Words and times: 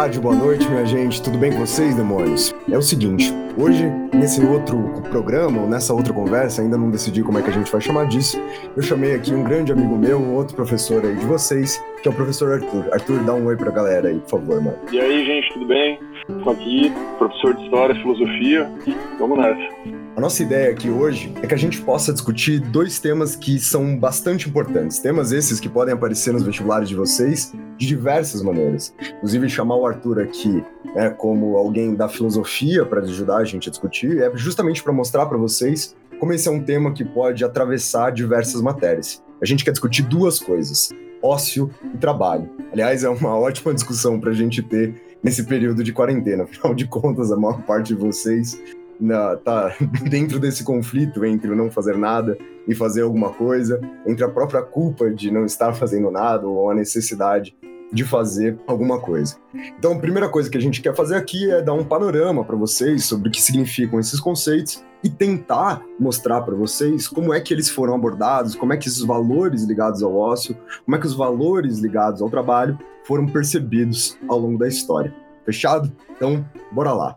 tarde, 0.00 0.18
boa 0.18 0.34
noite, 0.34 0.66
minha 0.66 0.86
gente. 0.86 1.20
Tudo 1.20 1.36
bem 1.36 1.52
com 1.52 1.58
vocês, 1.58 1.94
demônios? 1.94 2.54
É 2.70 2.78
o 2.78 2.80
seguinte, 2.80 3.30
hoje, 3.54 3.84
nesse 4.14 4.42
outro 4.42 4.78
programa, 5.10 5.60
ou 5.60 5.68
nessa 5.68 5.92
outra 5.92 6.10
conversa, 6.10 6.62
ainda 6.62 6.78
não 6.78 6.90
decidi 6.90 7.22
como 7.22 7.38
é 7.38 7.42
que 7.42 7.50
a 7.50 7.52
gente 7.52 7.70
vai 7.70 7.82
chamar 7.82 8.06
disso, 8.06 8.40
eu 8.74 8.82
chamei 8.82 9.14
aqui 9.14 9.34
um 9.34 9.44
grande 9.44 9.72
amigo 9.72 9.94
meu, 9.98 10.18
outro 10.32 10.56
professor 10.56 11.04
aí 11.04 11.14
de 11.16 11.26
vocês, 11.26 11.78
que 12.02 12.08
é 12.08 12.10
o 12.10 12.14
professor 12.14 12.50
Arthur. 12.50 12.88
Arthur, 12.94 13.18
dá 13.24 13.34
um 13.34 13.44
oi 13.44 13.56
pra 13.56 13.70
galera 13.70 14.08
aí, 14.08 14.18
por 14.20 14.30
favor, 14.30 14.62
mano. 14.62 14.78
E 14.90 14.98
aí, 14.98 15.22
gente, 15.22 15.52
tudo 15.52 15.66
bem? 15.66 15.98
Estou 16.38 16.52
aqui, 16.52 16.92
professor 17.18 17.54
de 17.54 17.64
História 17.64 17.92
e 17.92 18.00
Filosofia. 18.00 18.70
Vamos 19.18 19.38
nessa. 19.38 19.74
A 20.16 20.20
nossa 20.20 20.42
ideia 20.42 20.70
aqui 20.70 20.88
hoje 20.90 21.32
é 21.42 21.46
que 21.46 21.54
a 21.54 21.56
gente 21.56 21.80
possa 21.82 22.12
discutir 22.12 22.60
dois 22.60 22.98
temas 22.98 23.36
que 23.36 23.58
são 23.58 23.96
bastante 23.96 24.48
importantes. 24.48 24.98
Temas 24.98 25.32
esses 25.32 25.60
que 25.60 25.68
podem 25.68 25.94
aparecer 25.94 26.32
nos 26.32 26.42
vestibulares 26.42 26.88
de 26.88 26.94
vocês 26.94 27.54
de 27.76 27.86
diversas 27.86 28.42
maneiras. 28.42 28.94
Inclusive, 29.16 29.48
chamar 29.48 29.76
o 29.76 29.86
Arthur 29.86 30.20
aqui 30.20 30.64
né, 30.94 31.10
como 31.10 31.56
alguém 31.56 31.94
da 31.94 32.08
filosofia 32.08 32.84
para 32.84 33.00
ajudar 33.00 33.38
a 33.38 33.44
gente 33.44 33.68
a 33.68 33.70
discutir 33.70 34.20
é 34.20 34.30
justamente 34.36 34.82
para 34.82 34.92
mostrar 34.92 35.26
para 35.26 35.38
vocês 35.38 35.96
como 36.18 36.32
esse 36.32 36.48
é 36.48 36.50
um 36.50 36.62
tema 36.62 36.92
que 36.92 37.04
pode 37.04 37.44
atravessar 37.44 38.10
diversas 38.12 38.60
matérias. 38.60 39.22
A 39.40 39.46
gente 39.46 39.64
quer 39.64 39.70
discutir 39.70 40.02
duas 40.02 40.38
coisas: 40.38 40.90
ócio 41.22 41.70
e 41.94 41.96
trabalho. 41.96 42.48
Aliás, 42.72 43.04
é 43.04 43.08
uma 43.08 43.36
ótima 43.38 43.72
discussão 43.72 44.20
para 44.20 44.30
a 44.30 44.34
gente 44.34 44.62
ter 44.62 45.09
nesse 45.22 45.44
período 45.44 45.82
de 45.82 45.92
quarentena. 45.92 46.44
Afinal 46.50 46.74
de 46.74 46.86
contas, 46.86 47.30
a 47.32 47.36
maior 47.36 47.62
parte 47.62 47.94
de 47.94 48.00
vocês 48.00 48.60
na, 49.00 49.36
tá 49.36 49.74
dentro 50.08 50.38
desse 50.38 50.62
conflito 50.62 51.24
entre 51.24 51.50
o 51.50 51.56
não 51.56 51.70
fazer 51.70 51.96
nada 51.96 52.36
e 52.68 52.74
fazer 52.74 53.02
alguma 53.02 53.30
coisa, 53.30 53.80
entre 54.06 54.24
a 54.24 54.28
própria 54.28 54.62
culpa 54.62 55.10
de 55.10 55.30
não 55.30 55.44
estar 55.44 55.72
fazendo 55.72 56.10
nada 56.10 56.46
ou 56.46 56.70
a 56.70 56.74
necessidade 56.74 57.56
de 57.92 58.04
fazer 58.04 58.56
alguma 58.66 59.00
coisa. 59.00 59.36
Então, 59.76 59.94
a 59.94 59.98
primeira 59.98 60.28
coisa 60.28 60.48
que 60.48 60.56
a 60.56 60.60
gente 60.60 60.80
quer 60.80 60.94
fazer 60.94 61.16
aqui 61.16 61.50
é 61.50 61.60
dar 61.60 61.72
um 61.72 61.84
panorama 61.84 62.44
para 62.44 62.54
vocês 62.54 63.04
sobre 63.04 63.28
o 63.28 63.32
que 63.32 63.42
significam 63.42 63.98
esses 63.98 64.20
conceitos 64.20 64.84
e 65.02 65.08
tentar 65.08 65.82
mostrar 65.98 66.42
para 66.42 66.54
vocês 66.54 67.08
como 67.08 67.32
é 67.32 67.40
que 67.40 67.54
eles 67.54 67.70
foram 67.70 67.94
abordados, 67.94 68.54
como 68.54 68.72
é 68.72 68.76
que 68.76 68.88
esses 68.88 69.02
valores 69.02 69.64
ligados 69.64 70.02
ao 70.02 70.14
ócio, 70.14 70.56
como 70.84 70.96
é 70.96 71.00
que 71.00 71.06
os 71.06 71.14
valores 71.14 71.78
ligados 71.78 72.20
ao 72.20 72.28
trabalho 72.28 72.78
foram 73.04 73.26
percebidos 73.26 74.18
ao 74.28 74.38
longo 74.38 74.58
da 74.58 74.68
história. 74.68 75.14
Fechado? 75.44 75.90
Então, 76.10 76.44
bora 76.70 76.92
lá. 76.92 77.16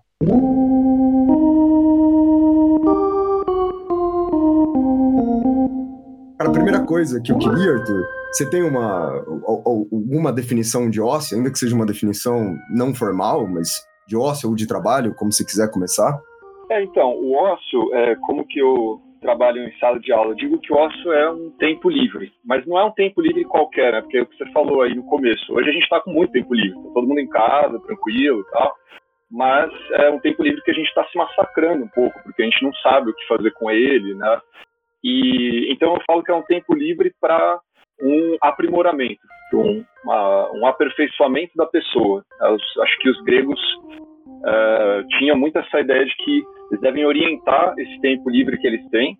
Cara, 6.38 6.49
a 6.49 6.54
primeira 6.54 6.82
coisa 6.82 7.22
que 7.22 7.32
eu 7.32 7.38
queria, 7.38 7.73
Arthur, 7.73 8.05
você 8.32 8.49
tem 8.49 8.64
uma 8.64 9.23
alguma 9.45 10.32
definição 10.32 10.89
de 10.89 10.99
ócio, 10.99 11.38
ainda 11.38 11.52
que 11.52 11.60
seja 11.60 11.76
uma 11.76 11.86
definição 11.86 12.55
não 12.70 12.95
formal, 12.95 13.48
mas 13.48 13.70
de 14.08 14.17
ócio 14.17 14.49
ou 14.49 14.55
de 14.55 14.66
trabalho, 14.66 15.14
como 15.16 15.32
você 15.32 15.45
quiser 15.45 15.70
começar? 15.70 16.20
É, 16.73 16.82
então, 16.82 17.11
o 17.11 17.36
ócio, 17.36 17.94
é, 17.94 18.16
como 18.16 18.48
que 18.48 18.58
eu 18.58 19.00
trabalho 19.22 19.64
em 19.64 19.78
sala 19.78 20.00
de 20.00 20.11
aula, 20.11 20.32
eu 20.32 20.36
digo 20.36 20.60
que 20.60 20.73
o 20.73 20.76
ócio 20.76 21.14
é 21.14 21.30
um 21.30 21.52
tempo 21.52 21.88
livre, 21.88 22.34
mas 22.44 22.66
não 22.66 22.80
é 22.80 22.84
um 22.84 22.92
tempo 22.92 23.22
livre 23.22 23.45
qualquer, 23.45 23.94
né? 23.94 24.02
Porque 24.02 24.17
é 24.17 24.23
o 24.23 24.26
que 24.26 24.36
você 24.36 24.52
falou 24.52 24.82
aí 24.82 24.95
no 24.95 25.06
começo. 25.06 25.54
Hoje 25.54 25.70
a 25.70 25.72
gente 25.72 25.84
está 25.84 26.02
com 26.02 26.10
muito 26.10 26.32
tempo 26.32 26.52
livre, 26.56 26.73
tá 26.73 26.89
todo 26.95 27.08
mundo 27.08 27.20
em 27.20 27.30
casa, 27.30 27.80
tranquilo 27.80 28.42
e 28.42 28.52
tal, 28.52 28.76
mas 29.30 29.72
é 29.92 30.10
um 30.10 30.20
tempo 30.20 30.42
livre 30.42 30.64
que 30.64 30.72
a 30.72 30.73
gente 30.73 30.88
está 30.88 31.06
se 31.06 31.16
massacrando 31.16 31.86
um 31.86 31.89
pouco, 31.89 32.20
porque 32.23 32.42
a 32.42 32.45
gente 32.45 32.64
não 32.64 32.73
sabe 32.78 33.11
o 33.11 33.14
que 33.14 33.28
fazer 33.28 33.52
com 33.52 33.70
ele, 33.70 34.16
né? 34.16 34.42
E 35.04 35.72
então 35.72 35.94
eu 35.94 36.02
falo 36.08 36.23
que 36.23 36.32
é 36.32 36.36
um 36.36 36.42
tempo 36.42 36.73
livre 36.73 37.14
para 37.22 37.60
um 38.02 38.36
aprimoramento, 38.42 39.22
um, 39.54 39.86
uma, 40.04 40.52
um 40.54 40.66
aperfeiçoamento 40.66 41.52
da 41.55 41.67
pessoa. 41.67 42.26
Os, 42.42 42.78
acho 42.82 42.98
que 42.98 43.10
os 43.11 43.22
gregos 43.22 43.60
uh, 44.26 45.08
tinham 45.17 45.38
muito 45.38 45.58
essa 45.58 45.80
ideia 45.80 46.06
de 46.06 46.16
que 46.16 46.44
eles 46.72 46.82
devem 46.82 47.06
orientar 47.06 47.73
esse 47.78 48.00
tempo 48.02 48.30
livre 48.30 48.58
que 48.58 48.67
eles 48.67 48.88
têm 48.89 49.17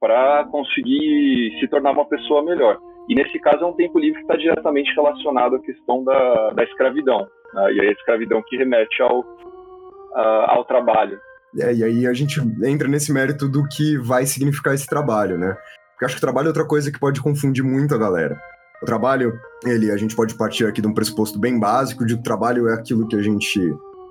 para 0.00 0.44
conseguir 0.50 1.58
se 1.58 1.68
tornar 1.68 1.92
uma 1.92 2.06
pessoa 2.06 2.44
melhor. 2.44 2.78
E 3.08 3.14
nesse 3.14 3.38
caso 3.38 3.64
é 3.64 3.66
um 3.66 3.72
tempo 3.72 3.98
livre 3.98 4.16
que 4.16 4.24
está 4.24 4.36
diretamente 4.36 4.94
relacionado 4.94 5.56
à 5.56 5.60
questão 5.60 6.04
da, 6.04 6.50
da 6.50 6.64
escravidão, 6.64 7.26
né? 7.54 7.72
e 7.72 7.80
a 7.80 7.92
escravidão 7.92 8.42
que 8.46 8.56
remete 8.56 9.02
ao, 9.02 9.20
uh, 9.20 10.44
ao 10.48 10.64
trabalho. 10.64 11.18
É, 11.58 11.72
e 11.72 11.84
aí 11.84 12.06
a 12.06 12.12
gente 12.12 12.40
entra 12.64 12.88
nesse 12.88 13.12
mérito 13.12 13.48
do 13.48 13.66
que 13.68 13.96
vai 13.98 14.26
significar 14.26 14.74
esse 14.74 14.86
trabalho, 14.86 15.38
né? 15.38 15.56
Porque 15.92 16.04
acho 16.04 16.16
que 16.16 16.18
o 16.18 16.26
trabalho 16.26 16.46
é 16.46 16.48
outra 16.48 16.66
coisa 16.66 16.90
que 16.90 16.98
pode 16.98 17.22
confundir 17.22 17.62
muito 17.62 17.94
a 17.94 17.98
galera. 17.98 18.36
O 18.82 18.86
trabalho, 18.86 19.38
ele, 19.64 19.90
a 19.90 19.96
gente 19.96 20.16
pode 20.16 20.36
partir 20.36 20.66
aqui 20.66 20.82
de 20.82 20.88
um 20.88 20.92
pressuposto 20.92 21.38
bem 21.38 21.58
básico 21.58 22.04
de 22.04 22.14
que 22.14 22.20
o 22.20 22.24
trabalho 22.24 22.68
é 22.68 22.74
aquilo 22.74 23.06
que 23.06 23.14
a 23.14 23.22
gente 23.22 23.60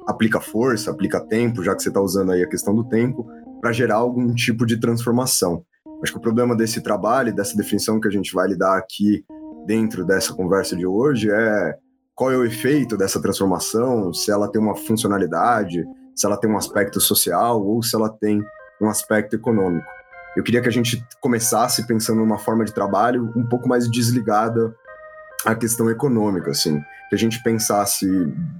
aplica 0.08 0.40
força, 0.40 0.91
aplica 0.91 1.19
tempo, 1.19 1.64
já 1.64 1.75
que 1.75 1.84
você 1.84 1.90
está 1.90 2.02
usando 2.02 2.31
aí 2.31 2.44
a 2.44 2.50
questão 2.50 2.75
do 2.75 2.84
tempo, 2.84 3.28
para 3.62 3.72
gerar 3.72 3.96
algum 3.96 4.34
tipo 4.34 4.66
de 4.66 4.80
transformação. 4.80 5.64
Acho 6.02 6.12
que 6.12 6.18
o 6.18 6.22
problema 6.22 6.56
desse 6.56 6.81
trabalho, 6.81 7.34
dessa 7.34 7.56
definição 7.56 8.00
que 8.00 8.08
a 8.08 8.12
gente 8.12 8.34
vai 8.34 8.47
lidar 8.47 8.78
aqui 8.78 9.24
dentro 9.66 10.06
dessa 10.06 10.34
conversa 10.34 10.75
de 10.75 10.86
hoje 10.86 11.30
é 11.31 11.75
qual 12.16 12.31
é 12.31 12.38
o 12.38 12.46
efeito 12.46 12.97
dessa 12.97 13.22
transformação, 13.22 14.13
se 14.13 14.30
ela 14.30 14.52
tem 14.52 14.62
uma 14.62 14.75
funcionalidade, 14.75 15.84
se 16.16 16.25
ela 16.25 16.38
tem 16.38 16.50
um 16.50 16.58
aspecto 16.58 17.00
social 17.00 17.66
ou 17.66 17.81
se 17.81 17.96
ela 17.96 18.09
tem 18.09 18.44
um 18.81 18.88
aspecto 18.88 19.36
econômico. 19.36 19.88
Eu 20.36 20.44
queria 20.44 20.62
que 20.62 20.68
a 20.68 20.72
gente 20.72 21.03
começasse 21.22 21.86
pensando 21.88 22.19
numa 22.19 22.38
forma 22.38 22.66
de 22.66 22.74
trabalho 22.74 23.31
um 23.36 23.47
pouco 23.47 23.68
mais 23.68 23.90
desligada 23.90 24.75
à 25.46 25.56
questão 25.56 25.90
econômica, 25.90 26.52
assim, 26.52 26.81
que 27.13 27.16
a 27.16 27.18
gente 27.18 27.44
pensasse 27.44 28.07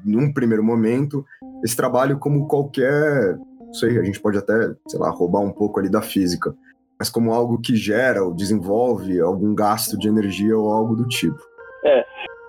num 0.06 0.32
primeiro 0.32 0.64
momento 0.64 1.26
esse 1.64 1.76
trabalho 1.76 2.20
como 2.20 2.48
qualquer, 2.48 3.36
não 3.60 3.74
sei, 3.74 3.98
a 3.98 4.04
gente 4.04 4.22
pode 4.22 4.38
até, 4.38 4.54
sei 4.88 5.00
lá, 5.00 5.10
roubar 5.10 5.40
um 5.40 5.52
pouco 5.52 5.80
ali 5.80 5.90
da 5.90 6.04
física, 6.04 6.54
mas 7.00 7.10
como 7.10 7.34
algo 7.34 7.60
que 7.60 7.76
gera 7.76 8.24
ou 8.24 8.32
desenvolve 8.32 9.20
algum 9.20 9.56
gasto 9.56 9.98
de 9.98 10.08
energia 10.08 10.56
ou 10.56 10.72
algo 10.72 10.96
do 10.96 11.08
tipo. 11.08 11.40
É, 11.84 12.06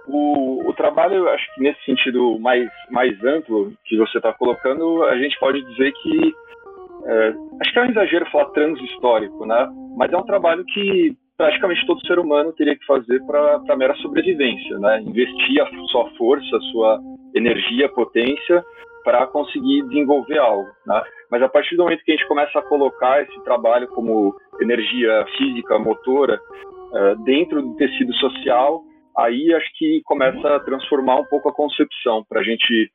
o, 0.06 0.68
o 0.68 0.74
trabalho, 0.74 1.26
acho 1.30 1.54
que 1.54 1.62
nesse 1.62 1.82
sentido 1.86 2.38
mais, 2.38 2.68
mais 2.90 3.12
amplo 3.24 3.72
que 3.86 3.96
você 3.96 4.18
está 4.18 4.32
colocando, 4.34 5.04
a 5.04 5.16
gente 5.16 5.38
pode 5.40 5.64
dizer 5.70 5.90
que. 6.02 6.34
É, 7.06 7.34
acho 7.62 7.72
que 7.72 7.78
é 7.78 7.82
um 7.82 7.90
exagero 7.90 8.30
falar 8.30 8.46
transhistórico, 8.50 9.46
né? 9.46 9.68
Mas 9.96 10.12
é 10.12 10.16
um 10.16 10.24
trabalho 10.24 10.64
que 10.66 11.16
praticamente 11.36 11.86
todo 11.86 12.06
ser 12.06 12.18
humano 12.18 12.52
teria 12.52 12.76
que 12.76 12.86
fazer 12.86 13.20
para 13.26 13.76
mera 13.76 13.94
sobrevivência, 13.96 14.78
né? 14.78 15.00
Investir 15.00 15.62
a 15.62 15.68
sua 15.90 16.10
força, 16.16 16.56
a 16.56 16.60
sua 16.72 17.00
energia, 17.34 17.88
potência 17.88 18.64
para 19.04 19.26
conseguir 19.26 19.82
desenvolver 19.88 20.38
algo, 20.38 20.68
né? 20.86 21.02
Mas 21.30 21.42
a 21.42 21.48
partir 21.48 21.76
do 21.76 21.82
momento 21.82 22.02
que 22.04 22.12
a 22.12 22.16
gente 22.16 22.28
começa 22.28 22.58
a 22.58 22.62
colocar 22.62 23.22
esse 23.22 23.44
trabalho 23.44 23.88
como 23.88 24.34
energia 24.60 25.26
física, 25.36 25.78
motora, 25.78 26.40
uh, 26.92 27.22
dentro 27.24 27.60
do 27.60 27.76
tecido 27.76 28.14
social, 28.14 28.82
aí 29.18 29.52
acho 29.52 29.68
que 29.76 30.00
começa 30.04 30.56
a 30.56 30.60
transformar 30.60 31.16
um 31.16 31.24
pouco 31.24 31.48
a 31.48 31.54
concepção 31.54 32.24
para 32.28 32.40
a 32.40 32.44
gente 32.44 32.90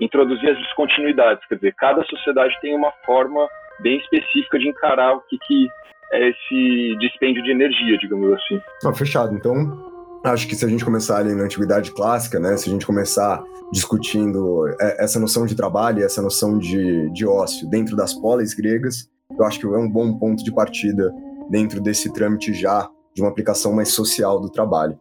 introduzir 0.00 0.50
as 0.50 0.58
descontinuidades. 0.58 1.46
Quer 1.46 1.54
dizer, 1.56 1.74
cada 1.76 2.04
sociedade 2.04 2.54
tem 2.60 2.74
uma 2.74 2.92
forma 3.06 3.48
bem 3.80 3.98
específica 3.98 4.58
de 4.58 4.68
encarar 4.68 5.14
o 5.16 5.20
que, 5.22 5.38
que 5.38 5.68
esse 6.12 6.96
dispêndio 6.98 7.42
de 7.42 7.50
energia, 7.50 7.98
digamos 7.98 8.32
assim. 8.32 8.60
Ah, 8.84 8.92
fechado. 8.94 9.34
Então, 9.34 9.92
acho 10.24 10.46
que 10.46 10.54
se 10.54 10.64
a 10.64 10.68
gente 10.68 10.84
começar 10.84 11.18
ali 11.18 11.34
na 11.34 11.44
antiguidade 11.44 11.90
clássica, 11.92 12.38
né, 12.38 12.56
se 12.56 12.68
a 12.68 12.72
gente 12.72 12.86
começar 12.86 13.42
discutindo 13.72 14.68
é, 14.80 15.04
essa 15.04 15.18
noção 15.18 15.46
de 15.46 15.54
trabalho, 15.54 16.04
essa 16.04 16.22
noção 16.22 16.58
de, 16.58 17.10
de 17.10 17.26
ócio 17.26 17.68
dentro 17.68 17.96
das 17.96 18.14
polis 18.14 18.54
gregas, 18.54 19.08
eu 19.36 19.44
acho 19.44 19.58
que 19.58 19.66
é 19.66 19.78
um 19.78 19.90
bom 19.90 20.16
ponto 20.18 20.44
de 20.44 20.52
partida 20.52 21.12
dentro 21.50 21.80
desse 21.80 22.12
trâmite 22.12 22.52
já 22.54 22.88
de 23.14 23.22
uma 23.22 23.30
aplicação 23.30 23.72
mais 23.72 23.88
social 23.90 24.40
do 24.40 24.50
trabalho. 24.50 24.98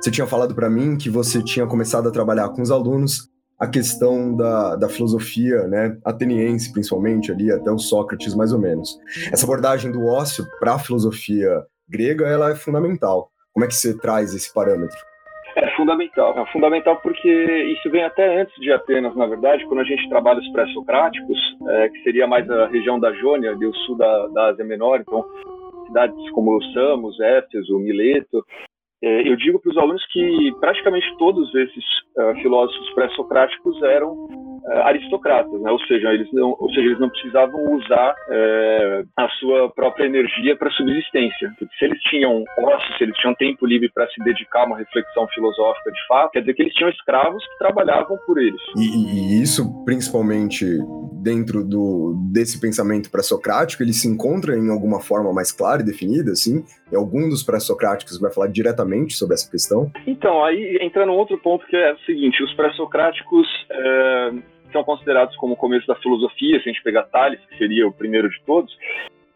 Você 0.00 0.10
tinha 0.10 0.26
falado 0.26 0.54
para 0.54 0.70
mim 0.70 0.96
que 0.96 1.10
você 1.10 1.42
tinha 1.42 1.66
começado 1.66 2.08
a 2.08 2.12
trabalhar 2.12 2.48
com 2.50 2.62
os 2.62 2.70
alunos 2.70 3.28
a 3.58 3.66
questão 3.66 4.36
da, 4.36 4.76
da 4.76 4.88
filosofia, 4.88 5.66
né, 5.66 5.98
ateniense 6.04 6.72
principalmente 6.72 7.32
ali, 7.32 7.50
até 7.50 7.70
o 7.70 7.78
Sócrates 7.78 8.34
mais 8.34 8.52
ou 8.52 8.60
menos. 8.60 8.98
Essa 9.32 9.44
abordagem 9.44 9.90
do 9.90 10.06
ócio 10.06 10.44
para 10.60 10.74
a 10.74 10.78
filosofia 10.78 11.64
grega, 11.88 12.26
ela 12.26 12.50
é 12.50 12.54
fundamental. 12.54 13.30
Como 13.52 13.64
é 13.64 13.68
que 13.68 13.74
você 13.74 13.98
traz 13.98 14.34
esse 14.34 14.52
parâmetro? 14.54 14.96
É 15.56 15.74
fundamental, 15.74 16.38
é 16.38 16.52
fundamental 16.52 17.00
porque 17.02 17.28
isso 17.28 17.90
vem 17.90 18.04
até 18.04 18.40
antes 18.42 18.54
de 18.60 18.70
Atenas, 18.70 19.16
na 19.16 19.26
verdade, 19.26 19.66
quando 19.66 19.80
a 19.80 19.84
gente 19.84 20.08
trabalha 20.08 20.38
os 20.38 20.48
pré-socráticos, 20.52 21.38
é, 21.68 21.88
que 21.88 22.02
seria 22.04 22.28
mais 22.28 22.48
a 22.48 22.68
região 22.68 23.00
da 23.00 23.12
Jônia, 23.14 23.56
do 23.56 23.74
sul 23.78 23.96
da, 23.96 24.26
da 24.28 24.46
Ásia 24.50 24.64
Menor, 24.64 25.00
então 25.00 25.24
cidades 25.88 26.30
como 26.30 26.62
Samos, 26.72 27.18
Éfeso, 27.18 27.78
Mileto. 27.78 28.44
É, 29.02 29.28
eu 29.28 29.36
digo 29.36 29.60
para 29.60 29.70
os 29.70 29.78
alunos 29.78 30.04
que 30.06 30.52
praticamente 30.60 31.06
todos 31.18 31.54
esses 31.54 31.84
uh, 32.16 32.34
filósofos 32.42 32.90
pré-socráticos 32.94 33.80
eram 33.82 34.26
aristocratas, 34.84 35.60
né? 35.60 35.70
ou, 35.70 35.80
seja, 35.80 36.12
eles 36.12 36.28
não, 36.32 36.56
ou 36.58 36.68
seja, 36.70 36.86
eles 36.86 37.00
não 37.00 37.08
precisavam 37.08 37.74
usar 37.74 38.12
uh, 38.12 39.08
a 39.16 39.28
sua 39.40 39.70
própria 39.70 40.06
energia 40.06 40.56
para 40.56 40.70
subsistência. 40.70 41.52
Porque 41.58 41.74
se 41.76 41.84
eles 41.84 42.00
tinham 42.02 42.44
ócio, 42.58 42.96
se 42.96 43.04
eles 43.04 43.16
tinham 43.16 43.34
tempo 43.34 43.66
livre 43.66 43.90
para 43.92 44.08
se 44.08 44.22
dedicar 44.22 44.62
a 44.62 44.66
uma 44.66 44.78
reflexão 44.78 45.26
filosófica 45.28 45.90
de 45.90 46.06
fato, 46.06 46.32
quer 46.32 46.40
dizer 46.40 46.54
que 46.54 46.62
eles 46.62 46.74
tinham 46.74 46.90
escravos 46.90 47.44
que 47.46 47.58
trabalhavam 47.58 48.18
por 48.26 48.38
eles. 48.38 48.60
E, 48.76 49.38
e 49.38 49.42
isso, 49.42 49.84
principalmente 49.84 50.64
dentro 51.22 51.64
do, 51.64 52.14
desse 52.30 52.60
pensamento 52.60 53.10
pré-socrático, 53.10 53.82
ele 53.82 53.92
se 53.92 54.08
encontra 54.08 54.56
em 54.56 54.70
alguma 54.70 55.00
forma 55.00 55.32
mais 55.32 55.50
clara 55.50 55.82
e 55.82 55.84
definida, 55.84 56.32
assim? 56.32 56.64
Em 56.92 56.96
algum 56.96 57.28
dos 57.28 57.42
pré-socráticos 57.42 58.20
vai 58.20 58.32
falar 58.32 58.48
diretamente 58.48 59.14
sobre 59.14 59.34
essa 59.34 59.50
questão? 59.50 59.90
Então, 60.06 60.44
aí 60.44 60.78
entra 60.80 61.04
num 61.04 61.14
outro 61.14 61.38
ponto 61.38 61.66
que 61.66 61.76
é 61.76 61.92
o 61.92 61.98
seguinte, 62.00 62.42
os 62.42 62.52
pré-socráticos... 62.54 63.46
É 63.70 64.57
são 64.72 64.84
considerados 64.84 65.36
como 65.36 65.54
o 65.54 65.56
começo 65.56 65.86
da 65.86 65.94
filosofia, 65.96 66.60
se 66.60 66.68
a 66.68 66.72
gente 66.72 66.82
pegar 66.82 67.04
Tales, 67.04 67.40
que 67.46 67.58
seria 67.58 67.86
o 67.86 67.92
primeiro 67.92 68.28
de 68.28 68.40
todos. 68.44 68.76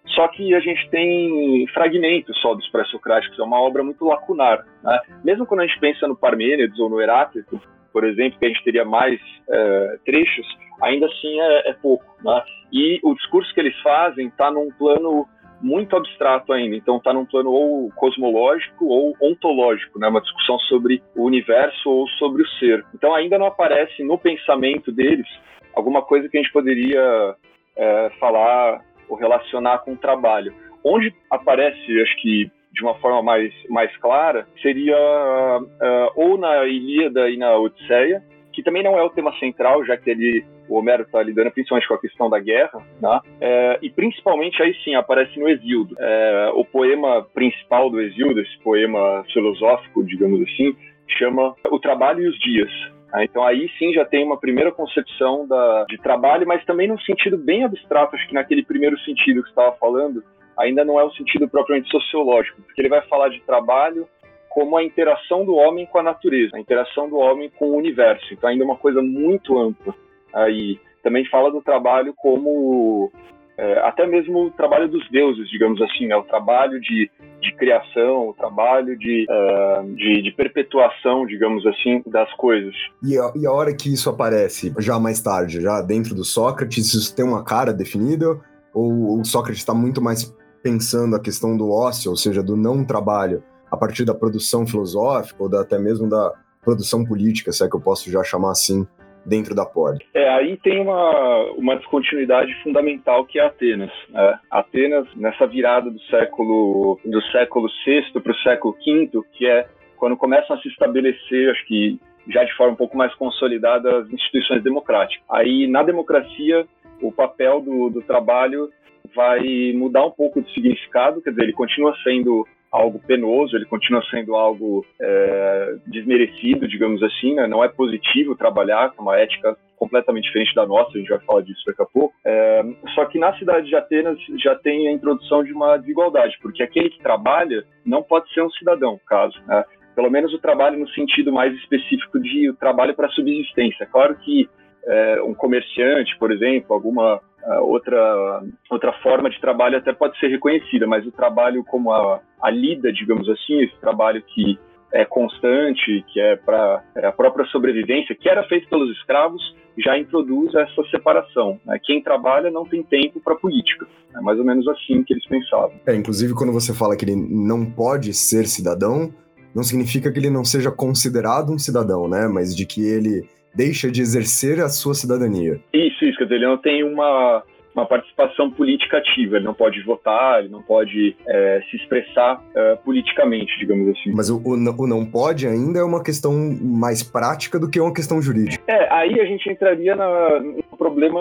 Só 0.07 0.29
que 0.29 0.55
a 0.55 0.61
gente 0.61 0.89
tem 0.91 1.67
fragmentos 1.69 2.39
só 2.41 2.55
dos 2.55 2.69
pré-socráticos, 2.69 3.39
é 3.39 3.43
uma 3.43 3.61
obra 3.61 3.83
muito 3.83 4.05
lacunar. 4.05 4.65
Né? 4.83 5.01
Mesmo 5.25 5.47
quando 5.47 5.61
a 5.61 5.67
gente 5.67 5.79
pensa 5.79 6.07
no 6.09 6.17
Parmênides 6.17 6.79
ou 6.79 6.91
no 6.91 7.01
Heráclito, 7.01 7.61
por 7.93 8.05
exemplo, 8.05 8.39
que 8.39 8.47
a 8.47 8.49
gente 8.49 8.65
teria 8.65 8.85
mais 8.85 9.21
é, 9.49 9.99
trechos, 10.05 10.47
ainda 10.83 11.07
assim 11.07 11.41
é, 11.41 11.71
é 11.71 11.73
pouco. 11.75 12.05
Né? 12.23 12.43
E 12.73 13.01
o 13.03 13.15
discurso 13.15 13.53
que 13.55 13.61
eles 13.61 13.79
fazem 13.81 14.29
está 14.29 14.51
num 14.51 14.71
plano 14.73 15.27
muito 15.63 15.97
abstrato 15.97 16.53
ainda. 16.53 16.77
Então 16.77 16.97
está 16.97 17.13
num 17.13 17.25
plano 17.25 17.51
ou 17.51 17.91
cosmológico 17.93 18.87
ou 18.87 19.17
ontológico, 19.21 19.99
né? 19.99 20.09
Uma 20.09 20.21
discussão 20.21 20.59
sobre 20.61 21.03
o 21.15 21.25
universo 21.25 21.89
ou 21.89 22.09
sobre 22.19 22.43
o 22.43 22.49
ser. 22.59 22.85
Então 22.95 23.15
ainda 23.15 23.39
não 23.39 23.47
aparece 23.47 24.03
no 24.03 24.19
pensamento 24.19 24.91
deles 24.91 25.27
alguma 25.75 26.03
coisa 26.03 26.29
que 26.29 26.37
a 26.37 26.43
gente 26.43 26.53
poderia 26.53 27.37
é, 27.77 28.11
falar 28.19 28.81
ou 29.09 29.17
relacionar 29.17 29.79
com 29.79 29.93
o 29.93 29.97
trabalho. 29.97 30.53
Onde 30.85 31.15
aparece, 31.31 32.03
acho 32.03 32.17
que 32.21 32.51
de 32.73 32.83
uma 32.83 32.95
forma 32.95 33.23
mais, 33.23 33.53
mais 33.69 33.95
clara, 33.99 34.47
seria 34.61 34.97
uh, 34.97 36.11
ou 36.17 36.39
na 36.39 36.65
Ilíada 36.65 37.29
e 37.29 37.37
na 37.37 37.57
Odisseia, 37.57 38.23
que 38.53 38.63
também 38.63 38.83
não 38.83 38.99
é 38.99 39.03
o 39.03 39.11
tema 39.11 39.33
central, 39.39 39.85
já 39.85 39.97
que 39.97 40.11
ele, 40.11 40.45
o 40.69 40.77
Homero 40.77 41.03
está 41.03 41.23
lidando 41.23 41.51
principalmente 41.51 41.89
com 41.89 41.95
a 41.95 42.01
questão 42.01 42.31
da 42.31 42.39
guerra, 42.39 42.81
né? 43.01 43.21
é, 43.41 43.79
e 43.83 43.91
principalmente 43.91 44.63
aí 44.63 44.75
sim 44.85 44.95
aparece 44.95 45.39
no 45.39 45.49
Exíodo. 45.49 45.95
É, 45.99 46.51
o 46.55 46.65
poema 46.65 47.27
principal 47.35 47.91
do 47.91 48.01
Exíodo, 48.01 48.41
esse 48.41 48.59
poema 48.59 49.25
filosófico, 49.33 50.05
digamos 50.05 50.41
assim, 50.43 50.77
chama 51.19 51.55
O 51.71 51.79
Trabalho 51.79 52.23
e 52.23 52.29
os 52.29 52.39
Dias. 52.39 52.71
Né? 53.13 53.25
Então 53.25 53.45
aí 53.45 53.71
sim 53.79 53.93
já 53.93 54.05
tem 54.05 54.25
uma 54.25 54.39
primeira 54.39 54.73
concepção 54.73 55.47
da, 55.47 55.85
de 55.89 55.99
trabalho, 55.99 56.47
mas 56.47 56.65
também 56.65 56.89
num 56.89 56.99
sentido 57.01 57.37
bem 57.37 57.65
abstrato, 57.65 58.17
acho 58.17 58.27
que 58.29 58.35
naquele 58.35 58.65
primeiro 58.65 58.99
sentido 59.01 59.43
que 59.43 59.49
você 59.49 59.53
estava 59.53 59.77
falando, 59.77 60.23
ainda 60.59 60.85
não 60.85 60.99
é 60.99 61.05
um 61.05 61.13
sentido 61.13 61.49
propriamente 61.49 61.91
sociológico, 61.91 62.63
porque 62.63 62.81
ele 62.81 62.89
vai 62.89 63.03
falar 63.03 63.29
de 63.29 63.41
trabalho 63.41 64.07
como 64.53 64.77
a 64.77 64.85
interação 64.85 65.45
do 65.45 65.55
homem 65.55 65.87
com 65.87 65.99
a 65.99 66.03
natureza, 66.03 66.57
a 66.57 66.61
interação 66.61 67.09
do 67.09 67.17
homem 67.17 67.51
com 67.59 67.71
o 67.71 67.77
universo. 67.77 68.27
Então, 68.33 68.51
ainda 68.51 68.63
é 68.63 68.67
uma 68.67 68.77
coisa 68.77 69.01
muito 69.01 69.59
ampla. 69.59 69.95
Aí 70.33 70.79
também 71.03 71.25
fala 71.27 71.51
do 71.51 71.63
trabalho 71.63 72.13
como 72.15 73.11
é, 73.57 73.79
até 73.81 74.07
mesmo 74.07 74.47
o 74.47 74.51
trabalho 74.51 74.89
dos 74.89 75.09
deuses, 75.11 75.49
digamos 75.49 75.81
assim, 75.81 76.07
né? 76.07 76.17
o 76.17 76.23
trabalho 76.23 76.79
de, 76.81 77.11
de 77.41 77.55
criação, 77.57 78.29
o 78.29 78.35
trabalho 78.35 78.97
de, 78.99 79.27
uh, 79.29 79.95
de, 79.95 80.23
de, 80.23 80.31
perpetuação, 80.33 81.27
digamos 81.27 81.67
assim, 81.67 82.03
das 82.07 82.31
coisas. 82.35 82.75
E 83.03 83.19
a, 83.19 83.33
e 83.35 83.47
a 83.47 83.53
hora 83.53 83.75
que 83.75 83.93
isso 83.93 84.11
aparece, 84.11 84.73
já 84.79 84.99
mais 84.99 85.21
tarde, 85.21 85.61
já 85.61 85.81
dentro 85.81 86.15
do 86.15 86.25
Sócrates, 86.25 86.93
isso 86.93 87.15
tem 87.15 87.25
uma 87.25 87.45
cara 87.45 87.73
definida? 87.73 88.39
Ou 88.75 89.19
o 89.19 89.25
Sócrates 89.25 89.61
está 89.61 89.75
muito 89.75 90.01
mais 90.03 90.35
pensando 90.63 91.17
a 91.17 91.21
questão 91.21 91.57
do 91.57 91.71
ócio, 91.71 92.11
ou 92.11 92.17
seja, 92.17 92.43
do 92.43 92.57
não 92.57 92.85
trabalho, 92.85 93.43
a 93.73 93.77
partir 93.77 94.05
da 94.05 94.15
produção 94.15 94.67
filosófica 94.67 95.43
ou 95.43 95.49
da, 95.49 95.63
até 95.63 95.79
mesmo 95.79 96.07
da 96.07 96.35
produção 96.63 97.05
política, 97.05 97.51
se 97.51 97.65
é 97.65 97.69
que 97.69 97.75
eu 97.75 97.81
posso 97.81 98.11
já 98.11 98.23
chamar 98.23 98.51
assim, 98.51 98.87
dentro 99.25 99.55
da 99.55 99.65
Poli. 99.65 99.99
É, 100.13 100.29
aí 100.29 100.59
tem 100.59 100.81
uma, 100.81 101.53
uma 101.53 101.77
descontinuidade 101.77 102.53
fundamental 102.63 103.25
que 103.25 103.39
é 103.39 103.47
Atenas. 103.47 103.91
Né? 104.11 104.39
Atenas, 104.51 105.09
nessa 105.17 105.47
virada 105.47 105.91
do 105.91 106.01
século 106.03 107.01
do 107.03 107.23
século 107.31 107.67
VI 107.87 108.21
para 108.21 108.33
o 108.33 108.37
século 108.43 108.77
V, 108.85 109.11
que 109.33 109.47
é 109.47 109.67
quando 109.97 110.17
começam 110.17 110.55
a 110.55 110.61
se 110.61 110.69
estabelecer, 110.69 111.51
acho 111.51 111.67
que 111.67 111.99
já 112.29 112.45
de 112.45 112.55
forma 112.57 112.75
um 112.75 112.77
pouco 112.77 112.97
mais 112.97 113.15
consolidada, 113.15 114.01
as 114.01 114.11
instituições 114.11 114.63
democráticas. 114.63 115.25
Aí, 115.31 115.67
na 115.67 115.83
democracia, 115.83 116.67
o 117.01 117.11
papel 117.11 117.61
do, 117.61 117.89
do 117.89 118.03
trabalho 118.03 118.69
vai 119.15 119.73
mudar 119.75 120.05
um 120.05 120.11
pouco 120.11 120.43
de 120.43 120.53
significado, 120.53 121.23
quer 121.23 121.31
dizer, 121.31 121.43
ele 121.43 121.53
continua 121.53 121.95
sendo 122.05 122.47
algo 122.73 122.99
penoso, 123.07 123.55
ele 123.55 123.67
continua 123.67 124.03
sendo 124.11 124.35
algo 124.35 124.85
é, 124.99 125.77
desmerecido, 125.87 126.67
digamos 126.67 127.03
assim, 127.03 127.35
né? 127.35 127.47
não 127.47 127.63
é 127.63 127.69
positivo 127.69 128.35
trabalhar 128.35 128.93
com 128.93 129.03
uma 129.03 129.19
ética 129.19 129.55
completamente 129.77 130.25
diferente 130.25 130.55
da 130.55 130.65
nossa, 130.65 130.91
a 130.95 130.99
gente 130.99 131.09
vai 131.09 131.19
falar 131.21 131.43
disso 131.43 131.63
daqui 131.67 131.83
a 131.83 131.87
pouco. 131.87 132.15
É, 132.25 132.63
só 132.95 133.05
que 133.05 133.19
na 133.19 133.37
cidade 133.37 133.67
de 133.67 133.77
Atenas 133.77 134.19
já 134.43 134.55
tem 134.55 134.89
a 134.89 134.93
introdução 134.93 135.45
de 135.45 135.53
uma 135.53 135.77
desigualdade, 135.77 136.39
porque 136.41 136.63
aquele 136.63 136.89
que 136.89 137.03
trabalha 137.03 137.65
não 137.85 138.03
pode 138.03 138.33
ser 138.33 138.43
um 138.43 138.51
cidadão, 138.51 138.99
caso. 139.07 139.39
Né? 139.47 139.65
Pelo 139.95 140.11
menos 140.11 140.33
o 140.33 140.39
trabalho 140.39 140.79
no 140.79 140.89
sentido 140.91 141.31
mais 141.31 141.55
específico 141.57 142.19
de 142.21 142.49
o 142.49 142.55
trabalho 142.55 142.95
para 142.95 143.09
subsistência. 143.11 143.85
Claro 143.87 144.15
que 144.17 144.49
é, 144.87 145.23
um 145.23 145.35
comerciante, 145.35 146.17
por 146.19 146.33
exemplo, 146.33 146.75
alguma 146.75 147.21
outra, 147.61 148.43
outra 148.71 148.93
forma 149.03 149.29
de 149.29 149.41
trabalho 149.41 149.79
até 149.79 149.93
pode 149.93 150.19
ser 150.19 150.29
reconhecida, 150.29 150.87
mas 150.87 151.07
o 151.07 151.13
trabalho 151.13 151.65
como 151.65 151.93
a, 151.93 152.21
a 152.41 152.51
lida, 152.51 152.93
digamos 152.93 153.29
assim, 153.29 153.63
esse 153.63 153.77
trabalho 153.81 154.23
que 154.23 154.59
é 154.93 155.05
constante, 155.05 156.05
que 156.13 156.21
é 156.21 156.37
para 156.37 156.85
é 156.97 157.07
a 157.07 157.13
própria 157.13 157.47
sobrevivência, 157.47 158.15
que 158.15 158.29
era 158.29 158.45
feito 158.45 158.69
pelos 158.69 158.91
escravos, 158.99 159.43
já 159.79 159.99
introduz 159.99 160.55
essa 160.55 160.83
separação. 160.91 161.59
Né? 161.65 161.79
Quem 161.83 162.03
trabalha 162.03 162.51
não 162.51 162.67
tem 162.67 162.83
tempo 162.83 163.21
para 163.21 163.35
política. 163.35 163.87
É 164.15 164.21
mais 164.21 164.39
ou 164.39 164.45
menos 164.45 164.69
assim 164.69 165.03
que 165.03 165.15
eles 165.15 165.27
pensavam. 165.27 165.73
É, 165.87 165.95
inclusive 165.95 166.35
quando 166.35 166.53
você 166.53 166.75
fala 166.75 166.97
que 166.97 167.05
ele 167.07 167.17
não 167.17 167.65
pode 167.65 168.13
ser 168.13 168.47
cidadão, 168.47 169.13
não 169.55 169.63
significa 169.63 170.13
que 170.13 170.19
ele 170.19 170.31
não 170.31 170.45
seja 170.45 170.71
considerado 170.71 171.51
um 171.53 171.59
cidadão, 171.59 172.09
né? 172.09 172.29
Mas 172.29 172.55
de 172.55 172.67
que 172.67 172.83
ele 172.83 173.27
deixa 173.55 173.91
de 173.91 174.01
exercer 174.01 174.61
a 174.61 174.69
sua 174.69 174.95
cidadania. 174.95 175.61
Isso, 175.73 176.05
isso, 176.05 176.19
quer 176.19 176.25
dizer, 176.25 176.37
ele 176.37 176.47
não 176.47 176.59
tem 176.59 176.83
uma, 176.85 177.43
uma 177.75 177.87
participação 177.87 178.51
política 178.51 178.99
ativa, 178.99 179.37
ele 179.37 179.45
não 179.45 179.55
pode 179.55 179.81
votar, 179.83 180.41
ele 180.41 180.49
não 180.49 180.63
pode 180.63 181.17
é, 181.27 181.63
se 181.71 181.77
expressar 181.77 182.43
é, 182.55 182.77
politicamente, 182.77 183.59
digamos 183.59 183.97
assim. 183.97 184.13
Mas 184.15 184.31
o, 184.31 184.41
o, 184.45 184.87
não 184.87 185.05
pode 185.05 185.47
ainda 185.47 185.79
é 185.79 185.83
uma 185.83 186.03
questão 186.03 186.33
mais 186.61 187.03
prática 187.03 187.59
do 187.59 187.71
que 187.71 187.81
uma 187.81 187.95
questão 187.95 188.21
jurídica. 188.21 188.63
É, 188.67 188.93
aí 188.93 189.21
a 189.21 189.25
gente 189.25 189.49
entraria 189.51 189.97
na, 189.97 190.41
no 190.41 190.77
problema 190.77 191.21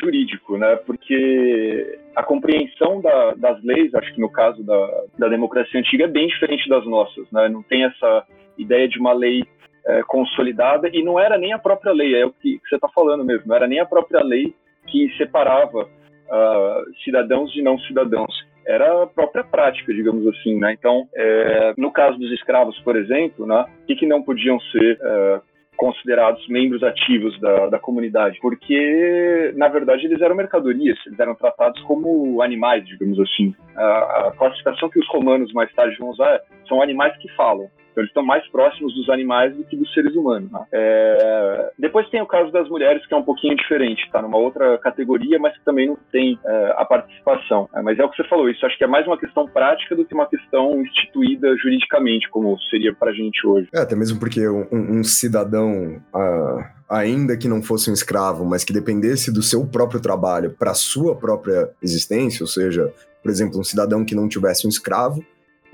jurídico, 0.00 0.56
né? 0.56 0.76
Porque 0.76 1.98
a 2.16 2.22
compreensão 2.22 3.00
da, 3.00 3.34
das 3.34 3.62
leis, 3.62 3.94
acho 3.94 4.14
que 4.14 4.20
no 4.20 4.30
caso 4.30 4.62
da, 4.64 5.04
da 5.18 5.28
democracia 5.28 5.78
antiga, 5.78 6.04
é 6.04 6.08
bem 6.08 6.26
diferente 6.26 6.68
das 6.68 6.84
nossas, 6.86 7.26
né? 7.32 7.48
Não 7.48 7.62
tem 7.62 7.84
essa 7.84 8.24
ideia 8.56 8.88
de 8.88 8.98
uma 8.98 9.12
lei 9.12 9.44
é, 9.86 10.02
consolidada 10.02 10.88
e 10.92 11.02
não 11.02 11.18
era 11.18 11.36
nem 11.38 11.52
a 11.52 11.58
própria 11.58 11.92
lei, 11.92 12.14
é 12.14 12.24
o 12.24 12.32
que, 12.32 12.60
você 12.68 12.76
está 12.76 12.88
falando 12.88 13.24
mesmo, 13.24 13.44
não 13.46 13.56
era 13.56 13.66
nem 13.66 13.80
a 13.80 13.86
própria 13.86 14.22
lei 14.22 14.54
que 14.86 15.08
separava 15.16 15.82
uh, 15.84 16.94
cidadãos 17.02 17.50
de 17.52 17.62
não 17.62 17.78
cidadãos, 17.80 18.34
era 18.66 19.02
a 19.02 19.06
própria 19.06 19.44
prática, 19.44 19.92
digamos 19.92 20.26
assim, 20.26 20.58
né? 20.58 20.72
Então, 20.72 21.06
é, 21.14 21.74
no 21.76 21.90
caso 21.92 22.18
dos 22.18 22.32
escravos, 22.32 22.78
por 22.80 22.96
exemplo, 22.96 23.46
né, 23.46 23.64
que, 23.86 23.94
que 23.94 24.06
não 24.06 24.22
podiam 24.22 24.58
ser 24.60 24.98
é, 25.02 25.40
considerados 25.76 26.46
membros 26.48 26.82
ativos 26.82 27.38
da, 27.40 27.66
da 27.66 27.78
comunidade, 27.78 28.38
porque 28.40 29.52
na 29.56 29.68
verdade 29.68 30.06
eles 30.06 30.20
eram 30.20 30.34
mercadorias, 30.34 30.98
eles 31.06 31.18
eram 31.18 31.34
tratados 31.34 31.80
como 31.82 32.40
animais, 32.40 32.86
digamos 32.86 33.18
assim. 33.20 33.54
A, 33.76 34.28
a 34.28 34.32
classificação 34.36 34.88
que 34.88 34.98
os 34.98 35.08
romanos 35.08 35.52
mais 35.52 35.72
tarde 35.74 35.96
vão 35.98 36.10
usar 36.10 36.30
é, 36.30 36.42
são 36.68 36.80
animais 36.80 37.16
que 37.18 37.28
falam. 37.34 37.68
Então 37.94 38.02
eles 38.02 38.10
estão 38.10 38.24
mais 38.24 38.44
próximos 38.48 38.92
dos 38.92 39.08
animais 39.08 39.56
do 39.56 39.62
que 39.62 39.76
dos 39.76 39.92
seres 39.94 40.14
humanos. 40.16 40.50
Né? 40.50 40.60
É... 40.72 41.70
Depois 41.78 42.10
tem 42.10 42.20
o 42.20 42.26
caso 42.26 42.50
das 42.50 42.68
mulheres, 42.68 43.06
que 43.06 43.14
é 43.14 43.16
um 43.16 43.22
pouquinho 43.22 43.56
diferente, 43.56 44.10
tá 44.10 44.20
numa 44.20 44.36
outra 44.36 44.76
categoria, 44.78 45.38
mas 45.38 45.56
que 45.56 45.64
também 45.64 45.86
não 45.86 45.96
tem 46.10 46.38
é, 46.44 46.74
a 46.76 46.84
participação. 46.84 47.68
É, 47.74 47.80
mas 47.82 47.98
é 47.98 48.04
o 48.04 48.10
que 48.10 48.16
você 48.16 48.28
falou, 48.28 48.50
isso 48.50 48.66
acho 48.66 48.76
que 48.76 48.84
é 48.84 48.88
mais 48.88 49.06
uma 49.06 49.16
questão 49.16 49.46
prática 49.46 49.94
do 49.94 50.04
que 50.04 50.12
uma 50.12 50.26
questão 50.26 50.82
instituída 50.82 51.56
juridicamente, 51.56 52.28
como 52.30 52.58
seria 52.70 52.92
para 52.92 53.10
a 53.10 53.14
gente 53.14 53.46
hoje. 53.46 53.68
É, 53.72 53.80
até 53.80 53.94
mesmo 53.94 54.18
porque 54.18 54.46
um, 54.48 54.66
um 54.72 55.04
cidadão. 55.04 56.02
Uh 56.12 56.74
ainda 56.88 57.36
que 57.36 57.48
não 57.48 57.62
fosse 57.62 57.90
um 57.90 57.94
escravo, 57.94 58.44
mas 58.44 58.62
que 58.62 58.72
dependesse 58.72 59.32
do 59.32 59.42
seu 59.42 59.66
próprio 59.66 60.00
trabalho 60.00 60.50
para 60.50 60.74
sua 60.74 61.16
própria 61.16 61.70
existência, 61.82 62.42
ou 62.42 62.46
seja, 62.46 62.92
por 63.22 63.30
exemplo, 63.30 63.58
um 63.58 63.64
cidadão 63.64 64.04
que 64.04 64.14
não 64.14 64.28
tivesse 64.28 64.66
um 64.66 64.70
escravo, 64.70 65.24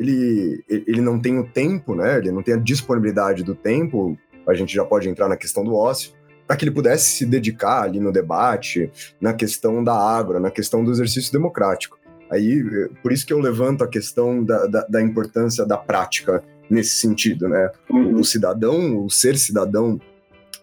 ele, 0.01 0.65
ele 0.67 1.01
não 1.03 1.21
tem 1.21 1.39
o 1.39 1.47
tempo, 1.47 1.95
né? 1.95 2.17
Ele 2.17 2.33
não 2.33 2.43
tem 2.43 2.55
a 2.55 2.57
disponibilidade 2.57 3.45
do 3.45 3.55
tempo, 3.55 4.17
a 4.47 4.55
gente 4.55 4.75
já 4.75 4.83
pode 4.83 5.09
entrar 5.09 5.29
na 5.29 5.37
questão 5.37 5.63
do 5.63 5.75
ócio, 5.75 6.13
para 6.47 6.57
que 6.57 6.65
ele 6.65 6.71
pudesse 6.71 7.11
se 7.11 7.27
dedicar 7.27 7.83
ali 7.83 8.01
no 8.01 8.11
debate, 8.11 8.91
na 9.21 9.35
questão 9.35 9.85
da 9.85 9.95
água, 9.95 10.41
na 10.41 10.51
questão 10.51 10.83
do 10.83 10.91
exercício 10.91 11.31
democrático. 11.31 11.99
Aí, 12.31 12.65
por 13.03 13.13
isso 13.13 13.27
que 13.27 13.33
eu 13.33 13.39
levanto 13.39 13.85
a 13.85 13.89
questão 13.89 14.43
da, 14.43 14.67
da, 14.67 14.87
da 14.89 15.03
importância 15.03 15.67
da 15.67 15.77
prática 15.77 16.43
nesse 16.71 16.97
sentido, 16.97 17.49
né? 17.49 17.71
Uhum. 17.91 18.21
O 18.21 18.25
cidadão, 18.25 19.05
o 19.05 19.11
ser 19.11 19.37
cidadão 19.37 20.01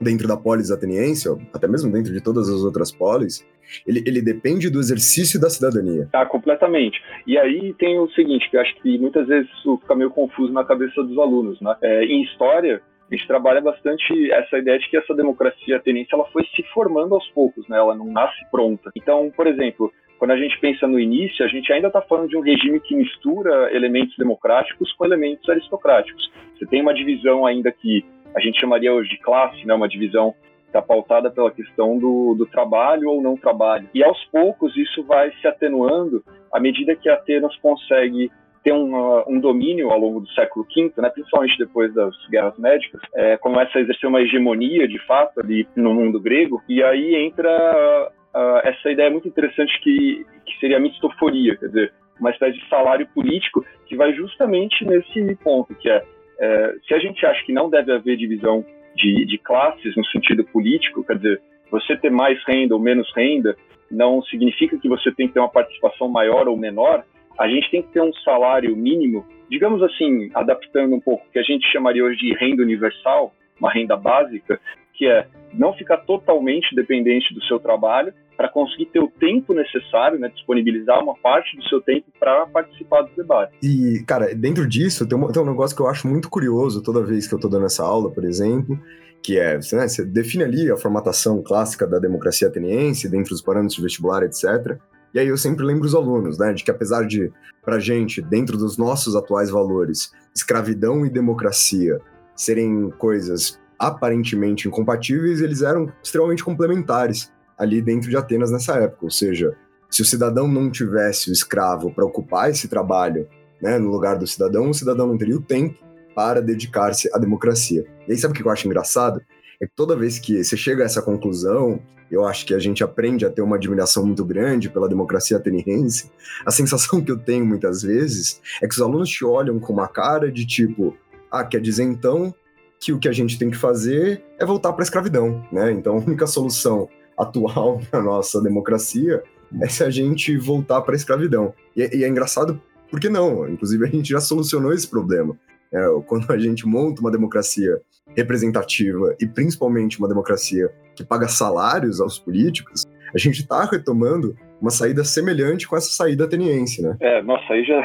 dentro 0.01 0.27
da 0.27 0.36
polis 0.36 0.72
ateniense, 0.72 1.27
até 1.53 1.67
mesmo 1.67 1.91
dentro 1.91 2.12
de 2.12 2.22
todas 2.22 2.50
as 2.50 2.62
outras 2.62 2.91
polis, 2.91 3.46
ele, 3.86 4.03
ele 4.05 4.21
depende 4.21 4.69
do 4.69 4.79
exercício 4.79 5.39
da 5.39 5.50
cidadania. 5.50 6.07
Ah, 6.13 6.25
completamente. 6.25 7.01
E 7.25 7.38
aí 7.38 7.74
tem 7.74 8.00
o 8.00 8.09
seguinte, 8.12 8.50
que 8.50 8.57
eu 8.57 8.62
acho 8.62 8.75
que 8.81 8.97
muitas 8.97 9.27
vezes 9.27 9.50
isso 9.59 9.77
fica 9.77 9.95
meio 9.95 10.09
confuso 10.09 10.51
na 10.53 10.63
cabeça 10.63 11.03
dos 11.03 11.17
alunos, 11.17 11.59
né? 11.62 11.75
É, 11.81 12.05
em 12.05 12.24
história, 12.24 12.81
a 13.09 13.15
gente 13.15 13.27
trabalha 13.27 13.62
bastante 13.62 14.31
essa 14.31 14.57
ideia 14.57 14.77
de 14.79 14.89
que 14.89 14.97
essa 14.97 15.13
democracia 15.13 15.77
ateniense 15.77 16.13
ela 16.13 16.25
foi 16.31 16.43
se 16.55 16.63
formando 16.74 17.15
aos 17.15 17.27
poucos, 17.29 17.67
né? 17.67 17.77
Ela 17.77 17.95
não 17.95 18.05
nasce 18.05 18.39
pronta. 18.51 18.91
Então, 18.95 19.31
por 19.36 19.47
exemplo, 19.47 19.91
quando 20.19 20.31
a 20.31 20.38
gente 20.38 20.59
pensa 20.59 20.88
no 20.88 21.00
início, 21.00 21.45
a 21.45 21.47
gente 21.47 21.71
ainda 21.71 21.88
está 21.88 22.01
falando 22.01 22.29
de 22.29 22.36
um 22.36 22.41
regime 22.41 22.79
que 22.79 22.95
mistura 22.95 23.74
elementos 23.74 24.15
democráticos 24.17 24.91
com 24.93 25.05
elementos 25.05 25.47
aristocráticos. 25.47 26.31
Você 26.57 26.65
tem 26.65 26.81
uma 26.81 26.93
divisão 26.93 27.45
ainda 27.45 27.71
que 27.71 28.03
a 28.36 28.39
gente 28.39 28.59
chamaria 28.59 28.93
hoje 28.93 29.09
de 29.09 29.19
classe, 29.19 29.65
né, 29.65 29.74
uma 29.74 29.88
divisão 29.88 30.36
está 30.67 30.81
pautada 30.81 31.31
pela 31.31 31.51
questão 31.51 31.97
do, 31.97 32.36
do, 32.36 32.45
trabalho 32.45 33.09
ou 33.09 33.21
não 33.21 33.36
trabalho. 33.36 33.89
E 33.93 34.03
aos 34.03 34.24
poucos 34.25 34.75
isso 34.77 35.03
vai 35.03 35.31
se 35.41 35.47
atenuando 35.47 36.24
à 36.51 36.59
medida 36.59 36.95
que 36.95 37.09
Atenas 37.09 37.55
consegue 37.57 38.29
ter 38.63 38.74
um, 38.74 39.24
um 39.27 39.39
domínio 39.39 39.91
ao 39.91 40.00
longo 40.00 40.19
do 40.19 40.29
século 40.31 40.65
V, 40.75 40.91
né, 40.97 41.09
principalmente 41.09 41.57
depois 41.57 41.93
das 41.93 42.13
guerras 42.29 42.57
médicas, 42.57 43.00
é, 43.15 43.38
começa 43.38 43.77
a 43.77 43.81
exercer 43.81 44.09
uma 44.09 44.21
hegemonia 44.21 44.88
de 44.88 45.00
fato 45.05 45.39
ali 45.39 45.65
no 45.75 45.93
mundo 45.93 46.19
grego, 46.19 46.62
e 46.67 46.83
aí 46.83 47.15
entra 47.15 48.12
uh, 48.36 48.67
essa 48.67 48.91
ideia 48.91 49.09
muito 49.09 49.27
interessante 49.27 49.71
que, 49.81 50.25
que 50.45 50.59
seria 50.59 50.77
a 50.77 50.81
mistoforia, 50.81 51.55
quer 51.55 51.67
dizer, 51.67 51.93
uma 52.19 52.31
espécie 52.31 52.59
de 52.59 52.67
salário 52.67 53.07
político 53.13 53.63
que 53.86 53.95
vai 53.95 54.13
justamente 54.13 54.83
nesse 54.83 55.36
ponto, 55.36 55.74
que 55.75 55.89
é 55.89 56.03
é, 56.39 56.75
se 56.88 56.93
a 56.93 57.00
gente 57.00 57.25
acha 57.25 57.43
que 57.45 57.53
não 57.53 57.69
deve 57.69 57.91
haver 57.91 58.15
divisão 58.15 58.63
de, 58.97 59.25
de 59.25 59.37
classes 59.37 59.95
no 59.95 60.05
sentido 60.07 60.43
político, 60.43 61.03
quer 61.03 61.15
dizer, 61.15 61.41
você 61.71 61.95
ter 61.95 62.11
mais 62.11 62.37
renda 62.45 62.73
ou 62.75 62.81
menos 62.81 63.09
renda 63.15 63.55
não 63.89 64.21
significa 64.23 64.77
que 64.77 64.89
você 64.89 65.11
tem 65.11 65.27
que 65.27 65.33
ter 65.33 65.39
uma 65.39 65.49
participação 65.49 66.09
maior 66.09 66.47
ou 66.47 66.57
menor. 66.57 67.05
A 67.39 67.47
gente 67.47 67.69
tem 67.69 67.81
que 67.81 67.89
ter 67.89 68.01
um 68.01 68.13
salário 68.25 68.75
mínimo, 68.75 69.25
digamos 69.49 69.81
assim, 69.83 70.29
adaptando 70.33 70.95
um 70.95 70.99
pouco, 70.99 71.25
que 71.31 71.39
a 71.39 71.43
gente 71.43 71.71
chamaria 71.71 72.03
hoje 72.03 72.17
de 72.17 72.33
renda 72.33 72.63
universal, 72.63 73.33
uma 73.59 73.71
renda 73.71 73.95
básica, 73.95 74.59
que 74.93 75.07
é 75.07 75.27
não 75.53 75.73
ficar 75.73 75.97
totalmente 75.97 76.75
dependente 76.75 77.33
do 77.33 77.43
seu 77.43 77.59
trabalho 77.59 78.13
para 78.35 78.49
conseguir 78.49 78.85
ter 78.87 78.99
o 78.99 79.07
tempo 79.07 79.53
necessário, 79.53 80.19
né, 80.19 80.29
disponibilizar 80.29 81.01
uma 81.01 81.15
parte 81.17 81.57
do 81.57 81.63
seu 81.67 81.81
tempo 81.81 82.05
para 82.19 82.45
participar 82.45 83.01
do 83.01 83.15
debate. 83.15 83.53
E, 83.63 84.03
cara, 84.05 84.33
dentro 84.35 84.67
disso 84.67 85.07
tem 85.07 85.17
um, 85.17 85.27
tem 85.31 85.41
um 85.41 85.45
negócio 85.45 85.75
que 85.75 85.81
eu 85.81 85.87
acho 85.87 86.07
muito 86.07 86.29
curioso 86.29 86.83
toda 86.83 87.03
vez 87.03 87.27
que 87.27 87.33
eu 87.33 87.37
estou 87.37 87.49
dando 87.49 87.65
essa 87.65 87.83
aula, 87.83 88.11
por 88.11 88.23
exemplo, 88.23 88.79
que 89.23 89.39
é, 89.39 89.55
né, 89.55 89.87
você 89.87 90.05
define 90.05 90.43
ali 90.43 90.71
a 90.71 90.77
formatação 90.77 91.41
clássica 91.41 91.87
da 91.87 91.97
democracia 91.97 92.47
ateniense, 92.47 93.09
dentro 93.09 93.31
dos 93.31 93.41
parâmetros 93.41 93.75
de 93.75 93.81
vestibular, 93.81 94.23
etc., 94.23 94.77
e 95.13 95.19
aí 95.19 95.27
eu 95.29 95.37
sempre 95.37 95.65
lembro 95.65 95.87
os 95.87 95.95
alunos, 95.95 96.37
né, 96.37 96.53
de 96.53 96.63
que 96.63 96.69
apesar 96.69 97.07
de, 97.07 97.31
pra 97.63 97.79
gente, 97.79 98.21
dentro 98.21 98.55
dos 98.55 98.77
nossos 98.77 99.15
atuais 99.15 99.49
valores, 99.49 100.11
escravidão 100.35 101.05
e 101.05 101.09
democracia 101.09 101.99
serem 102.38 102.89
coisas 102.91 103.60
aparentemente 103.77 104.67
incompatíveis, 104.67 105.41
eles 105.41 105.62
eram 105.62 105.91
extremamente 106.01 106.44
complementares 106.44 107.32
ali 107.58 107.82
dentro 107.82 108.10
de 108.10 108.15
Atenas 108.15 108.51
nessa 108.51 108.75
época. 108.75 109.06
Ou 109.06 109.12
seja, 109.12 109.56
se 109.89 110.01
o 110.01 110.06
cidadão 110.06 110.48
não 110.48 110.70
tivesse 110.70 111.29
o 111.29 111.34
escravo 111.34 111.91
para 111.91 112.06
ocupar 112.06 112.50
esse 112.50 112.67
trabalho 112.67 113.27
né, 113.62 113.77
no 113.77 113.89
lugar 113.89 114.17
do 114.17 114.27
cidadão, 114.27 114.70
o 114.70 114.74
cidadão 114.74 115.08
não 115.08 115.17
teria 115.17 115.36
o 115.36 115.41
tempo 115.41 115.77
para 116.15 116.41
dedicar-se 116.41 117.10
à 117.13 117.17
democracia. 117.17 117.86
E 118.08 118.12
aí, 118.12 118.17
sabe 118.17 118.34
o 118.34 118.36
que 118.36 118.44
eu 118.44 118.51
acho 118.51 118.67
engraçado? 118.67 119.22
É 119.62 119.65
que 119.65 119.74
toda 119.75 119.96
vez 119.96 120.20
que 120.20 120.44
você 120.44 120.56
chega 120.56 120.84
a 120.84 120.86
essa 120.86 121.01
conclusão, 121.01 121.79
eu 122.10 122.25
acho 122.25 122.46
que 122.46 122.53
a 122.53 122.60
gente 122.60 122.84
aprende 122.84 123.25
a 123.25 123.29
ter 123.29 123.41
uma 123.41 123.56
admiração 123.56 124.06
muito 124.06 124.24
grande 124.24 124.70
pela 124.70 124.88
democracia 124.88 125.38
ateniense. 125.38 126.12
A 126.46 126.51
sensação 126.51 127.01
que 127.03 127.12
eu 127.12 127.17
tenho 127.17 127.46
muitas 127.46 127.82
vezes 127.82 128.41
é 128.62 128.67
que 128.67 128.74
os 128.74 128.82
alunos 128.82 129.10
te 129.10 129.25
olham 129.25 129.60
com 129.60 129.74
uma 129.74 129.88
cara 129.88 130.32
de 130.32 130.46
tipo, 130.46 130.96
ah, 131.31 131.43
quer 131.43 131.62
dizer 131.62 131.84
então 131.84 132.34
que 132.79 132.93
o 132.93 133.00
que 133.00 133.10
a 133.10 133.12
gente 133.12 133.38
tem 133.39 133.50
que 133.50 133.57
fazer 133.57 134.24
é 134.39 134.46
voltar 134.46 134.74
para 134.74 134.84
a 134.84 134.86
escravidão, 134.86 135.46
né? 135.51 135.72
Então 135.72 135.96
a 135.96 136.00
única 136.00 136.27
solução 136.27 136.88
atual 137.17 137.81
para 137.89 138.01
nossa 138.01 138.41
democracia 138.41 139.24
é 139.62 139.67
se 139.67 139.84
a 139.84 139.89
gente 139.89 140.38
voltar 140.38 140.81
para 140.81 140.93
a 140.93 140.96
escravidão. 140.96 141.53
E, 141.75 141.81
e, 141.98 142.03
é 142.03 142.07
engraçado 142.07 142.62
porque 142.89 143.10
não, 143.10 143.48
inclusive 143.50 143.86
a 143.86 143.89
gente 143.89 144.10
já 144.10 144.19
solucionou 144.19 144.74
esse 144.74 144.88
problema. 144.88 145.38
É, 145.72 145.86
quando 146.05 146.31
a 146.31 146.38
gente 146.38 146.65
monta 146.65 147.01
uma 147.01 147.12
democracia 147.12 147.81
representativa 148.15 149.15
e 149.19 149.27
principalmente 149.27 150.00
uma 150.00 150.07
democracia 150.07 150.72
que 150.96 151.03
paga 151.03 151.27
salários 151.27 152.00
aos 152.00 152.17
políticos, 152.17 152.86
a 153.13 153.17
gente 153.17 153.41
está 153.41 153.65
retomando 153.65 154.36
uma 154.62 154.72
saída 154.72 155.03
semelhante 155.03 155.67
com 155.67 155.75
essa 155.75 155.89
saída 155.89 156.25
ateniense, 156.25 156.81
né? 156.81 156.96
É, 157.00 157.22
nossa, 157.22 157.53
aí 157.53 157.63
já 157.63 157.81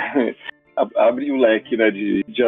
abre 0.97 1.31
o 1.31 1.37
leque 1.37 1.77
né, 1.77 1.91
de, 1.91 2.25
de 2.27 2.43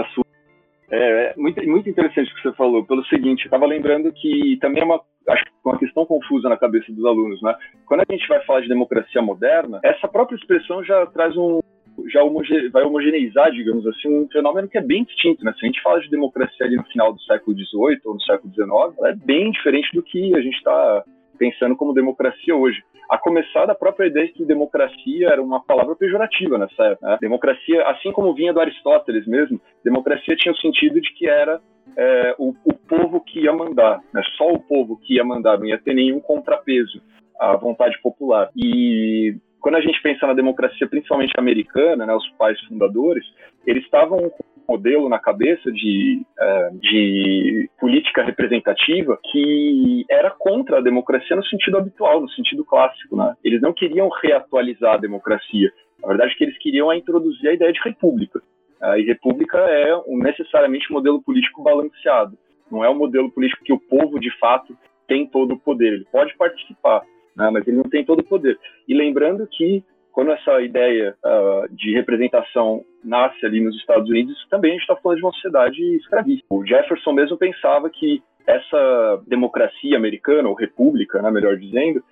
é, 0.90 1.32
é 1.32 1.34
muito, 1.36 1.62
muito 1.68 1.88
interessante 1.88 2.30
o 2.30 2.34
que 2.34 2.42
você 2.42 2.52
falou, 2.56 2.84
pelo 2.84 3.04
seguinte, 3.06 3.42
eu 3.42 3.46
estava 3.46 3.66
lembrando 3.66 4.12
que 4.12 4.58
também 4.60 4.82
é 4.82 4.84
uma, 4.84 5.00
acho, 5.28 5.44
uma 5.64 5.78
questão 5.78 6.04
confusa 6.04 6.48
na 6.48 6.56
cabeça 6.56 6.92
dos 6.92 7.04
alunos, 7.04 7.40
né? 7.42 7.54
Quando 7.86 8.00
a 8.00 8.12
gente 8.12 8.26
vai 8.28 8.42
falar 8.44 8.60
de 8.60 8.68
democracia 8.68 9.22
moderna, 9.22 9.80
essa 9.82 10.06
própria 10.08 10.36
expressão 10.36 10.84
já 10.84 11.06
traz 11.06 11.36
um, 11.36 11.60
já 12.08 12.22
homoge, 12.22 12.68
vai 12.68 12.82
homogeneizar, 12.82 13.50
digamos 13.52 13.86
assim, 13.86 14.08
um 14.08 14.28
fenômeno 14.30 14.68
que 14.68 14.78
é 14.78 14.82
bem 14.82 15.04
distinto, 15.04 15.44
né? 15.44 15.52
Se 15.58 15.64
a 15.64 15.66
gente 15.66 15.82
fala 15.82 16.00
de 16.00 16.10
democracia 16.10 16.66
ali 16.66 16.76
no 16.76 16.84
final 16.84 17.12
do 17.12 17.20
século 17.22 17.56
XVIII 17.56 18.00
ou 18.04 18.14
no 18.14 18.22
século 18.22 18.52
XIX, 18.52 18.98
ela 18.98 19.10
é 19.10 19.14
bem 19.14 19.50
diferente 19.50 19.88
do 19.94 20.02
que 20.02 20.36
a 20.36 20.40
gente 20.40 20.56
está 20.56 21.04
pensando 21.38 21.76
como 21.76 21.92
democracia 21.92 22.54
hoje 22.54 22.82
a 23.10 23.18
começar 23.18 23.66
da 23.66 23.74
própria 23.74 24.06
ideia 24.06 24.26
de 24.26 24.32
que 24.32 24.44
democracia 24.44 25.28
era 25.28 25.42
uma 25.42 25.62
palavra 25.62 25.94
pejorativa 25.94 26.58
nessa 26.58 26.84
época. 26.84 27.06
Né? 27.06 27.18
Democracia, 27.20 27.86
assim 27.88 28.12
como 28.12 28.34
vinha 28.34 28.52
do 28.52 28.60
Aristóteles 28.60 29.26
mesmo, 29.26 29.60
democracia 29.84 30.36
tinha 30.36 30.52
o 30.52 30.58
sentido 30.58 31.00
de 31.00 31.12
que 31.12 31.28
era 31.28 31.60
é, 31.96 32.34
o, 32.38 32.54
o, 32.64 32.74
povo 32.74 33.20
que 33.20 33.40
ia 33.40 33.52
mandar, 33.52 34.00
né? 34.12 34.22
só 34.36 34.50
o 34.52 34.58
povo 34.58 34.98
que 34.98 35.14
ia 35.14 35.24
mandar, 35.24 35.58
não 35.58 35.66
ia 35.66 35.78
ter 35.78 35.94
nenhum 35.94 36.20
contrapeso 36.20 37.00
à 37.38 37.56
vontade 37.56 38.00
popular. 38.02 38.50
E 38.56 39.36
quando 39.64 39.76
a 39.76 39.80
gente 39.80 39.98
pensa 40.02 40.26
na 40.26 40.34
democracia, 40.34 40.86
principalmente 40.86 41.32
americana, 41.38 42.04
né, 42.04 42.14
os 42.14 42.28
pais 42.32 42.60
fundadores, 42.66 43.24
eles 43.66 43.82
estavam 43.82 44.30
modelo 44.68 45.08
na 45.08 45.18
cabeça 45.18 45.72
de, 45.72 46.20
é, 46.38 46.70
de 46.74 47.70
política 47.80 48.22
representativa 48.22 49.18
que 49.32 50.04
era 50.10 50.30
contra 50.30 50.76
a 50.76 50.82
democracia 50.82 51.34
no 51.34 51.44
sentido 51.46 51.78
habitual, 51.78 52.20
no 52.20 52.28
sentido 52.28 52.62
clássico. 52.62 53.16
Né? 53.16 53.34
Eles 53.42 53.62
não 53.62 53.72
queriam 53.72 54.10
reatualizar 54.10 54.96
a 54.96 54.98
democracia. 54.98 55.72
Na 56.02 56.08
verdade, 56.08 56.36
que 56.36 56.44
eles 56.44 56.58
queriam 56.58 56.92
é 56.92 56.98
introduzir 56.98 57.48
a 57.48 57.54
ideia 57.54 57.72
de 57.72 57.80
república. 57.82 58.42
Uh, 58.82 58.98
e 58.98 59.06
república 59.06 59.56
é 59.56 59.96
um, 60.06 60.18
necessariamente 60.18 60.92
um 60.92 60.96
modelo 60.96 61.22
político 61.22 61.62
balanceado. 61.62 62.36
Não 62.70 62.84
é 62.84 62.90
um 62.90 62.98
modelo 62.98 63.30
político 63.30 63.64
que 63.64 63.72
o 63.72 63.80
povo, 63.80 64.20
de 64.20 64.30
fato, 64.38 64.76
tem 65.08 65.26
todo 65.26 65.54
o 65.54 65.58
poder. 65.58 65.94
Ele 65.94 66.06
pode 66.12 66.36
participar, 66.36 67.02
né? 67.36 67.50
mas 67.50 67.66
ele 67.66 67.76
não 67.76 67.84
tem 67.84 68.04
todo 68.04 68.20
o 68.20 68.24
poder. 68.24 68.58
E 68.88 68.94
lembrando 68.94 69.46
que 69.46 69.84
quando 70.12 70.30
essa 70.30 70.62
ideia 70.62 71.16
uh, 71.24 71.74
de 71.74 71.92
representação 71.92 72.84
nasce 73.02 73.44
ali 73.44 73.60
nos 73.60 73.76
Estados 73.76 74.08
Unidos, 74.08 74.46
também 74.48 74.70
a 74.70 74.74
gente 74.74 74.82
está 74.82 74.96
falando 74.96 75.18
de 75.18 75.24
uma 75.24 75.32
sociedade 75.32 75.96
escravista. 75.96 76.46
O 76.48 76.64
Jefferson 76.64 77.12
mesmo 77.12 77.36
pensava 77.36 77.90
que 77.90 78.22
essa 78.46 79.22
democracia 79.26 79.96
americana, 79.96 80.48
ou 80.48 80.54
república, 80.54 81.20
né, 81.20 81.30
melhor 81.30 81.56
dizendo, 81.56 82.02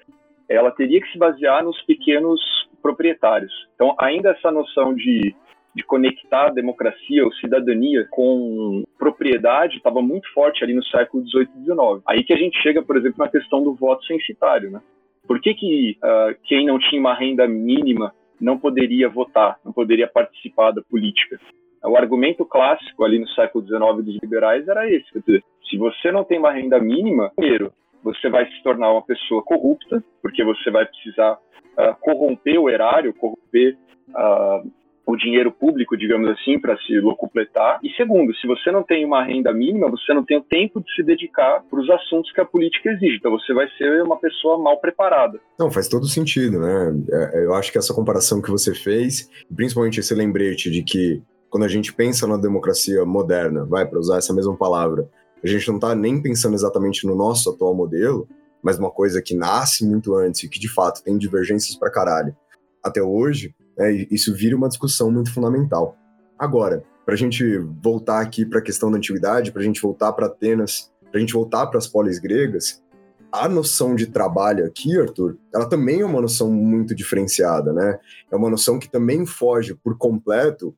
ela 0.49 0.73
teria 0.73 1.01
que 1.01 1.13
se 1.13 1.19
basear 1.19 1.63
nos 1.63 1.81
pequenos 1.83 2.41
proprietários. 2.83 3.53
Então, 3.77 3.95
ainda 3.99 4.31
essa 4.31 4.51
noção 4.51 4.95
de 4.95 5.35
de 5.75 5.83
conectar 5.85 6.49
a 6.49 6.53
democracia 6.53 7.25
ou 7.25 7.33
cidadania 7.35 8.07
com 8.11 8.85
propriedade 8.99 9.79
estava 9.79 10.03
muito 10.03 10.31
forte 10.33 10.63
ali 10.63 10.75
no 10.75 10.85
século 10.85 11.27
XVIII 11.27 11.49
e 11.57 11.65
XIX. 11.65 12.03
Aí 12.07 12.25
que 12.25 12.33
a 12.33 12.37
gente 12.37 12.61
chega, 12.63 12.83
por 12.83 12.97
exemplo, 12.97 13.19
na 13.19 13.31
questão 13.31 13.63
do 13.63 13.75
voto 13.75 14.05
censitário, 14.05 14.71
né? 14.71 14.81
Por 15.27 15.41
que, 15.41 15.55
que 15.55 15.99
uh, 16.03 16.35
quem 16.45 16.67
não 16.67 16.79
tinha 16.79 17.01
uma 17.01 17.15
renda 17.15 17.47
mínima 17.47 18.13
não 18.41 18.59
poderia 18.59 19.09
votar, 19.09 19.59
não 19.65 19.73
poderia 19.73 20.09
participar 20.09 20.73
da 20.73 20.83
política? 20.83 21.39
O 21.85 21.97
argumento 21.97 22.45
clássico 22.45 23.05
ali 23.05 23.19
no 23.19 23.29
século 23.31 23.67
XIX 23.67 24.05
dos 24.05 24.23
liberais 24.23 24.67
era 24.69 24.89
esse: 24.91 25.11
quer 25.13 25.21
dizer, 25.21 25.45
se 25.69 25.77
você 25.77 26.13
não 26.13 26.25
tem 26.25 26.39
uma 26.39 26.53
renda 26.53 26.79
mínima, 26.79 27.33
primeiro, 27.37 27.73
você 28.03 28.29
vai 28.29 28.47
se 28.47 28.63
tornar 28.63 28.93
uma 28.93 29.03
pessoa 29.03 29.43
corrupta, 29.43 30.03
porque 30.21 30.45
você 30.45 30.71
vai 30.71 30.87
precisar 30.87 31.33
uh, 31.35 31.95
corromper 32.01 32.59
o 32.59 32.69
erário, 32.69 33.15
corromper 33.15 33.77
uh, 34.11 34.71
o 35.07 35.17
dinheiro 35.17 35.51
público, 35.51 35.97
digamos 35.97 36.29
assim, 36.31 36.59
para 36.59 36.77
se 36.79 36.99
locupletar. 37.01 37.81
E 37.83 37.91
segundo, 37.91 38.35
se 38.37 38.47
você 38.47 38.71
não 38.71 38.83
tem 38.83 39.05
uma 39.05 39.25
renda 39.25 39.53
mínima, 39.53 39.91
você 39.91 40.15
não 40.15 40.25
tem 40.25 40.39
o 40.39 40.43
tempo 40.43 40.81
de 40.81 40.95
se 40.95 41.03
dedicar 41.03 41.63
para 41.69 41.81
os 41.81 41.91
assuntos 41.91 42.31
que 42.33 42.41
a 42.41 42.45
política 42.45 42.91
exige. 42.91 43.17
Então 43.17 43.33
você 43.33 43.53
vai 43.53 43.69
ser 43.77 44.03
uma 44.03 44.17
pessoa 44.19 44.59
mal 44.59 44.81
preparada. 44.81 45.41
Não, 45.59 45.71
faz 45.71 45.89
todo 45.89 46.07
sentido, 46.07 46.61
né? 46.61 46.95
É, 47.11 47.45
eu 47.45 47.55
acho 47.55 47.73
que 47.73 47.79
essa 47.79 47.95
comparação 47.95 48.41
que 48.41 48.51
você 48.51 48.75
fez, 48.75 49.29
principalmente 49.55 50.01
esse 50.01 50.15
lembrete 50.15 50.71
de 50.71 50.83
que 50.83 51.23
quando 51.51 51.65
a 51.65 51.69
gente 51.69 51.93
pensa 51.93 52.27
na 52.27 52.37
democracia 52.37 53.05
moderna, 53.05 53.65
vai 53.67 53.87
para 53.87 53.99
usar 53.99 54.19
essa 54.19 54.33
mesma 54.33 54.57
palavra, 54.57 55.07
a 55.45 55.47
gente 55.47 55.69
não 55.69 55.75
está 55.75 55.95
nem 55.95 56.23
pensando 56.23 56.55
exatamente 56.55 57.07
no 57.07 57.15
nosso 57.15 57.51
atual 57.51 57.75
modelo, 57.75 58.27
mas 58.63 58.79
uma 58.79 58.91
coisa 58.91 59.21
que 59.21 59.35
nasce 59.35 59.85
muito 59.85 60.15
antes 60.15 60.45
e 60.45 60.49
que 60.49 60.61
de 60.61 60.73
fato 60.73 61.03
tem 61.03 61.19
divergências 61.19 61.77
para 61.77 61.91
caralho 61.91 62.35
até 62.83 63.03
hoje, 63.03 63.55
é, 63.79 63.91
isso 64.11 64.35
vira 64.35 64.57
uma 64.57 64.69
discussão 64.69 65.11
muito 65.11 65.33
fundamental. 65.33 65.97
Agora, 66.39 66.85
para 67.05 67.15
a 67.15 67.17
gente 67.17 67.59
voltar 67.83 68.21
aqui 68.21 68.45
para 68.45 68.59
a 68.59 68.63
questão 68.63 68.91
da 68.91 68.97
antiguidade, 68.97 69.53
para 69.53 69.63
a 69.63 69.65
gente 69.65 69.81
voltar 69.81 70.13
para 70.13 70.27
Atenas, 70.27 70.91
para 71.11 71.19
a 71.19 71.21
gente 71.21 71.33
voltar 71.33 71.67
para 71.67 71.79
as 71.79 71.87
polis 71.87 72.19
gregas, 72.19 72.83
a 73.31 73.49
noção 73.49 73.95
de 73.95 74.07
trabalho 74.07 74.67
aqui, 74.67 74.99
Arthur, 74.99 75.39
ela 75.55 75.67
também 75.67 76.01
é 76.01 76.05
uma 76.05 76.21
noção 76.21 76.51
muito 76.51 76.95
diferenciada, 76.95 77.73
né? 77.73 77.99
É 78.31 78.37
uma 78.37 78.51
noção 78.51 78.79
que 78.79 78.91
também 78.91 79.25
foge 79.25 79.75
por 79.75 79.97
completo 79.97 80.75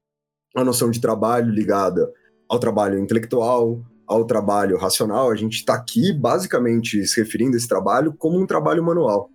a 0.55 0.63
noção 0.63 0.89
de 0.91 1.01
trabalho 1.01 1.51
ligada 1.51 2.13
ao 2.49 2.61
trabalho 2.61 2.99
intelectual, 2.99 3.83
ao 4.07 4.25
trabalho 4.25 4.77
racional. 4.77 5.31
A 5.31 5.35
gente 5.37 5.55
está 5.55 5.75
aqui 5.75 6.13
basicamente 6.13 7.05
se 7.07 7.21
referindo 7.21 7.55
a 7.55 7.57
esse 7.57 7.67
trabalho 7.67 8.15
como 8.17 8.39
um 8.39 8.47
trabalho 8.47 8.85
manual. 8.85 9.29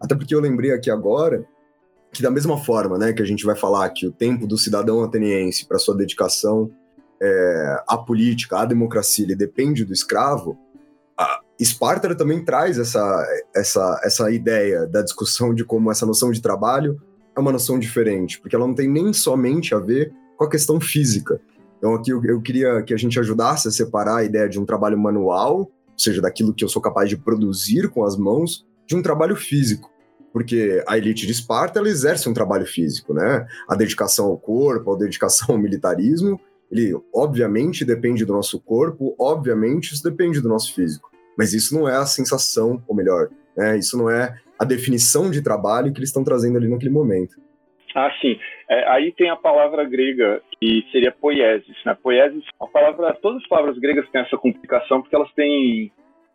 Até 0.00 0.16
porque 0.16 0.34
eu 0.34 0.40
lembrei 0.40 0.72
aqui 0.72 0.90
agora 0.90 1.46
que 2.14 2.22
da 2.22 2.30
mesma 2.30 2.56
forma, 2.56 2.96
né, 2.96 3.12
que 3.12 3.20
a 3.20 3.26
gente 3.26 3.44
vai 3.44 3.56
falar 3.56 3.90
que 3.90 4.06
o 4.06 4.12
tempo 4.12 4.46
do 4.46 4.56
cidadão 4.56 5.02
ateniense 5.02 5.66
para 5.66 5.78
sua 5.78 5.96
dedicação 5.96 6.70
é, 7.20 7.82
à 7.88 7.98
política, 7.98 8.60
à 8.60 8.64
democracia, 8.64 9.24
ele 9.24 9.34
depende 9.34 9.84
do 9.84 9.92
escravo, 9.92 10.56
a 11.18 11.40
Esparta 11.58 12.14
também 12.14 12.44
traz 12.44 12.78
essa, 12.78 13.26
essa, 13.54 14.00
essa 14.04 14.30
ideia 14.30 14.86
da 14.86 15.02
discussão 15.02 15.54
de 15.54 15.64
como 15.64 15.90
essa 15.90 16.06
noção 16.06 16.30
de 16.30 16.40
trabalho 16.40 17.00
é 17.36 17.40
uma 17.40 17.52
noção 17.52 17.78
diferente, 17.78 18.40
porque 18.40 18.54
ela 18.54 18.66
não 18.66 18.74
tem 18.74 18.88
nem 18.88 19.12
somente 19.12 19.74
a 19.74 19.78
ver 19.78 20.12
com 20.36 20.44
a 20.44 20.50
questão 20.50 20.80
física. 20.80 21.40
Então 21.78 21.94
aqui 21.94 22.10
eu, 22.10 22.24
eu 22.24 22.40
queria 22.40 22.82
que 22.82 22.94
a 22.94 22.96
gente 22.96 23.18
ajudasse 23.18 23.68
a 23.68 23.70
separar 23.70 24.18
a 24.18 24.24
ideia 24.24 24.48
de 24.48 24.58
um 24.58 24.64
trabalho 24.64 24.98
manual, 24.98 25.58
ou 25.58 25.98
seja, 25.98 26.20
daquilo 26.20 26.54
que 26.54 26.64
eu 26.64 26.68
sou 26.68 26.82
capaz 26.82 27.08
de 27.08 27.16
produzir 27.16 27.88
com 27.90 28.04
as 28.04 28.16
mãos, 28.16 28.66
de 28.86 28.96
um 28.96 29.02
trabalho 29.02 29.36
físico 29.36 29.93
porque 30.34 30.82
a 30.88 30.98
elite 30.98 31.26
de 31.26 31.32
Esparta 31.32 31.78
ela 31.78 31.86
exerce 31.86 32.28
um 32.28 32.34
trabalho 32.34 32.66
físico, 32.66 33.14
né? 33.14 33.46
A 33.68 33.76
dedicação 33.76 34.26
ao 34.26 34.36
corpo, 34.36 34.92
a 34.92 34.98
dedicação 34.98 35.54
ao 35.54 35.62
militarismo, 35.62 36.40
ele 36.72 36.92
obviamente 37.14 37.84
depende 37.84 38.24
do 38.24 38.32
nosso 38.32 38.60
corpo, 38.60 39.14
obviamente 39.16 39.94
isso 39.94 40.02
depende 40.02 40.40
do 40.40 40.48
nosso 40.48 40.74
físico. 40.74 41.08
Mas 41.38 41.54
isso 41.54 41.72
não 41.72 41.88
é 41.88 41.94
a 41.94 42.04
sensação, 42.04 42.82
ou 42.88 42.96
melhor, 42.96 43.28
né? 43.56 43.78
Isso 43.78 43.96
não 43.96 44.10
é 44.10 44.36
a 44.58 44.64
definição 44.64 45.30
de 45.30 45.40
trabalho 45.40 45.92
que 45.92 46.00
eles 46.00 46.08
estão 46.08 46.24
trazendo 46.24 46.58
ali 46.58 46.66
naquele 46.66 46.90
momento. 46.90 47.36
Ah, 47.94 48.10
sim. 48.20 48.36
É, 48.68 48.88
aí 48.88 49.12
tem 49.12 49.30
a 49.30 49.36
palavra 49.36 49.84
grega 49.84 50.42
que 50.58 50.84
seria 50.90 51.12
poiesis. 51.12 51.76
Né? 51.86 51.96
Poiesis, 52.02 52.42
a 52.60 52.66
palavra, 52.66 53.14
todas 53.22 53.40
as 53.40 53.48
palavras 53.48 53.78
gregas 53.78 54.08
têm 54.10 54.22
essa 54.22 54.36
complicação 54.36 55.00
porque 55.00 55.14
elas 55.14 55.32
têm 55.34 55.92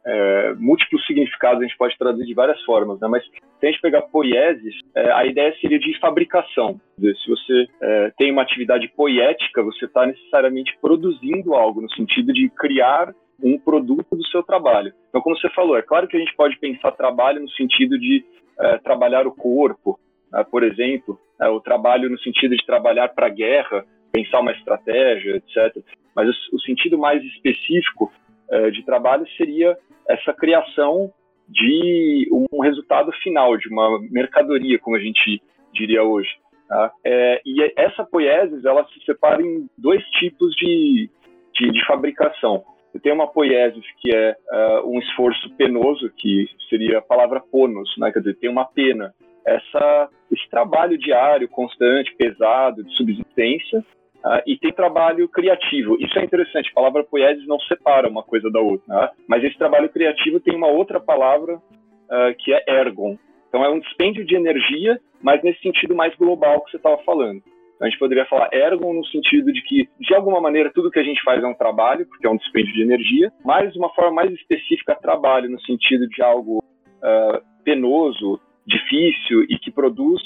é, 0.10 0.54
múltiplos 0.58 1.06
significados, 1.06 1.62
a 1.62 1.65
gente 1.65 1.78
pode 1.78 1.95
traduzir 1.98 2.26
de 2.26 2.34
várias 2.34 2.60
formas, 2.63 3.00
né? 3.00 3.08
mas 3.08 3.24
se 3.24 3.67
a 3.67 3.72
gente 3.72 3.82
pegar 3.82 4.02
poiesis, 4.04 4.76
é, 4.95 5.12
a 5.12 5.26
ideia 5.26 5.56
seria 5.62 5.78
de 5.78 6.00
fabricação. 6.00 6.80
Se 6.98 7.30
você 7.30 7.67
é, 7.82 8.12
tem 8.17 8.32
uma 8.32 8.41
atividade 8.41 8.88
poética, 8.89 9.62
você 9.62 9.86
está 9.86 10.08
necessariamente 10.08 10.76
produzindo 10.82 11.54
algo, 11.54 11.82
no 11.82 11.91
sentido 11.91 12.34
de 12.34 12.50
criar 12.50 13.13
um 13.41 13.58
produto 13.60 14.15
do 14.15 14.26
seu 14.28 14.41
trabalho. 14.41 14.91
Então, 15.10 15.22
como 15.22 15.38
você 15.38 15.50
falou, 15.50 15.78
é 15.78 15.82
claro 15.82 16.08
que 16.08 16.17
a 16.17 16.19
gente 16.19 16.36
pode 16.36 16.58
pensar 16.58 16.91
trabalho 16.91 17.41
no 17.41 17.50
sentido 17.52 17.98
de 18.00 18.26
é, 18.60 18.78
trabalhar 18.80 19.28
o 19.28 19.36
corpo, 19.36 20.00
né? 20.32 20.43
por 20.50 20.63
exemplo, 20.63 21.19
é, 21.39 21.48
o 21.48 21.62
trabalho 21.62 22.10
no 22.10 22.19
sentido 22.19 22.56
de 22.56 22.65
trabalhar 22.65 23.10
para 23.10 23.28
a 23.28 23.30
guerra, 23.30 23.86
pensar 24.12 24.39
uma 24.39 24.52
estratégia, 24.54 25.36
etc. 25.36 25.84
Mas 26.15 26.28
o, 26.28 26.56
o 26.56 26.62
sentido 26.62 26.98
mais 26.98 27.24
específico 27.24 28.12
é, 28.50 28.72
de 28.72 28.84
trabalho 28.84 29.28
seria 29.38 29.78
essa 30.10 30.34
criação 30.34 31.13
de 31.48 32.28
um 32.32 32.62
resultado 32.62 33.12
final, 33.24 33.58
de 33.58 33.69
uma 33.69 34.00
mercadoria, 34.12 34.80
como 34.80 34.95
a 34.95 35.00
gente 35.00 35.41
diria 35.74 36.04
hoje. 36.04 36.30
Tá? 36.67 36.91
É, 37.04 37.41
e 37.45 37.74
essa 37.76 38.04
poiesis, 38.04 38.63
ela 38.65 38.86
se 38.86 39.04
separa 39.06 39.41
em 39.41 39.67
dois 39.78 40.04
tipos 40.19 40.54
de, 40.56 41.10
de, 41.54 41.72
de 41.72 41.86
fabricação. 41.86 42.63
Você 42.91 43.00
tem 43.00 43.13
uma 43.13 43.28
poiesis 43.28 43.84
que 44.00 44.15
é 44.15 44.36
uh, 44.52 44.89
um 44.89 45.00
esforço 45.00 45.50
penoso, 45.56 46.12
que 46.17 46.48
seria 46.69 47.00
a 47.00 47.02
palavra 47.02 47.39
ponos, 47.39 47.89
né? 47.98 48.12
quer 48.12 48.19
dizer, 48.19 48.36
tem 48.36 48.50
uma 48.50 48.65
pena. 48.65 49.13
Essa, 49.45 50.10
esse 50.32 50.48
trabalho 50.50 50.98
diário, 50.98 51.48
constante, 51.48 52.15
pesado, 52.15 52.84
de 52.84 52.95
subsistência, 52.95 53.84
Uh, 54.24 54.44
e 54.46 54.58
tem 54.58 54.74
trabalho 54.74 55.30
criativo. 55.30 55.96
Isso 55.98 56.20
é 56.20 56.24
interessante, 56.24 56.70
a 56.70 56.76
palavra 56.76 57.06
poiesis 57.06 57.48
não 57.48 57.58
separa 57.62 58.10
uma 58.10 58.22
coisa 58.22 58.52
da 58.52 58.60
outra, 58.60 58.84
né? 58.88 59.10
mas 59.26 59.44
esse 59.46 59.58
trabalho 59.58 59.88
criativo 59.88 60.42
tem 60.42 60.54
uma 60.56 60.68
outra 60.68 61.00
palavra 61.00 61.56
uh, 61.56 62.36
que 62.38 62.54
é 62.54 62.62
ergon. 62.68 63.18
Então 63.48 63.64
é 63.64 63.70
um 63.70 63.80
dispêndio 63.80 64.26
de 64.26 64.36
energia, 64.36 65.00
mas 65.22 65.42
nesse 65.42 65.62
sentido 65.62 65.96
mais 65.96 66.14
global 66.16 66.62
que 66.62 66.72
você 66.72 66.78
estava 66.78 66.98
falando. 67.04 67.42
Então, 67.76 67.88
a 67.88 67.90
gente 67.90 67.98
poderia 67.98 68.26
falar 68.26 68.50
ergon 68.52 68.94
no 68.94 69.06
sentido 69.06 69.54
de 69.54 69.62
que, 69.62 69.88
de 69.98 70.14
alguma 70.14 70.42
maneira, 70.42 70.70
tudo 70.76 70.92
que 70.92 71.00
a 71.00 71.04
gente 71.04 71.22
faz 71.24 71.42
é 71.42 71.48
um 71.48 71.54
trabalho, 71.54 72.06
porque 72.06 72.28
é 72.28 72.30
um 72.30 72.36
dispêndio 72.36 72.74
de 72.74 72.82
energia, 72.82 73.32
mas 73.46 73.72
de 73.72 73.80
uma 73.80 73.90
forma 73.94 74.12
mais 74.12 74.34
específica, 74.34 74.96
trabalho 74.96 75.50
no 75.50 75.62
sentido 75.62 76.06
de 76.10 76.22
algo 76.22 76.58
uh, 76.58 77.42
penoso, 77.64 78.38
difícil 78.68 79.44
e 79.44 79.58
que 79.58 79.72
produz 79.72 80.22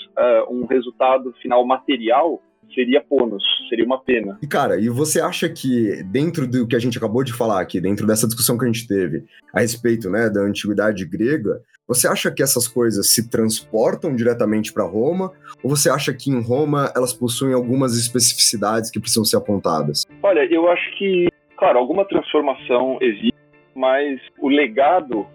um 0.50 0.66
resultado 0.66 1.32
final 1.42 1.66
material 1.66 2.42
seria 2.74 3.02
pônus, 3.02 3.44
seria 3.70 3.86
uma 3.86 4.00
pena. 4.00 4.38
E 4.42 4.48
cara, 4.48 4.80
e 4.80 4.90
você 4.90 5.22
acha 5.22 5.50
que 5.50 6.04
dentro 6.04 6.48
do 6.48 6.68
que 6.68 6.76
a 6.76 6.80
gente 6.80 6.98
acabou 6.98 7.24
de 7.24 7.34
falar 7.34 7.62
aqui, 7.62 7.80
dentro 7.80 8.06
dessa 8.06 8.28
discussão 8.28 8.58
que 8.58 8.66
a 8.66 8.68
gente 8.68 8.88
teve 8.88 9.24
a 9.54 9.62
respeito, 9.62 10.10
né, 10.10 10.30
da 10.30 10.42
antiguidade 10.42 11.06
grega, 11.06 11.62
você 11.88 12.08
acha 12.08 12.32
que 12.32 12.42
essas 12.42 12.68
coisas 12.68 13.10
se 13.10 13.30
transportam 13.30 14.16
diretamente 14.16 14.72
para 14.72 14.86
Roma 14.86 15.32
ou 15.62 15.70
você 15.70 15.90
acha 15.90 16.14
que 16.14 16.32
em 16.32 16.42
Roma 16.42 16.92
elas 16.96 17.14
possuem 17.14 17.54
algumas 17.54 17.98
especificidades 17.98 18.90
que 18.90 19.00
precisam 19.00 19.26
ser 19.26 19.38
apontadas? 19.38 20.06
Olha, 20.22 20.46
eu 20.52 20.70
acho 20.70 20.98
que, 20.98 21.28
claro, 21.58 21.78
alguma 21.78 22.06
transformação 22.06 22.98
existe, 23.02 23.34
mas 23.76 24.20
o 24.40 24.48
legado 24.48 25.28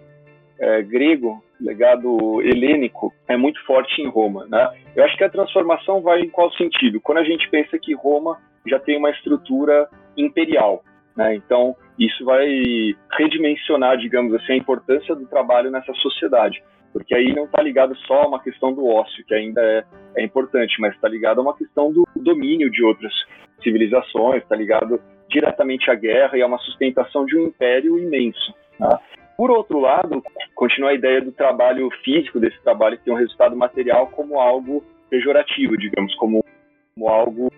é, 0.59 0.81
grego 0.81 1.43
legado 1.59 2.41
helênico 2.41 3.13
é 3.27 3.35
muito 3.35 3.63
forte 3.65 4.01
em 4.01 4.07
Roma, 4.07 4.45
né? 4.47 4.69
Eu 4.95 5.03
acho 5.03 5.17
que 5.17 5.23
a 5.23 5.29
transformação 5.29 6.01
vai 6.01 6.21
em 6.21 6.29
qual 6.29 6.51
sentido? 6.53 7.01
Quando 7.01 7.19
a 7.19 7.23
gente 7.23 7.49
pensa 7.49 7.77
que 7.77 7.93
Roma 7.93 8.37
já 8.65 8.79
tem 8.79 8.97
uma 8.97 9.09
estrutura 9.09 9.89
imperial, 10.17 10.83
né? 11.15 11.35
Então 11.35 11.75
isso 11.97 12.23
vai 12.23 12.47
redimensionar, 13.17 13.97
digamos 13.97 14.33
assim, 14.35 14.53
a 14.53 14.57
importância 14.57 15.15
do 15.15 15.25
trabalho 15.27 15.69
nessa 15.69 15.93
sociedade, 15.95 16.63
porque 16.93 17.13
aí 17.13 17.33
não 17.33 17.45
está 17.45 17.61
ligado 17.61 17.95
só 18.07 18.23
a 18.23 18.27
uma 18.27 18.41
questão 18.41 18.73
do 18.73 18.87
ócio, 18.87 19.25
que 19.25 19.33
ainda 19.33 19.61
é, 19.61 19.83
é 20.17 20.23
importante, 20.23 20.79
mas 20.79 20.93
está 20.95 21.07
ligado 21.07 21.39
a 21.39 21.41
uma 21.41 21.55
questão 21.55 21.91
do 21.91 22.07
domínio 22.15 22.69
de 22.71 22.83
outras 22.83 23.13
civilizações, 23.61 24.41
está 24.41 24.55
ligado 24.55 25.01
diretamente 25.29 25.91
à 25.91 25.95
guerra 25.95 26.37
e 26.37 26.41
a 26.41 26.47
uma 26.47 26.57
sustentação 26.59 27.25
de 27.25 27.37
um 27.37 27.47
império 27.47 27.99
imenso. 27.99 28.53
Né? 28.79 28.89
Por 29.39 29.51
outro 29.51 29.79
lado, 29.79 30.21
continua 30.53 30.89
a 30.89 30.93
ideia 30.93 31.21
do 31.21 31.31
trabalho 31.31 31.89
físico, 32.03 32.41
desse 32.41 32.61
trabalho 32.61 32.97
que 32.97 33.05
tem 33.05 33.13
um 33.13 33.17
resultado 33.17 33.55
material, 33.55 34.07
como 34.07 34.37
algo 34.37 34.83
pejorativo, 35.09 35.77
digamos, 35.77 36.13
como, 36.15 36.43
como 36.93 37.07
algo 37.07 37.49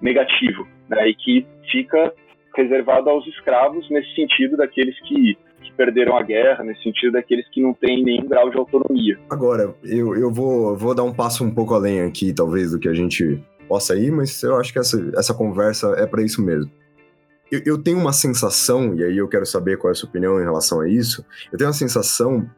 negativo, 0.00 0.66
né? 0.88 1.10
e 1.10 1.14
que 1.14 1.46
fica 1.70 2.14
reservado 2.56 3.10
aos 3.10 3.26
escravos 3.26 3.86
nesse 3.90 4.14
sentido 4.14 4.56
daqueles 4.56 4.98
que, 5.06 5.36
que, 5.60 5.70
perderam 5.74 6.16
a 6.16 6.22
guerra, 6.22 6.64
nesse 6.64 6.82
sentido 6.82 7.12
daqueles 7.12 7.46
que 7.50 7.60
não 7.60 7.74
têm 7.74 8.02
nenhum 8.02 8.26
grau 8.26 8.48
de 8.48 8.56
autonomia. 8.56 9.18
Agora, 9.28 9.74
eu, 9.84 10.16
eu 10.16 10.32
vou, 10.32 10.74
vou 10.78 10.94
dar 10.94 11.04
um 11.04 11.12
passo 11.12 11.44
um 11.44 11.54
pouco 11.54 11.74
além 11.74 12.00
aqui, 12.00 12.32
talvez, 12.32 12.72
do 12.72 12.78
que 12.78 12.88
a 12.88 12.94
gente 12.94 13.38
possa 13.68 13.94
ir, 13.98 14.10
mas 14.10 14.42
eu 14.42 14.56
acho 14.56 14.72
que 14.72 14.78
essa, 14.78 14.98
essa 15.14 15.34
conversa 15.34 15.94
é 15.98 16.06
para 16.06 16.22
isso 16.22 16.42
mesmo. 16.42 16.70
Eu, 17.52 17.60
eu 17.66 17.78
tenho 17.78 17.98
uma 17.98 18.14
sensação, 18.14 18.94
e 18.94 19.04
aí 19.04 19.18
eu 19.18 19.28
quero 19.28 19.44
saber 19.44 19.76
qual 19.76 19.90
é 19.90 19.92
a 19.92 19.94
sua 19.94 20.08
opinião 20.08 20.40
em 20.40 20.42
relação 20.42 20.80
a 20.80 20.88
isso, 20.88 21.22
eu 21.52 21.58
tenho 21.58 21.68
uma 21.68 21.76
sensação 21.76 22.50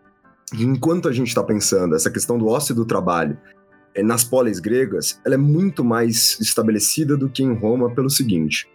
que 0.54 0.62
enquanto 0.62 1.08
a 1.08 1.12
gente 1.12 1.26
está 1.26 1.42
pensando 1.42 1.96
essa 1.96 2.08
questão 2.08 2.38
do 2.38 2.46
ócio 2.46 2.72
e 2.72 2.76
do 2.76 2.84
trabalho 2.84 3.36
é, 3.92 4.04
nas 4.04 4.22
polis 4.22 4.60
gregas, 4.60 5.20
ela 5.26 5.34
é 5.34 5.38
muito 5.38 5.82
mais 5.82 6.38
estabelecida 6.40 7.16
do 7.16 7.28
que 7.28 7.42
em 7.42 7.52
Roma 7.52 7.92
pelo 7.92 8.08
seguinte. 8.08 8.70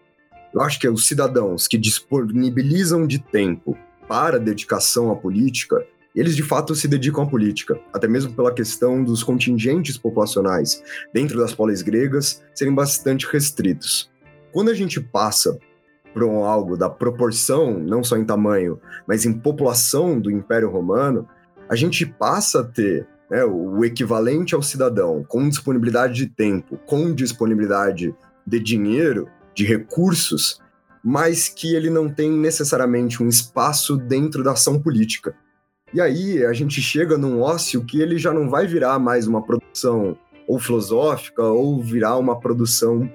Eu 0.53 0.59
acho 0.59 0.77
que 0.77 0.85
é 0.85 0.91
os 0.91 1.07
cidadãos 1.07 1.69
que 1.69 1.77
disponibilizam 1.77 3.07
de 3.07 3.19
tempo 3.19 3.77
para 4.05 4.37
dedicação 4.37 5.11
à 5.11 5.15
política, 5.15 5.85
eles 6.13 6.35
de 6.35 6.43
fato 6.43 6.75
se 6.75 6.89
dedicam 6.89 7.23
à 7.23 7.27
política, 7.27 7.79
até 7.93 8.09
mesmo 8.09 8.33
pela 8.33 8.53
questão 8.53 9.01
dos 9.01 9.23
contingentes 9.23 9.97
populacionais 9.97 10.83
dentro 11.13 11.39
das 11.39 11.53
polis 11.53 11.81
gregas 11.81 12.43
serem 12.53 12.75
bastante 12.75 13.25
restritos. 13.25 14.11
Quando 14.51 14.69
a 14.69 14.73
gente 14.73 14.99
passa 14.99 15.57
para 16.13 16.25
um 16.25 16.43
algo 16.43 16.75
da 16.75 16.89
proporção, 16.89 17.79
não 17.79 18.03
só 18.03 18.17
em 18.17 18.25
tamanho, 18.25 18.79
mas 19.07 19.25
em 19.25 19.33
população 19.33 20.19
do 20.19 20.31
Império 20.31 20.69
Romano, 20.69 21.27
a 21.69 21.75
gente 21.75 22.05
passa 22.05 22.61
a 22.61 22.63
ter 22.63 23.07
né, 23.29 23.43
o 23.45 23.83
equivalente 23.85 24.55
ao 24.55 24.61
cidadão 24.61 25.23
com 25.27 25.47
disponibilidade 25.47 26.13
de 26.13 26.27
tempo, 26.27 26.77
com 26.85 27.13
disponibilidade 27.13 28.13
de 28.45 28.59
dinheiro, 28.59 29.27
de 29.53 29.65
recursos, 29.65 30.59
mas 31.03 31.47
que 31.47 31.75
ele 31.75 31.89
não 31.89 32.09
tem 32.09 32.31
necessariamente 32.31 33.21
um 33.21 33.27
espaço 33.27 33.95
dentro 33.95 34.43
da 34.43 34.53
ação 34.53 34.81
política. 34.81 35.35
E 35.93 36.01
aí 36.01 36.43
a 36.45 36.53
gente 36.53 36.81
chega 36.81 37.17
num 37.17 37.41
ócio 37.41 37.83
que 37.83 38.01
ele 38.01 38.17
já 38.17 38.33
não 38.33 38.49
vai 38.49 38.67
virar 38.67 38.99
mais 38.99 39.27
uma 39.27 39.41
produção 39.41 40.17
ou 40.47 40.59
filosófica 40.59 41.43
ou 41.43 41.81
virar 41.81 42.17
uma 42.17 42.39
produção 42.39 43.09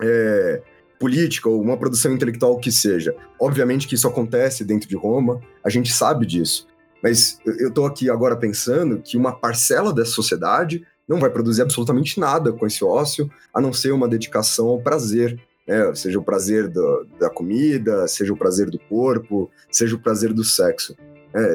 é, 0.00 0.62
política 0.98 1.48
ou 1.48 1.60
uma 1.60 1.76
produção 1.76 2.12
intelectual 2.12 2.58
que 2.58 2.72
seja. 2.72 3.14
Obviamente 3.40 3.86
que 3.86 3.94
isso 3.94 4.08
acontece 4.08 4.64
dentro 4.64 4.88
de 4.88 4.96
Roma, 4.96 5.40
a 5.64 5.70
gente 5.70 5.92
sabe 5.92 6.26
disso. 6.26 6.66
Mas 7.02 7.40
eu 7.44 7.68
estou 7.68 7.86
aqui 7.86 8.10
agora 8.10 8.36
pensando 8.36 9.00
que 9.00 9.16
uma 9.16 9.32
parcela 9.32 9.92
dessa 9.92 10.10
sociedade 10.10 10.84
não 11.08 11.18
vai 11.18 11.30
produzir 11.30 11.62
absolutamente 11.62 12.20
nada 12.20 12.52
com 12.52 12.66
esse 12.66 12.84
ócio, 12.84 13.30
a 13.54 13.60
não 13.60 13.72
ser 13.72 13.92
uma 13.92 14.08
dedicação 14.08 14.68
ao 14.68 14.80
prazer, 14.80 15.40
né? 15.66 15.94
seja 15.94 16.18
o 16.18 16.24
prazer 16.24 16.68
do, 16.68 17.06
da 17.18 17.30
comida, 17.30 18.06
seja 18.06 18.32
o 18.32 18.36
prazer 18.36 18.68
do 18.68 18.78
corpo, 18.78 19.50
seja 19.70 19.96
o 19.96 19.98
prazer 19.98 20.32
do 20.32 20.44
sexo. 20.44 20.96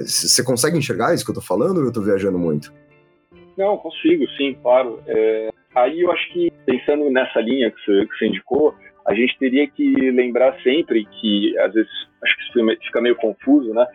Você 0.05 0.41
é, 0.41 0.45
consegue 0.45 0.77
enxergar 0.77 1.13
isso 1.13 1.25
que 1.25 1.31
eu 1.31 1.33
estou 1.33 1.45
falando 1.45 1.77
ou 1.77 1.83
eu 1.83 1.89
estou 1.89 2.03
viajando 2.03 2.37
muito? 2.37 2.73
Não, 3.57 3.77
consigo, 3.77 4.25
sim, 4.37 4.57
claro. 4.61 4.99
É, 5.05 5.49
aí 5.75 6.01
eu 6.01 6.11
acho 6.11 6.33
que, 6.33 6.51
pensando 6.65 7.09
nessa 7.11 7.39
linha 7.39 7.71
que 7.71 8.07
você 8.17 8.27
indicou, 8.27 8.73
a 9.05 9.13
gente 9.13 9.37
teria 9.37 9.67
que 9.67 10.11
lembrar 10.11 10.59
sempre 10.61 11.05
que, 11.05 11.57
às 11.59 11.73
vezes, 11.73 11.91
acho 12.23 12.35
que 12.53 12.85
fica 12.85 13.01
meio 13.01 13.15
confuso, 13.15 13.73
né? 13.73 13.85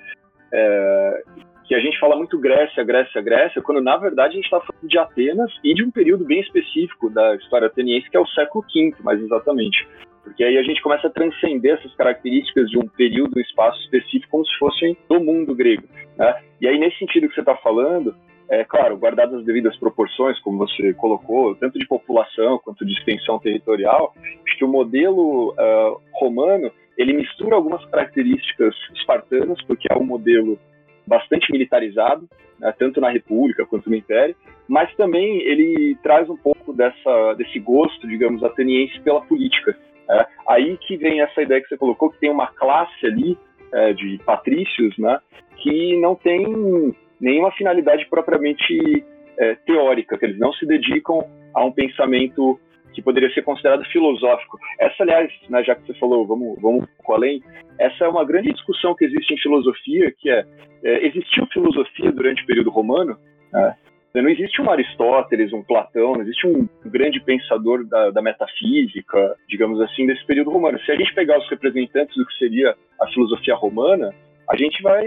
É, 0.52 1.22
que 1.68 1.74
a 1.74 1.80
gente 1.80 1.98
fala 2.00 2.16
muito 2.16 2.38
Grécia, 2.38 2.82
Grécia, 2.82 3.20
Grécia, 3.20 3.60
quando 3.60 3.82
na 3.82 3.96
verdade 3.98 4.32
a 4.32 4.36
gente 4.36 4.44
está 4.44 4.58
falando 4.58 4.88
de 4.88 4.98
Atenas 4.98 5.52
e 5.62 5.74
de 5.74 5.84
um 5.84 5.90
período 5.90 6.24
bem 6.24 6.40
específico 6.40 7.10
da 7.10 7.36
história 7.36 7.66
ateniense, 7.66 8.08
que 8.10 8.16
é 8.16 8.20
o 8.20 8.26
século 8.28 8.64
V, 8.74 8.94
mais 9.02 9.20
exatamente. 9.20 9.86
Porque 10.24 10.42
aí 10.42 10.56
a 10.56 10.62
gente 10.62 10.82
começa 10.82 11.06
a 11.06 11.10
transcender 11.10 11.74
essas 11.74 11.94
características 11.94 12.70
de 12.70 12.78
um 12.78 12.88
período, 12.88 13.36
um 13.36 13.40
espaço 13.40 13.78
específico, 13.82 14.30
como 14.30 14.46
se 14.46 14.58
fossem 14.58 14.96
do 15.08 15.20
mundo 15.20 15.54
grego. 15.54 15.84
Né? 16.16 16.42
E 16.60 16.66
aí, 16.66 16.78
nesse 16.78 16.98
sentido 16.98 17.28
que 17.28 17.34
você 17.34 17.40
está 17.40 17.56
falando, 17.56 18.14
é 18.50 18.64
claro, 18.64 18.96
guardadas 18.96 19.40
as 19.40 19.44
devidas 19.44 19.76
proporções, 19.76 20.38
como 20.40 20.58
você 20.58 20.94
colocou, 20.94 21.54
tanto 21.56 21.78
de 21.78 21.86
população 21.86 22.58
quanto 22.64 22.84
de 22.84 22.92
extensão 22.92 23.38
territorial, 23.38 24.14
acho 24.46 24.56
que 24.56 24.64
o 24.64 24.68
modelo 24.68 25.50
uh, 25.50 26.00
romano 26.14 26.70
ele 26.96 27.12
mistura 27.12 27.54
algumas 27.54 27.84
características 27.86 28.74
espartanas, 28.94 29.62
porque 29.66 29.86
é 29.90 29.96
um 29.96 30.04
modelo 30.04 30.58
bastante 31.06 31.50
militarizado, 31.52 32.28
né, 32.58 32.74
tanto 32.78 33.00
na 33.00 33.10
República 33.10 33.64
quanto 33.66 33.88
no 33.88 33.96
Império, 33.96 34.34
mas 34.66 34.92
também 34.96 35.40
ele 35.42 35.96
traz 36.02 36.28
um 36.28 36.36
pouco 36.36 36.72
dessa, 36.72 37.34
desse 37.34 37.58
gosto, 37.60 38.06
digamos, 38.08 38.42
ateniense 38.42 39.00
pela 39.00 39.20
política. 39.20 39.76
É, 40.10 40.26
aí 40.48 40.76
que 40.78 40.96
vem 40.96 41.20
essa 41.20 41.40
ideia 41.42 41.60
que 41.60 41.68
você 41.68 41.76
colocou, 41.76 42.10
que 42.10 42.18
tem 42.18 42.30
uma 42.30 42.48
classe 42.48 43.06
ali 43.06 43.38
é, 43.72 43.92
de 43.92 44.18
patrícios, 44.24 44.96
né, 44.98 45.20
que 45.58 46.00
não 46.00 46.14
tem 46.14 46.94
nenhuma 47.20 47.52
finalidade 47.52 48.06
propriamente 48.08 49.04
é, 49.38 49.54
teórica, 49.66 50.18
que 50.18 50.24
eles 50.24 50.38
não 50.38 50.52
se 50.52 50.66
dedicam 50.66 51.24
a 51.54 51.64
um 51.64 51.72
pensamento 51.72 52.58
que 52.92 53.02
poderia 53.02 53.32
ser 53.32 53.42
considerado 53.42 53.84
filosófico. 53.86 54.58
Essa, 54.78 55.02
aliás, 55.02 55.32
né, 55.48 55.62
já 55.62 55.74
que 55.74 55.86
você 55.86 55.94
falou, 55.94 56.26
vamos, 56.26 56.60
vamos 56.60 56.82
um 56.82 56.86
pouco 56.96 57.14
além, 57.14 57.42
essa 57.78 58.04
é 58.04 58.08
uma 58.08 58.24
grande 58.24 58.52
discussão 58.52 58.94
que 58.94 59.04
existe 59.04 59.34
em 59.34 59.38
filosofia, 59.38 60.12
que 60.18 60.28
é, 60.28 60.44
é 60.82 61.06
existiu 61.06 61.46
filosofia 61.46 62.10
durante 62.10 62.42
o 62.42 62.46
período 62.46 62.70
romano? 62.70 63.16
Né? 63.52 63.76
Não 64.14 64.28
existe 64.28 64.60
um 64.60 64.70
Aristóteles, 64.70 65.52
um 65.52 65.62
Platão, 65.62 66.14
não 66.14 66.22
existe 66.22 66.46
um 66.46 66.68
grande 66.84 67.20
pensador 67.20 67.86
da, 67.86 68.10
da, 68.10 68.22
metafísica, 68.22 69.36
digamos 69.48 69.80
assim, 69.80 70.06
desse 70.06 70.26
período 70.26 70.50
romano. 70.50 70.80
Se 70.80 70.90
a 70.90 70.96
gente 70.96 71.14
pegar 71.14 71.38
os 71.38 71.48
representantes 71.48 72.16
do 72.16 72.26
que 72.26 72.34
seria 72.36 72.74
a 73.00 73.06
filosofia 73.08 73.54
romana, 73.54 74.12
a 74.48 74.56
gente 74.56 74.82
vai, 74.82 75.06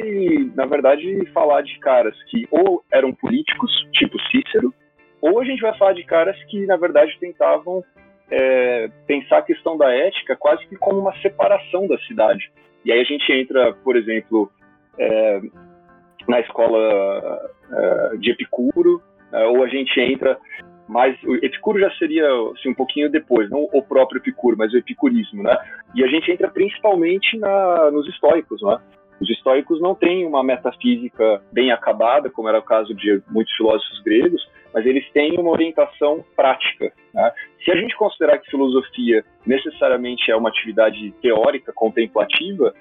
na 0.56 0.66
verdade, 0.66 1.26
falar 1.34 1.62
de 1.62 1.78
caras 1.80 2.16
que 2.30 2.48
ou 2.52 2.84
eram 2.92 3.14
políticos, 3.14 3.72
tipo 3.92 4.18
Cícero, 4.30 4.74
ou 5.22 5.40
a 5.40 5.46
gente 5.46 5.62
vai 5.62 5.76
falar 5.78 5.94
de 5.94 6.04
caras 6.04 6.38
que, 6.46 6.66
na 6.66 6.78
verdade, 6.78 7.18
tentavam 7.20 7.84
é, 8.30 8.90
pensar 9.08 9.40
a 9.40 9.44
questão 9.44 9.78
da 9.78 9.92
ética 9.92 10.36
quase 10.36 10.66
que 10.68 10.76
como 10.76 11.00
uma 11.00 11.16
separação 11.22 11.88
da 11.88 11.98
cidade. 12.00 12.52
E 12.86 12.92
aí 12.92 13.00
a 13.00 13.04
gente 13.04 13.32
entra, 13.32 13.74
por 13.74 13.96
exemplo, 13.96 14.52
é, 14.98 15.42
na 16.28 16.40
escola 16.40 17.40
uh, 17.70 18.18
de 18.18 18.32
Epicuro, 18.32 19.02
uh, 19.34 19.50
ou 19.50 19.64
a 19.64 19.68
gente 19.68 20.00
entra 20.00 20.38
mais. 20.88 21.22
O 21.24 21.36
Epicuro 21.36 21.80
já 21.80 21.92
seria 21.96 22.28
assim, 22.54 22.70
um 22.70 22.74
pouquinho 22.74 23.10
depois, 23.10 23.50
não 23.50 23.68
o 23.72 23.82
próprio 23.82 24.20
Epicuro, 24.20 24.58
mas 24.58 24.74
o 24.74 24.78
epicurismo, 24.78 25.44
né? 25.44 25.58
E 25.96 26.04
a 26.04 26.08
gente 26.08 26.32
entra 26.32 26.50
principalmente 26.50 27.38
na, 27.38 27.92
nos 27.92 28.08
estoicos, 28.08 28.62
né? 28.62 28.78
Os 29.22 29.30
estoicos 29.30 29.80
não 29.80 29.94
têm 29.94 30.26
uma 30.26 30.44
metafísica 30.44 31.44
bem 31.52 31.72
acabada, 31.72 32.30
como 32.30 32.50
era 32.50 32.58
o 32.58 32.64
caso 32.64 32.92
de 32.96 33.22
muitos 33.30 33.56
filósofos 33.56 34.02
gregos, 34.02 34.42
mas 34.74 34.84
eles 34.84 35.08
têm 35.12 35.38
uma 35.38 35.52
orientação 35.52 36.26
prática. 36.36 36.92
Né? 37.14 37.32
Se 37.64 37.72
a 37.72 37.76
gente 37.76 37.96
considerar 37.96 38.40
que 38.40 38.50
filosofia 38.50 39.24
necessariamente 39.46 40.32
é 40.32 40.36
uma 40.36 40.50
atividade 40.50 41.12
teórica, 41.22 41.72
contemplativa, 41.72 42.74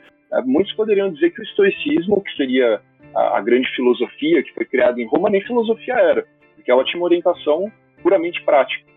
muitos 0.46 0.72
poderiam 0.72 1.12
dizer 1.12 1.30
que 1.30 1.42
o 1.42 1.44
estoicismo, 1.44 2.22
que 2.22 2.34
seria 2.36 2.80
a, 3.14 3.38
a, 3.38 3.40
grande 3.42 3.68
filosofia 3.74 4.42
que 4.42 4.54
foi 4.54 4.64
criada 4.64 4.98
em 4.98 5.06
Roma 5.06 5.28
nem 5.28 5.42
filosofia 5.42 5.94
era, 5.94 6.26
porque 6.54 6.70
ela 6.70 6.84
tinha 6.84 6.98
uma 6.98 7.06
orientação 7.06 7.70
puramente 8.02 8.42
prática. 8.44 8.88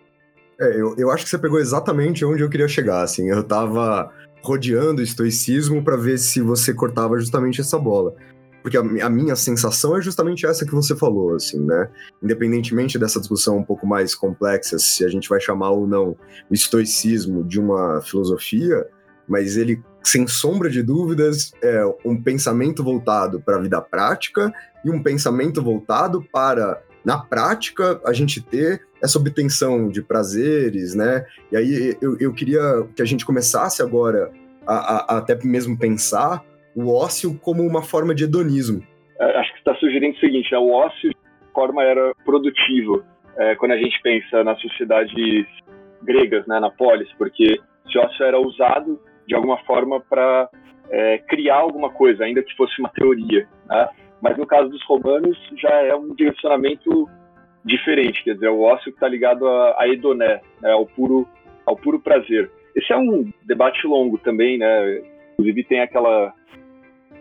É, 0.62 0.80
eu, 0.80 0.96
eu 0.98 1.12
acho 1.12 1.26
que 1.26 1.30
você 1.30 1.40
pegou 1.40 1.60
exatamente 1.60 2.24
onde 2.24 2.42
eu 2.42 2.50
queria 2.50 2.68
chegar, 2.70 3.02
assim, 3.02 3.30
eu 3.30 3.42
estava 3.42 4.14
rodeando 4.44 5.02
o 5.02 5.04
estoicismo 5.04 5.84
para 5.84 5.96
ver 5.96 6.18
se 6.20 6.42
você 6.42 6.74
cortava 6.74 7.18
justamente 7.18 7.62
essa 7.62 7.80
bola. 7.80 8.14
Porque 8.62 8.78
a, 8.78 8.82
a, 8.82 9.10
minha 9.10 9.36
sensação 9.36 9.98
é 9.98 10.02
justamente 10.02 10.46
essa 10.46 10.66
que 10.66 10.72
você 10.72 10.96
falou, 10.96 11.36
assim, 11.36 11.60
né? 11.60 11.90
Independentemente 12.22 12.98
dessa 12.98 13.20
discussão 13.20 13.58
um 13.58 13.64
pouco 13.64 13.86
mais 13.86 14.16
complexa, 14.16 14.78
se 14.80 15.04
a 15.04 15.10
gente 15.10 15.28
vai 15.28 15.40
chamar 15.40 15.72
ou 15.72 15.88
não 15.88 16.16
o 16.50 16.54
estoicismo 16.54 17.44
de 17.44 17.60
uma 17.60 18.02
filosofia, 18.02 18.88
mas 19.28 19.58
ele 19.58 19.82
sem 20.04 20.28
sombra 20.28 20.70
de 20.70 20.84
dúvidas, 20.84 21.54
é 21.62 21.82
um 22.04 22.22
pensamento 22.22 22.84
voltado 22.84 23.40
para 23.40 23.56
a 23.56 23.62
vida 23.62 23.82
prática 23.82 24.54
e 24.84 24.90
um 24.90 25.02
pensamento 25.02 25.64
voltado 25.64 26.22
para, 26.32 26.82
na 27.06 27.18
prática, 27.18 28.00
a 28.06 28.14
gente 28.14 28.42
ter 28.42 28.82
essa 29.02 29.18
obtenção 29.20 29.90
de 29.90 30.02
prazeres, 30.02 30.96
né? 30.96 31.26
E 31.52 31.58
aí 31.58 31.98
eu, 32.02 32.18
eu 32.20 32.34
queria 32.34 32.62
que 32.96 33.02
a 33.02 33.06
gente 33.06 33.26
começasse 33.26 33.82
agora 33.82 34.32
a, 34.66 34.74
a, 34.74 35.16
a 35.16 35.18
até 35.18 35.38
mesmo 35.44 35.78
pensar 35.78 36.44
o 36.76 36.94
ócio 36.94 37.38
como 37.40 37.62
uma 37.62 37.82
forma 37.82 38.16
de 38.16 38.24
hedonismo. 38.24 38.82
É, 39.20 39.38
acho 39.40 39.52
que 39.54 39.60
está 39.60 39.76
sugerindo 39.76 40.16
o 40.16 40.20
seguinte, 40.20 40.52
né? 40.52 40.58
o 40.58 40.72
ócio 40.72 41.10
de 41.10 41.54
forma 41.54 41.84
era 41.84 42.14
produtivo, 42.26 43.04
é, 43.38 43.56
quando 43.56 43.74
a 43.74 43.78
gente 43.78 44.00
pensa 44.02 44.44
nas 44.44 44.60
sociedades 44.62 45.46
gregas, 46.02 46.46
né, 46.48 46.60
na 46.60 46.70
polis, 46.70 47.12
porque 47.18 47.60
esse 47.88 47.98
ócio 47.98 48.26
era 48.26 48.40
usado 48.40 49.00
de 49.28 49.36
alguma 49.36 49.58
forma 49.66 50.00
para 50.02 50.50
é, 50.90 51.18
criar 51.20 51.58
alguma 51.58 51.90
coisa, 51.90 52.24
ainda 52.24 52.44
que 52.44 52.56
fosse 52.56 52.80
uma 52.80 52.90
teoria. 52.90 53.48
Né? 53.68 53.90
Mas 54.24 54.38
no 54.38 54.48
caso 54.48 54.70
dos 54.70 54.82
romanos 54.86 55.38
já 55.58 55.70
é 55.82 55.94
um 55.94 56.16
direcionamento 56.16 57.10
diferente, 57.66 58.24
quer 58.24 58.36
dizer, 58.36 58.46
é 58.46 58.50
o 58.50 58.62
ócio 58.62 58.86
que 58.86 58.98
está 58.98 59.08
ligado 59.08 59.46
a, 59.46 59.76
a 59.82 59.88
hedoné, 59.90 60.40
né? 60.62 60.72
ao, 60.72 60.86
puro, 60.86 61.28
ao 61.66 61.76
puro 61.76 62.00
prazer. 62.00 62.50
Esse 62.74 62.94
é 62.94 62.98
um 62.98 63.30
debate 63.46 63.86
longo 63.86 64.18
também, 64.18 64.58
né? 64.58 65.02
Inclusive 65.34 65.66
tem 65.66 65.82
aquela, 65.82 66.34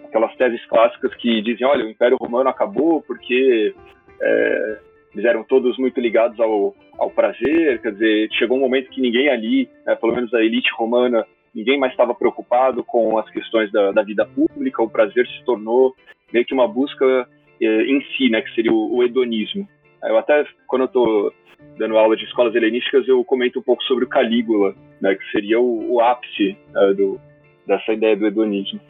aquelas 0.05 0.33
teses 0.37 0.65
clássicas 0.67 1.13
que 1.17 1.43
dizem, 1.43 1.67
olha, 1.67 1.85
o 1.85 1.91
Império 1.91 2.17
Romano 2.21 2.49
acabou 2.49 3.03
porque 3.03 3.75
é, 4.21 4.79
eles 5.13 5.25
eram 5.25 5.43
todos 5.43 5.77
muito 5.79 6.01
ligados 6.01 6.39
ao, 6.39 6.73
ao 6.99 7.11
prazer, 7.11 7.83
quer 7.83 7.93
dizer, 7.93 8.29
chegou 8.33 8.59
um 8.59 8.61
momento 8.61 8.91
que 8.91 9.01
ninguém 9.01 9.29
ali, 9.29 9.69
né, 9.85 9.97
pelo 9.97 10.15
menos 10.15 10.33
a 10.33 10.41
elite 10.41 10.71
romana, 10.77 11.27
ninguém 11.53 11.81
mais 11.81 11.93
estava 11.93 12.15
preocupado 12.15 12.85
com 12.85 13.19
as 13.19 13.29
questões 13.31 13.73
da, 13.73 13.91
da, 13.91 14.03
vida 14.03 14.25
pública, 14.25 14.83
o 14.83 14.89
prazer 14.89 15.27
se 15.27 15.45
tornou 15.45 15.95
meio 16.33 16.45
que 16.45 16.55
uma 16.55 16.69
busca 16.69 17.29
eh, 17.61 17.83
em 17.83 18.01
si, 18.17 18.29
né, 18.29 18.43
que 18.43 18.55
seria 18.55 18.73
o, 18.73 18.97
o 18.97 19.03
hedonismo. 19.03 19.69
Eu 20.03 20.19
até, 20.19 20.45
quando 20.67 20.83
eu 20.83 20.87
estou 20.87 21.33
dando 21.79 21.97
aula 21.97 22.17
de 22.17 22.25
escolas 22.25 22.55
helenísticas, 22.55 23.07
eu 23.07 23.25
comento 23.25 23.61
um 23.61 23.63
pouco 23.63 23.83
sobre 23.85 24.05
o 24.05 24.09
Calígula, 24.09 24.75
né, 25.01 25.15
que 25.15 25.31
seria 25.31 25.61
o, 25.61 25.95
o 25.95 26.01
ápice 26.01 26.57
uh, 26.77 26.95
do, 26.95 27.21
dessa 27.67 27.93
ideia 27.93 28.17
do 28.17 28.27
hedonismo. 28.27 28.81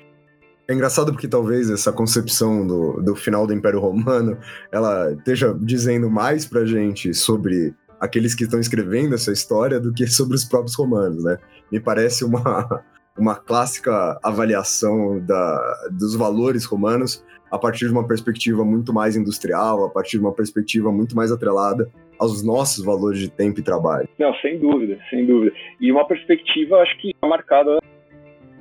É 0.68 0.74
engraçado 0.74 1.12
porque 1.12 1.28
talvez 1.28 1.68
essa 1.70 1.92
concepção 1.92 2.66
do, 2.66 3.02
do 3.02 3.16
final 3.16 3.46
do 3.46 3.52
Império 3.52 3.81
Romano 3.81 4.38
ela 4.70 5.12
esteja 5.12 5.55
dizendo 5.61 6.09
mais 6.09 6.46
pra 6.46 6.64
gente 6.64 7.12
sobre 7.12 7.74
aqueles 8.00 8.35
que 8.35 8.44
estão 8.44 8.59
escrevendo 8.59 9.14
essa 9.14 9.33
história 9.33 9.78
do 9.78 9.92
que 9.92 10.07
sobre 10.07 10.35
os 10.35 10.44
próprios 10.44 10.74
romanos, 10.74 11.24
né? 11.24 11.37
Me 11.70 11.78
parece 11.78 12.24
uma, 12.24 12.85
uma 13.18 13.35
clássica 13.35 14.18
avaliação 14.22 15.20
da, 15.20 15.88
dos 15.90 16.14
valores 16.14 16.64
romanos 16.64 17.24
a 17.52 17.58
partir 17.58 17.86
de 17.86 17.92
uma 17.92 18.08
perspectiva 18.08 18.64
muito 18.64 18.94
mais 18.94 19.14
industrial, 19.14 19.84
a 19.84 19.90
partir 19.90 20.12
de 20.12 20.24
uma 20.24 20.32
perspectiva 20.32 20.90
muito 20.90 21.14
mais 21.14 21.30
atrelada 21.30 21.86
aos 22.18 22.42
nossos 22.42 22.82
valores 22.82 23.20
de 23.20 23.30
tempo 23.30 23.60
e 23.60 23.62
trabalho. 23.62 24.08
Não, 24.18 24.34
sem 24.36 24.58
dúvida, 24.58 24.98
sem 25.10 25.26
dúvida. 25.26 25.54
E 25.78 25.92
uma 25.92 26.06
perspectiva, 26.06 26.78
acho 26.78 26.98
que 26.98 27.12
marcada 27.22 27.78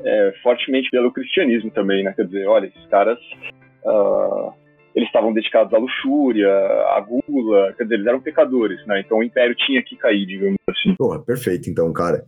é, 0.03 0.33
fortemente 0.43 0.89
pelo 0.89 1.09
cristianismo 1.11 1.71
também, 1.71 2.03
né? 2.03 2.11
Quer 2.13 2.25
dizer, 2.25 2.45
olha, 2.47 2.65
esses 2.65 2.85
caras, 2.87 3.17
uh, 3.85 4.51
eles 4.93 5.07
estavam 5.07 5.31
dedicados 5.31 5.73
à 5.73 5.77
luxúria, 5.77 6.51
à 6.89 6.99
gula, 6.99 7.73
quer 7.77 7.83
dizer, 7.83 7.95
eles 7.95 8.07
eram 8.07 8.19
pecadores, 8.19 8.85
né? 8.87 8.99
Então 8.99 9.19
o 9.19 9.23
império 9.23 9.55
tinha 9.55 9.81
que 9.81 9.95
cair, 9.95 10.25
digamos 10.25 10.59
assim. 10.67 10.95
Porra, 10.95 11.23
perfeito, 11.23 11.69
então, 11.69 11.93
cara. 11.93 12.25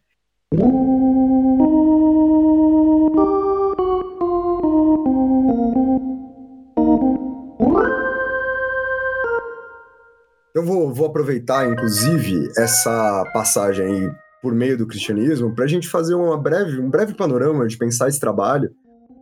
Eu 10.54 10.64
vou, 10.64 10.94
vou 10.94 11.08
aproveitar, 11.08 11.68
inclusive, 11.68 12.48
essa 12.56 13.24
passagem 13.34 13.86
aí 13.88 14.12
por 14.40 14.54
meio 14.54 14.78
do 14.78 14.86
cristianismo 14.86 15.56
para 15.56 15.66
a 15.66 15.68
gente 15.68 15.90
fazer 15.90 16.14
uma 16.14 16.38
breve, 16.38 16.80
um 16.80 16.92
breve 16.92 17.16
panorama 17.16 17.66
de 17.66 17.76
pensar 17.76 18.08
esse 18.08 18.20
trabalho 18.20 18.70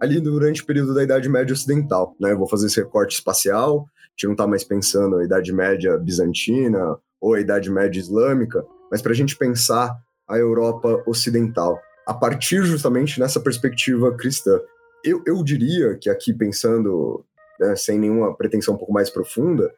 ali 0.02 0.20
durante 0.20 0.62
o 0.62 0.65
período 0.65 0.94
da 0.94 1.04
Idade 1.04 1.30
Média 1.30 1.54
Ocidental. 1.54 2.13
Né? 2.20 2.34
Eu 2.34 2.38
vou 2.38 2.50
fazer 2.50 2.67
esse 2.67 2.82
recorte 2.82 3.15
espacial, 3.15 3.86
a 3.86 4.10
gente 4.12 4.26
não 4.26 4.32
está 4.34 4.46
mais 4.46 4.65
pensando 4.65 5.17
a 5.17 5.24
Idade 5.24 5.54
Média 5.54 5.98
Bizantina 5.98 6.98
ou 7.22 7.36
a 7.36 7.39
Idade 7.39 7.72
Média 7.72 8.00
Islâmica, 8.00 8.65
mas 8.91 9.02
para 9.02 9.13
a 9.13 9.15
gente 9.15 9.38
pensar 9.38 9.96
a 10.28 10.38
Europa 10.38 11.02
Ocidental, 11.08 11.80
a 12.06 12.13
partir 12.13 12.63
justamente 12.63 13.22
nessa 13.22 13.39
perspectiva 13.39 14.13
cristã. 14.17 14.60
Eu, 15.02 15.24
eu 15.26 15.41
diria 15.46 15.98
que 15.98 16.10
aqui 16.10 16.34
pensando, 16.34 17.24
né, 17.58 17.74
sem 17.78 17.98
nenhuma 17.98 18.36
pretensão 18.36 18.74
um 18.74 18.78
pouco 18.78 18.91
mais 18.91 19.10
profunda, 19.10 19.72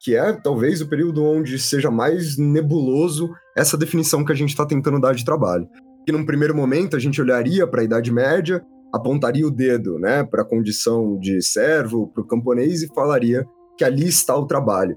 que 0.00 0.14
é 0.14 0.32
talvez 0.32 0.80
o 0.80 0.88
período 0.88 1.24
onde 1.24 1.58
seja 1.58 1.90
mais 1.90 2.36
nebuloso 2.36 3.30
essa 3.56 3.76
definição 3.76 4.24
que 4.24 4.32
a 4.32 4.34
gente 4.34 4.50
está 4.50 4.64
tentando 4.64 5.00
dar 5.00 5.14
de 5.14 5.24
trabalho. 5.24 5.68
Que 6.06 6.12
num 6.12 6.24
primeiro 6.24 6.54
momento 6.54 6.96
a 6.96 7.00
gente 7.00 7.20
olharia 7.20 7.66
para 7.66 7.80
a 7.80 7.84
Idade 7.84 8.12
Média, 8.12 8.64
apontaria 8.92 9.46
o 9.46 9.50
dedo 9.50 9.98
né, 9.98 10.24
para 10.24 10.42
a 10.42 10.44
condição 10.44 11.18
de 11.18 11.42
servo, 11.42 12.08
para 12.08 12.22
o 12.22 12.26
camponês 12.26 12.82
e 12.82 12.88
falaria 12.94 13.44
que 13.76 13.84
ali 13.84 14.08
está 14.08 14.36
o 14.36 14.46
trabalho. 14.46 14.96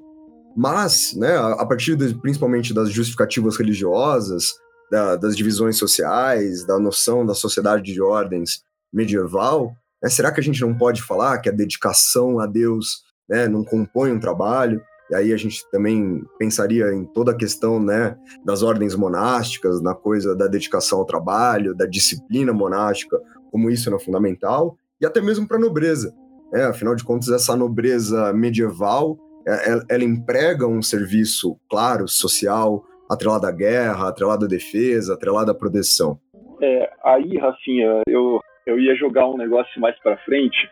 Mas, 0.55 1.13
né, 1.15 1.35
a 1.37 1.65
partir 1.65 1.95
de, 1.95 2.13
principalmente 2.15 2.73
das 2.73 2.89
justificativas 2.91 3.57
religiosas, 3.57 4.53
da, 4.91 5.15
das 5.15 5.37
divisões 5.37 5.77
sociais, 5.77 6.65
da 6.65 6.77
noção 6.77 7.25
da 7.25 7.33
sociedade 7.33 7.93
de 7.93 8.01
ordens 8.01 8.61
medieval, 8.91 9.71
né, 10.03 10.09
será 10.09 10.31
que 10.31 10.39
a 10.39 10.43
gente 10.43 10.59
não 10.61 10.77
pode 10.77 11.01
falar 11.01 11.39
que 11.39 11.47
a 11.47 11.53
dedicação 11.53 12.39
a 12.39 12.45
Deus 12.45 13.03
né, 13.29 13.47
não 13.47 13.63
compõe 13.63 14.11
um 14.11 14.19
trabalho? 14.19 14.81
E 15.11 15.15
aí 15.15 15.33
a 15.33 15.37
gente 15.37 15.69
também 15.69 16.23
pensaria 16.39 16.93
em 16.93 17.03
toda 17.03 17.33
a 17.33 17.37
questão 17.37 17.83
né, 17.83 18.15
das 18.45 18.63
ordens 18.63 18.95
monásticas, 18.95 19.83
na 19.83 19.93
coisa 19.93 20.33
da 20.33 20.47
dedicação 20.47 20.99
ao 20.99 21.05
trabalho, 21.05 21.75
da 21.75 21.85
disciplina 21.85 22.53
monástica, 22.53 23.19
como 23.51 23.69
isso 23.69 23.93
é 23.93 23.99
fundamental, 23.99 24.77
e 25.01 25.05
até 25.05 25.19
mesmo 25.19 25.45
para 25.45 25.57
a 25.57 25.59
nobreza. 25.59 26.15
Né? 26.53 26.63
Afinal 26.63 26.95
de 26.95 27.03
contas, 27.03 27.27
essa 27.27 27.57
nobreza 27.57 28.31
medieval, 28.31 29.17
é, 29.45 29.73
é, 29.73 29.79
ela 29.89 30.03
emprega 30.05 30.65
um 30.65 30.81
serviço, 30.81 31.59
claro, 31.69 32.07
social, 32.07 32.81
atrelado 33.09 33.45
à 33.45 33.51
guerra, 33.51 34.07
atrelado 34.07 34.45
à 34.45 34.47
defesa, 34.47 35.13
atrelado 35.13 35.51
à 35.51 35.53
proteção. 35.53 36.17
É, 36.61 36.89
aí, 37.03 37.37
Rafinha, 37.37 38.01
eu, 38.07 38.39
eu 38.65 38.79
ia 38.79 38.95
jogar 38.95 39.27
um 39.27 39.35
negócio 39.35 39.81
mais 39.81 39.99
para 39.99 40.15
frente, 40.19 40.69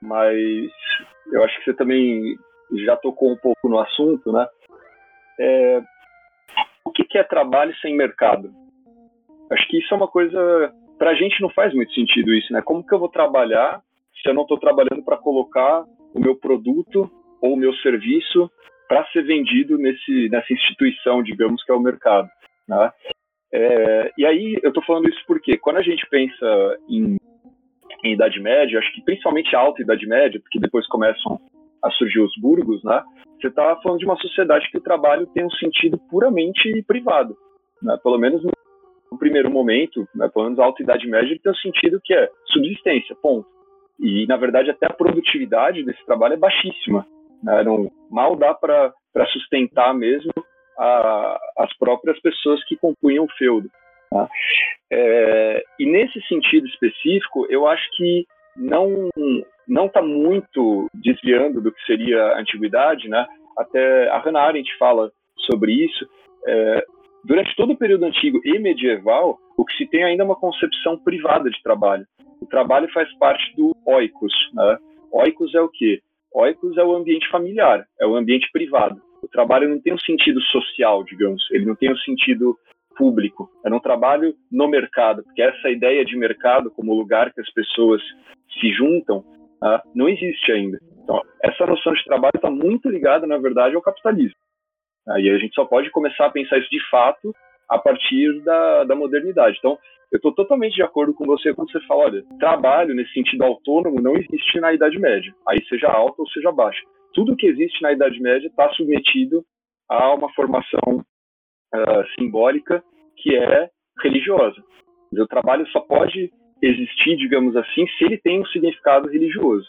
mas 0.00 0.36
eu 1.32 1.44
acho 1.44 1.58
que 1.58 1.66
você 1.66 1.74
também 1.74 2.36
já 2.84 2.96
tocou 2.96 3.30
um 3.32 3.36
pouco 3.36 3.68
no 3.68 3.78
assunto, 3.78 4.32
né? 4.32 4.46
É, 5.38 5.82
o 6.84 6.90
que, 6.90 7.18
é 7.18 7.22
trabalho 7.22 7.74
sem 7.80 7.96
mercado? 7.96 8.52
Acho 9.50 9.68
que 9.68 9.78
isso 9.78 9.92
é 9.92 9.96
uma 9.96 10.08
coisa 10.08 10.72
para 10.98 11.10
a 11.10 11.14
gente 11.14 11.40
não 11.40 11.50
faz 11.50 11.74
muito 11.74 11.92
sentido 11.92 12.32
isso, 12.32 12.52
né? 12.52 12.62
Como 12.62 12.86
que 12.86 12.94
eu 12.94 12.98
vou 12.98 13.08
trabalhar 13.08 13.80
se 14.22 14.28
eu 14.28 14.34
não 14.34 14.42
estou 14.42 14.58
trabalhando 14.58 15.02
para 15.02 15.16
colocar 15.16 15.84
o 16.14 16.20
meu 16.20 16.36
produto 16.36 17.10
ou 17.40 17.54
o 17.54 17.56
meu 17.56 17.74
serviço 17.76 18.50
para 18.88 19.04
ser 19.06 19.22
vendido 19.22 19.78
nesse, 19.78 20.28
nessa 20.28 20.52
instituição, 20.52 21.22
digamos, 21.22 21.64
que 21.64 21.72
é 21.72 21.74
o 21.74 21.80
mercado, 21.80 22.28
né? 22.68 22.92
É, 23.52 24.12
e 24.16 24.24
aí 24.24 24.58
eu 24.62 24.68
estou 24.68 24.82
falando 24.84 25.08
isso 25.08 25.22
porque 25.26 25.58
quando 25.58 25.76
a 25.76 25.82
gente 25.82 26.06
pensa 26.08 26.78
em, 26.88 27.16
em 28.04 28.12
Idade 28.12 28.40
Média, 28.40 28.78
acho 28.78 28.92
que 28.94 29.02
principalmente 29.02 29.54
alta 29.54 29.82
Idade 29.82 30.06
Média, 30.06 30.40
porque 30.40 30.58
depois 30.58 30.86
começam 30.86 31.38
a 31.82 31.90
surgir 31.90 32.20
os 32.20 32.32
burgos, 32.40 32.82
né? 32.84 33.02
Você 33.40 33.48
está 33.48 33.76
falando 33.82 33.98
de 33.98 34.04
uma 34.04 34.16
sociedade 34.16 34.70
que 34.70 34.78
o 34.78 34.82
trabalho 34.82 35.26
tem 35.28 35.44
um 35.44 35.50
sentido 35.50 35.98
puramente 36.10 36.82
privado, 36.86 37.36
né? 37.82 37.98
Pelo 38.02 38.18
menos 38.18 38.42
no 39.10 39.18
primeiro 39.18 39.50
momento, 39.50 40.08
né? 40.14 40.28
pelo 40.32 40.46
menos 40.46 40.58
a 40.58 40.64
alta 40.64 40.82
idade 40.82 41.06
média, 41.06 41.26
ele 41.26 41.38
tem 41.38 41.52
um 41.52 41.56
sentido 41.56 42.00
que 42.02 42.14
é 42.14 42.30
subsistência, 42.46 43.14
ponto. 43.20 43.46
E 44.00 44.26
na 44.26 44.36
verdade 44.36 44.70
até 44.70 44.86
a 44.86 44.92
produtividade 44.92 45.84
desse 45.84 46.04
trabalho 46.06 46.34
é 46.34 46.38
baixíssima, 46.38 47.06
né? 47.42 47.62
Não, 47.62 47.90
mal 48.10 48.36
dá 48.36 48.54
para 48.54 48.92
sustentar 49.32 49.94
mesmo 49.94 50.32
a, 50.78 51.38
as 51.58 51.76
próprias 51.76 52.18
pessoas 52.20 52.64
que 52.64 52.76
compunham 52.76 53.24
o 53.24 53.32
feudo. 53.36 53.68
Tá? 54.10 54.28
É, 54.90 55.64
e 55.78 55.86
nesse 55.86 56.20
sentido 56.26 56.66
específico, 56.66 57.46
eu 57.50 57.66
acho 57.66 57.88
que 57.96 58.26
não 58.56 59.10
não 59.66 59.86
está 59.86 60.02
muito 60.02 60.88
desviando 60.94 61.60
do 61.60 61.72
que 61.72 61.84
seria 61.84 62.22
a 62.22 62.40
antiguidade, 62.40 63.08
né? 63.08 63.26
Até 63.56 64.08
a 64.08 64.18
Hannah 64.18 64.42
Arendt 64.42 64.76
fala 64.78 65.10
sobre 65.46 65.72
isso. 65.72 66.08
É, 66.46 66.84
durante 67.24 67.54
todo 67.56 67.72
o 67.72 67.76
período 67.76 68.04
antigo 68.04 68.40
e 68.44 68.58
medieval, 68.58 69.38
o 69.56 69.64
que 69.64 69.76
se 69.76 69.86
tem 69.86 70.04
ainda 70.04 70.22
é 70.22 70.26
uma 70.26 70.36
concepção 70.36 70.98
privada 70.98 71.50
de 71.50 71.62
trabalho. 71.62 72.06
O 72.40 72.46
trabalho 72.46 72.90
faz 72.92 73.12
parte 73.18 73.54
do 73.56 73.76
oikos. 73.86 74.32
Né? 74.54 74.78
Oikos 75.12 75.54
é 75.54 75.60
o 75.60 75.68
quê? 75.68 76.00
Oikos 76.34 76.76
é 76.78 76.84
o 76.84 76.94
ambiente 76.94 77.28
familiar, 77.30 77.86
é 78.00 78.06
o 78.06 78.16
ambiente 78.16 78.48
privado. 78.52 79.00
O 79.22 79.28
trabalho 79.28 79.68
não 79.68 79.80
tem 79.80 79.92
um 79.92 79.98
sentido 79.98 80.40
social, 80.40 81.04
digamos, 81.04 81.42
ele 81.52 81.66
não 81.66 81.76
tem 81.76 81.92
um 81.92 81.98
sentido 81.98 82.56
público. 82.96 83.48
É 83.64 83.72
um 83.72 83.78
trabalho 83.78 84.34
no 84.50 84.66
mercado, 84.68 85.22
porque 85.22 85.42
essa 85.42 85.70
ideia 85.70 86.04
de 86.04 86.16
mercado 86.16 86.70
como 86.70 86.94
lugar 86.94 87.32
que 87.32 87.40
as 87.40 87.50
pessoas 87.52 88.02
se 88.60 88.72
juntam 88.72 89.24
uh, 89.62 89.80
não 89.94 90.08
existe 90.08 90.52
ainda. 90.52 90.78
Então, 91.02 91.20
essa 91.42 91.66
noção 91.66 91.92
de 91.92 92.04
trabalho 92.04 92.36
está 92.36 92.50
muito 92.50 92.88
ligada, 92.88 93.26
na 93.26 93.38
verdade, 93.38 93.74
ao 93.74 93.82
capitalismo. 93.82 94.36
Aí 95.08 95.30
uh, 95.30 95.36
a 95.36 95.38
gente 95.38 95.54
só 95.54 95.64
pode 95.64 95.90
começar 95.90 96.26
a 96.26 96.30
pensar 96.30 96.58
isso 96.58 96.70
de 96.70 96.80
fato 96.90 97.34
a 97.68 97.78
partir 97.78 98.40
da, 98.42 98.84
da 98.84 98.94
modernidade. 98.94 99.56
Então, 99.58 99.78
eu 100.12 100.16
estou 100.16 100.32
totalmente 100.34 100.74
de 100.74 100.82
acordo 100.82 101.14
com 101.14 101.24
você 101.24 101.54
quando 101.54 101.72
você 101.72 101.80
fala, 101.86 102.04
olha, 102.04 102.24
trabalho 102.38 102.94
nesse 102.94 103.12
sentido 103.14 103.44
autônomo 103.44 104.00
não 104.00 104.14
existe 104.14 104.60
na 104.60 104.72
Idade 104.74 104.98
Média, 104.98 105.34
aí 105.48 105.64
seja 105.66 105.88
alta 105.88 106.20
ou 106.20 106.28
seja 106.28 106.52
baixa. 106.52 106.82
Tudo 107.14 107.36
que 107.36 107.46
existe 107.46 107.80
na 107.82 107.92
Idade 107.92 108.20
Média 108.20 108.46
está 108.46 108.68
submetido 108.74 109.42
a 109.88 110.14
uma 110.14 110.30
formação 110.34 111.02
uh, 111.74 112.04
simbólica 112.14 112.84
que 113.16 113.34
é 113.34 113.70
religiosa. 114.02 114.62
O 115.12 115.26
trabalho 115.26 115.66
só 115.68 115.80
pode 115.80 116.30
existir, 116.62 117.16
digamos 117.16 117.56
assim, 117.56 117.86
se 117.98 118.04
ele 118.04 118.18
tem 118.18 118.40
um 118.40 118.46
significado 118.46 119.08
religioso. 119.08 119.66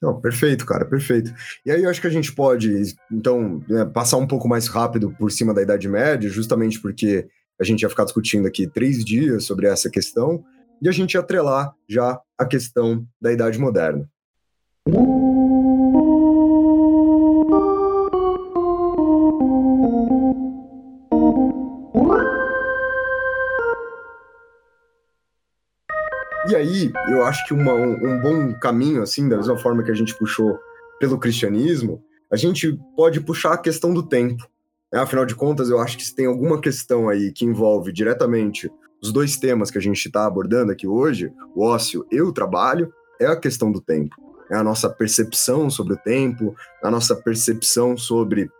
Não, 0.00 0.20
perfeito, 0.20 0.64
cara, 0.64 0.84
perfeito. 0.84 1.32
E 1.66 1.70
aí 1.72 1.82
eu 1.82 1.90
acho 1.90 2.00
que 2.00 2.06
a 2.06 2.10
gente 2.10 2.32
pode, 2.32 2.70
então, 3.10 3.60
né, 3.68 3.84
passar 3.84 4.16
um 4.16 4.26
pouco 4.26 4.46
mais 4.46 4.68
rápido 4.68 5.12
por 5.18 5.32
cima 5.32 5.52
da 5.52 5.62
Idade 5.62 5.88
Média, 5.88 6.30
justamente 6.30 6.80
porque 6.80 7.26
a 7.60 7.64
gente 7.64 7.82
ia 7.82 7.88
ficar 7.88 8.04
discutindo 8.04 8.46
aqui 8.46 8.70
três 8.70 9.04
dias 9.04 9.44
sobre 9.44 9.66
essa 9.66 9.90
questão, 9.90 10.44
e 10.80 10.88
a 10.88 10.92
gente 10.92 11.14
ia 11.14 11.20
atrelar 11.20 11.74
já 11.88 12.20
a 12.38 12.46
questão 12.46 13.04
da 13.20 13.32
Idade 13.32 13.58
Moderna. 13.58 14.08
Eu 27.08 27.24
acho 27.24 27.46
que 27.46 27.54
uma, 27.54 27.72
um, 27.72 27.94
um 27.94 28.20
bom 28.20 28.54
caminho, 28.58 29.02
assim, 29.02 29.28
da 29.28 29.36
mesma 29.36 29.56
forma 29.58 29.82
que 29.82 29.90
a 29.90 29.94
gente 29.94 30.16
puxou 30.16 30.58
pelo 30.98 31.18
cristianismo, 31.18 32.02
a 32.30 32.36
gente 32.36 32.78
pode 32.96 33.20
puxar 33.20 33.54
a 33.54 33.58
questão 33.58 33.92
do 33.92 34.02
tempo. 34.02 34.46
Né? 34.92 35.00
Afinal 35.00 35.24
de 35.24 35.34
contas, 35.34 35.70
eu 35.70 35.80
acho 35.80 35.96
que 35.96 36.04
se 36.04 36.14
tem 36.14 36.26
alguma 36.26 36.60
questão 36.60 37.08
aí 37.08 37.32
que 37.32 37.44
envolve 37.44 37.92
diretamente 37.92 38.70
os 39.02 39.12
dois 39.12 39.36
temas 39.36 39.70
que 39.70 39.78
a 39.78 39.80
gente 39.80 40.04
está 40.04 40.26
abordando 40.26 40.72
aqui 40.72 40.86
hoje, 40.86 41.32
o 41.54 41.64
ócio 41.64 42.04
e 42.10 42.20
o 42.20 42.32
trabalho, 42.32 42.92
é 43.20 43.26
a 43.26 43.36
questão 43.36 43.70
do 43.70 43.80
tempo. 43.80 44.14
É 44.50 44.56
a 44.56 44.64
nossa 44.64 44.88
percepção 44.88 45.70
sobre 45.70 45.94
o 45.94 45.98
tempo, 45.98 46.54
a 46.82 46.90
nossa 46.90 47.14
percepção 47.14 47.96
sobre 47.96 48.50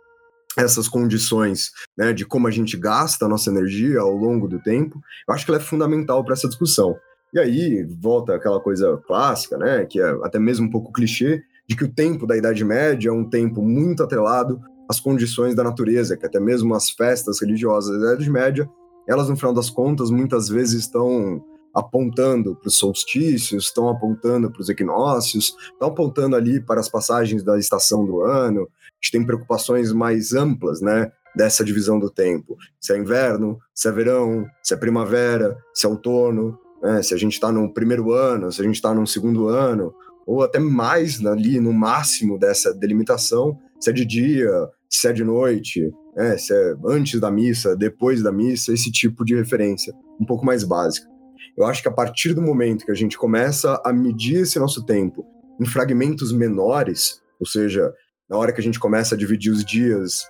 essas 0.57 0.87
condições 0.87 1.71
né, 1.97 2.11
de 2.13 2.25
como 2.25 2.47
a 2.47 2.51
gente 2.51 2.75
gasta 2.77 3.25
a 3.25 3.29
nossa 3.29 3.49
energia 3.49 3.99
ao 3.99 4.11
longo 4.11 4.47
do 4.47 4.59
tempo, 4.59 4.99
eu 5.27 5.33
acho 5.33 5.45
que 5.45 5.51
ela 5.51 5.59
é 5.59 5.63
fundamental 5.63 6.23
para 6.23 6.33
essa 6.33 6.47
discussão. 6.47 6.97
E 7.33 7.39
aí 7.39 7.83
volta 7.83 8.35
aquela 8.35 8.59
coisa 8.59 8.97
clássica, 9.05 9.57
né, 9.57 9.85
que 9.85 9.99
é 9.99 10.09
até 10.23 10.39
mesmo 10.39 10.67
um 10.67 10.69
pouco 10.69 10.91
clichê, 10.91 11.43
de 11.67 11.75
que 11.75 11.83
o 11.83 11.93
tempo 11.93 12.25
da 12.25 12.35
Idade 12.35 12.65
Média 12.65 13.09
é 13.09 13.11
um 13.11 13.29
tempo 13.29 13.61
muito 13.61 14.01
atrelado 14.01 14.59
às 14.89 14.99
condições 14.99 15.53
da 15.53 15.63
natureza, 15.63 16.17
que 16.17 16.25
até 16.25 16.39
mesmo 16.39 16.73
as 16.73 16.89
festas 16.89 17.39
religiosas 17.39 17.99
da 17.99 18.13
Idade 18.13 18.29
Média, 18.29 18.67
elas 19.07 19.29
no 19.29 19.35
final 19.35 19.53
das 19.53 19.69
contas 19.69 20.09
muitas 20.09 20.49
vezes 20.49 20.81
estão 20.81 21.43
apontando 21.75 22.55
para 22.55 22.67
os 22.67 22.77
solstícios, 22.77 23.65
estão 23.65 23.87
apontando 23.89 24.51
para 24.51 24.61
os 24.61 24.69
equinócios, 24.69 25.55
estão 25.71 25.89
apontando 25.89 26.35
ali 26.35 26.59
para 26.59 26.79
as 26.79 26.89
passagens 26.89 27.43
da 27.43 27.59
estação 27.59 28.03
do 28.05 28.21
ano. 28.21 28.61
A 28.61 28.95
gente 29.01 29.11
tem 29.11 29.25
preocupações 29.25 29.93
mais 29.93 30.33
amplas, 30.33 30.81
né, 30.81 31.11
dessa 31.35 31.63
divisão 31.63 31.99
do 31.99 32.09
tempo. 32.09 32.57
Se 32.81 32.93
é 32.93 32.97
inverno, 32.97 33.59
se 33.73 33.87
é 33.87 33.91
verão, 33.91 34.45
se 34.63 34.73
é 34.73 34.77
primavera, 34.77 35.57
se 35.73 35.85
é 35.85 35.89
outono, 35.89 36.57
né, 36.81 37.01
se 37.01 37.13
a 37.13 37.17
gente 37.17 37.33
está 37.33 37.51
no 37.51 37.71
primeiro 37.73 38.11
ano, 38.11 38.51
se 38.51 38.61
a 38.61 38.63
gente 38.63 38.75
está 38.75 38.93
no 38.93 39.05
segundo 39.05 39.47
ano, 39.47 39.93
ou 40.25 40.43
até 40.43 40.59
mais 40.59 41.25
ali 41.25 41.59
no 41.59 41.73
máximo 41.73 42.37
dessa 42.37 42.73
delimitação, 42.73 43.57
se 43.79 43.89
é 43.89 43.93
de 43.93 44.05
dia, 44.05 44.51
se 44.89 45.07
é 45.07 45.13
de 45.13 45.23
noite, 45.23 45.91
né, 46.15 46.37
se 46.37 46.53
é 46.53 46.75
antes 46.85 47.19
da 47.19 47.31
missa, 47.31 47.75
depois 47.75 48.21
da 48.21 48.31
missa, 48.31 48.73
esse 48.73 48.91
tipo 48.91 49.25
de 49.25 49.35
referência 49.35 49.93
um 50.19 50.25
pouco 50.25 50.45
mais 50.45 50.63
básica. 50.63 51.07
Eu 51.57 51.65
acho 51.65 51.81
que 51.81 51.87
a 51.87 51.91
partir 51.91 52.33
do 52.33 52.41
momento 52.41 52.85
que 52.85 52.91
a 52.91 52.95
gente 52.95 53.17
começa 53.17 53.81
a 53.83 53.91
medir 53.91 54.41
esse 54.41 54.59
nosso 54.59 54.85
tempo 54.85 55.25
em 55.59 55.65
fragmentos 55.65 56.31
menores, 56.31 57.21
ou 57.39 57.45
seja, 57.45 57.93
na 58.29 58.37
hora 58.37 58.53
que 58.53 58.61
a 58.61 58.63
gente 58.63 58.79
começa 58.79 59.15
a 59.15 59.17
dividir 59.17 59.51
os 59.51 59.65
dias 59.65 60.25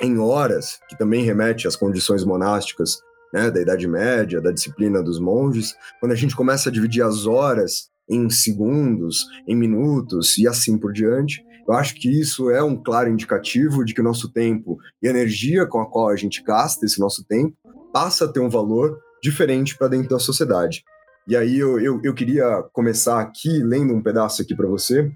em 0.00 0.18
horas, 0.18 0.78
que 0.88 0.96
também 0.96 1.24
remete 1.24 1.66
às 1.66 1.76
condições 1.76 2.24
monásticas 2.24 2.98
né, 3.32 3.50
da 3.50 3.60
Idade 3.60 3.86
Média, 3.86 4.40
da 4.40 4.50
disciplina 4.50 5.02
dos 5.02 5.20
monges, 5.20 5.74
quando 5.98 6.12
a 6.12 6.16
gente 6.16 6.36
começa 6.36 6.68
a 6.68 6.72
dividir 6.72 7.02
as 7.02 7.26
horas 7.26 7.90
em 8.08 8.28
segundos, 8.28 9.26
em 9.46 9.54
minutos 9.54 10.36
e 10.36 10.48
assim 10.48 10.76
por 10.76 10.92
diante, 10.92 11.44
eu 11.66 11.74
acho 11.74 11.94
que 11.94 12.08
isso 12.08 12.50
é 12.50 12.62
um 12.62 12.76
claro 12.76 13.08
indicativo 13.08 13.84
de 13.84 13.94
que 13.94 14.00
o 14.00 14.04
nosso 14.04 14.32
tempo 14.32 14.78
e 15.00 15.06
a 15.06 15.10
energia 15.10 15.66
com 15.66 15.80
a 15.80 15.88
qual 15.88 16.08
a 16.08 16.16
gente 16.16 16.42
gasta 16.42 16.84
esse 16.84 16.98
nosso 16.98 17.24
tempo 17.24 17.56
passa 17.92 18.24
a 18.24 18.28
ter 18.28 18.40
um 18.40 18.48
valor 18.48 18.98
diferente 19.22 19.76
para 19.76 19.88
dentro 19.88 20.08
da 20.08 20.18
sociedade. 20.18 20.82
E 21.28 21.36
aí 21.36 21.58
eu, 21.58 21.78
eu, 21.78 22.00
eu, 22.02 22.14
queria 22.14 22.62
começar 22.72 23.20
aqui 23.20 23.62
lendo 23.62 23.94
um 23.94 24.02
pedaço 24.02 24.42
aqui 24.42 24.54
para 24.54 24.66
você, 24.66 25.12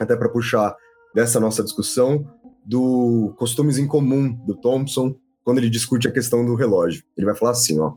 até 0.00 0.16
para 0.16 0.28
puxar 0.28 0.74
dessa 1.14 1.38
nossa 1.38 1.62
discussão 1.62 2.26
do 2.64 3.34
Costumes 3.36 3.76
em 3.76 3.86
Comum 3.86 4.32
do 4.46 4.54
Thompson, 4.54 5.14
quando 5.44 5.58
ele 5.58 5.70
discute 5.70 6.08
a 6.08 6.12
questão 6.12 6.44
do 6.44 6.54
relógio. 6.54 7.02
Ele 7.16 7.26
vai 7.26 7.34
falar 7.34 7.52
assim, 7.52 7.78
ó: 7.80 7.94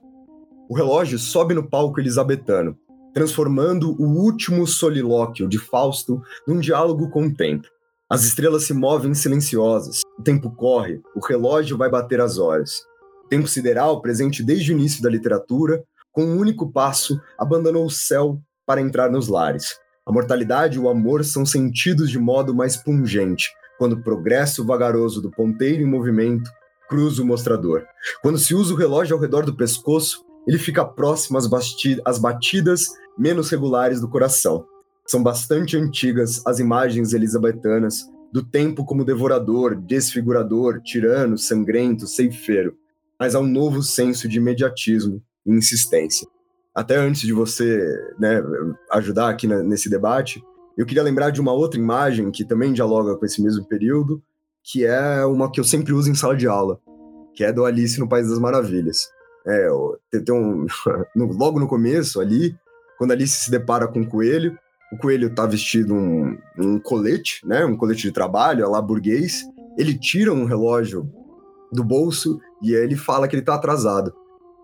O 0.70 0.76
relógio 0.76 1.18
sobe 1.18 1.54
no 1.54 1.70
palco 1.70 2.00
elisabetano, 2.00 2.78
transformando 3.14 3.92
o 4.02 4.06
último 4.06 4.66
solilóquio 4.68 5.48
de 5.48 5.58
Fausto 5.58 6.22
num 6.48 6.60
diálogo 6.60 7.10
com 7.10 7.28
o 7.28 7.34
tempo. 7.34 7.68
As 8.10 8.24
estrelas 8.24 8.64
se 8.64 8.74
movem 8.74 9.14
silenciosas, 9.14 10.02
o 10.20 10.22
tempo 10.22 10.52
corre, 10.52 11.02
o 11.16 11.26
relógio 11.26 11.78
vai 11.78 11.90
bater 11.90 12.22
as 12.22 12.38
horas. 12.38 12.84
Tempo 13.30 13.48
sideral, 13.48 14.02
presente 14.02 14.44
desde 14.44 14.72
o 14.72 14.78
início 14.78 15.02
da 15.02 15.10
literatura, 15.10 15.84
com 16.12 16.24
um 16.24 16.38
único 16.38 16.72
passo, 16.72 17.20
abandonou 17.38 17.86
o 17.86 17.90
céu 17.90 18.40
para 18.66 18.80
entrar 18.80 19.10
nos 19.10 19.28
lares. 19.28 19.80
A 20.08 20.12
mortalidade 20.12 20.78
e 20.78 20.80
o 20.80 20.88
amor 20.88 21.26
são 21.26 21.44
sentidos 21.46 22.12
de 22.12 22.20
modo 22.20 22.54
mais 22.54 22.78
pungente, 22.78 23.50
quando 23.80 23.94
o 23.94 24.04
progresso 24.04 24.64
vagaroso 24.64 25.20
do 25.20 25.32
ponteiro 25.32 25.82
em 25.82 25.90
movimento 25.90 26.50
cruza 26.90 27.22
o 27.22 27.26
mostrador. 27.26 27.84
Quando 28.22 28.38
se 28.38 28.54
usa 28.54 28.74
o 28.74 28.78
relógio 28.78 29.16
ao 29.16 29.22
redor 29.22 29.46
do 29.46 29.56
pescoço, 29.56 30.24
ele 30.48 30.58
fica 30.58 30.86
próximo 30.86 31.38
às, 31.38 31.50
às 32.06 32.20
batidas 32.20 32.88
menos 33.18 33.50
regulares 33.50 34.00
do 34.00 34.10
coração. 34.10 34.66
São 35.08 35.22
bastante 35.22 35.78
antigas 35.78 36.42
as 36.46 36.60
imagens 36.60 37.14
elisabetanas 37.14 38.06
do 38.32 38.44
tempo 38.44 38.84
como 38.86 39.06
devorador, 39.06 39.76
desfigurador, 39.76 40.82
tirano, 40.82 41.38
sangrento, 41.38 42.08
ceifeiro, 42.08 42.76
mas 43.20 43.34
há 43.34 43.40
um 43.40 43.48
novo 43.48 43.82
senso 43.82 44.28
de 44.28 44.38
imediatismo 44.38 45.22
e 45.46 45.52
insistência 45.52 46.28
até 46.76 46.98
antes 46.98 47.22
de 47.22 47.32
você 47.32 47.80
né, 48.20 48.44
ajudar 48.92 49.30
aqui 49.30 49.48
na, 49.48 49.64
nesse 49.64 49.90
debate, 49.90 50.44
eu 50.78 50.86
queria 50.86 51.02
lembrar 51.02 51.30
de 51.30 51.40
uma 51.40 51.54
outra 51.54 51.80
imagem 51.80 52.30
que 52.30 52.44
também 52.44 52.74
dialoga 52.74 53.16
com 53.16 53.26
esse 53.26 53.42
mesmo 53.42 53.66
período, 53.66 54.22
que 54.66 54.84
é 54.84 55.24
uma 55.26 55.52
que 55.52 55.60
eu 55.60 55.64
sempre 55.64 55.94
uso 55.94 56.10
em 56.10 56.16
sala 56.16 56.36
de 56.36 56.48
aula, 56.48 56.80
que 57.36 57.44
é 57.44 57.54
do 57.54 57.66
Alice 57.66 58.00
no 58.00 58.10
País 58.10 58.28
das 58.28 58.40
Maravilhas. 58.40 59.08
É, 59.48 59.68
tem, 60.26 60.36
um, 60.36 60.66
no, 61.16 61.32
logo 61.32 61.60
no 61.60 61.68
começo 61.68 62.20
ali, 62.20 62.56
quando 62.98 63.12
Alice 63.12 63.44
se 63.44 63.52
depara 63.52 63.88
com 63.88 64.02
o 64.02 64.08
coelho, 64.08 64.58
o 64.92 64.98
coelho 64.98 65.28
está 65.28 65.46
vestido 65.46 65.94
um, 65.94 66.36
um 66.58 66.80
colete, 66.80 67.46
né, 67.46 67.64
um 67.64 67.78
colete 67.78 68.04
de 68.04 68.12
trabalho, 68.12 68.70
lá 68.70 68.82
burguês, 68.82 69.44
ele 69.78 69.98
tira 69.98 70.34
um 70.34 70.46
relógio 70.46 71.08
do 71.72 71.84
bolso 71.84 72.40
e 72.64 72.74
ele 72.74 72.96
fala 72.96 73.28
que 73.28 73.36
ele 73.36 73.42
está 73.44 73.56
atrasado. 73.56 74.14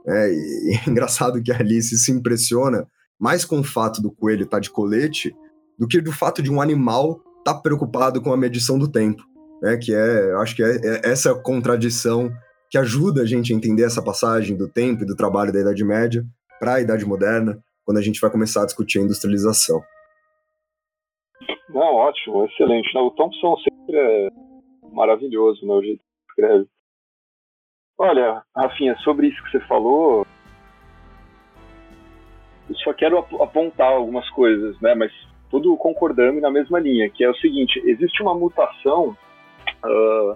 É, 0.07 0.31
e 0.31 0.79
é 0.83 0.89
engraçado 0.89 1.41
que 1.43 1.51
a 1.51 1.59
Alice 1.59 1.95
se 1.97 2.11
impressiona 2.11 2.87
mais 3.19 3.45
com 3.45 3.59
o 3.59 3.63
fato 3.63 4.01
do 4.01 4.11
coelho 4.11 4.45
estar 4.45 4.57
tá 4.57 4.61
de 4.61 4.71
colete 4.71 5.35
do 5.77 5.87
que 5.87 6.01
do 6.01 6.11
fato 6.11 6.41
de 6.41 6.51
um 6.51 6.59
animal 6.59 7.21
estar 7.39 7.53
tá 7.53 7.59
preocupado 7.59 8.19
com 8.19 8.33
a 8.33 8.37
medição 8.37 8.79
do 8.79 8.87
tempo. 8.87 9.30
Né? 9.61 9.77
Que 9.77 9.93
é, 9.93 10.33
acho 10.41 10.55
que 10.55 10.63
é, 10.63 10.75
é 10.75 11.11
essa 11.11 11.33
contradição 11.35 12.31
que 12.69 12.77
ajuda 12.77 13.21
a 13.21 13.25
gente 13.25 13.53
a 13.53 13.55
entender 13.55 13.83
essa 13.83 14.03
passagem 14.03 14.57
do 14.57 14.67
tempo 14.67 15.03
e 15.03 15.05
do 15.05 15.15
trabalho 15.15 15.51
da 15.51 15.59
Idade 15.59 15.83
Média 15.83 16.23
para 16.59 16.75
a 16.75 16.81
Idade 16.81 17.05
Moderna, 17.05 17.59
quando 17.85 17.97
a 17.97 18.01
gente 18.01 18.19
vai 18.21 18.31
começar 18.31 18.63
a 18.63 18.65
discutir 18.65 18.99
a 18.99 19.01
industrialização. 19.01 19.81
Não, 21.69 21.95
ótimo, 21.95 22.45
excelente. 22.45 22.93
Não, 22.93 23.07
o 23.07 23.11
Thompson 23.11 23.55
sempre 23.57 23.97
é 23.97 24.29
maravilhoso, 24.93 25.65
né, 25.65 25.73
o 25.73 25.81
jeito 25.81 25.99
que 25.99 26.29
escreve. 26.29 26.67
Olha, 27.97 28.41
Rafinha, 28.55 28.95
sobre 28.99 29.27
isso 29.27 29.43
que 29.43 29.51
você 29.51 29.59
falou, 29.67 30.25
eu 32.69 32.75
só 32.77 32.93
quero 32.93 33.17
apontar 33.17 33.91
algumas 33.91 34.27
coisas, 34.31 34.79
né? 34.81 34.95
Mas 34.95 35.11
tudo 35.49 35.75
concordando 35.77 36.39
na 36.39 36.49
mesma 36.49 36.79
linha, 36.79 37.09
que 37.09 37.23
é 37.23 37.29
o 37.29 37.35
seguinte: 37.35 37.81
existe 37.85 38.21
uma 38.23 38.33
mutação 38.33 39.15
uh, 39.85 40.35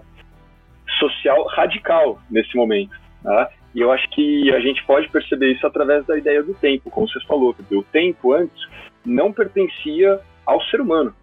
social 0.98 1.46
radical 1.48 2.18
nesse 2.30 2.56
momento, 2.56 2.96
né? 3.22 3.48
E 3.74 3.80
eu 3.80 3.92
acho 3.92 4.08
que 4.10 4.50
a 4.54 4.60
gente 4.60 4.82
pode 4.86 5.06
perceber 5.10 5.52
isso 5.52 5.66
através 5.66 6.06
da 6.06 6.16
ideia 6.16 6.42
do 6.42 6.54
tempo, 6.54 6.90
como 6.90 7.06
você 7.06 7.20
falou. 7.26 7.54
O 7.70 7.82
tempo 7.82 8.32
antes 8.32 8.66
não 9.04 9.30
pertencia 9.30 10.18
ao 10.46 10.62
ser 10.62 10.80
humano. 10.80 11.14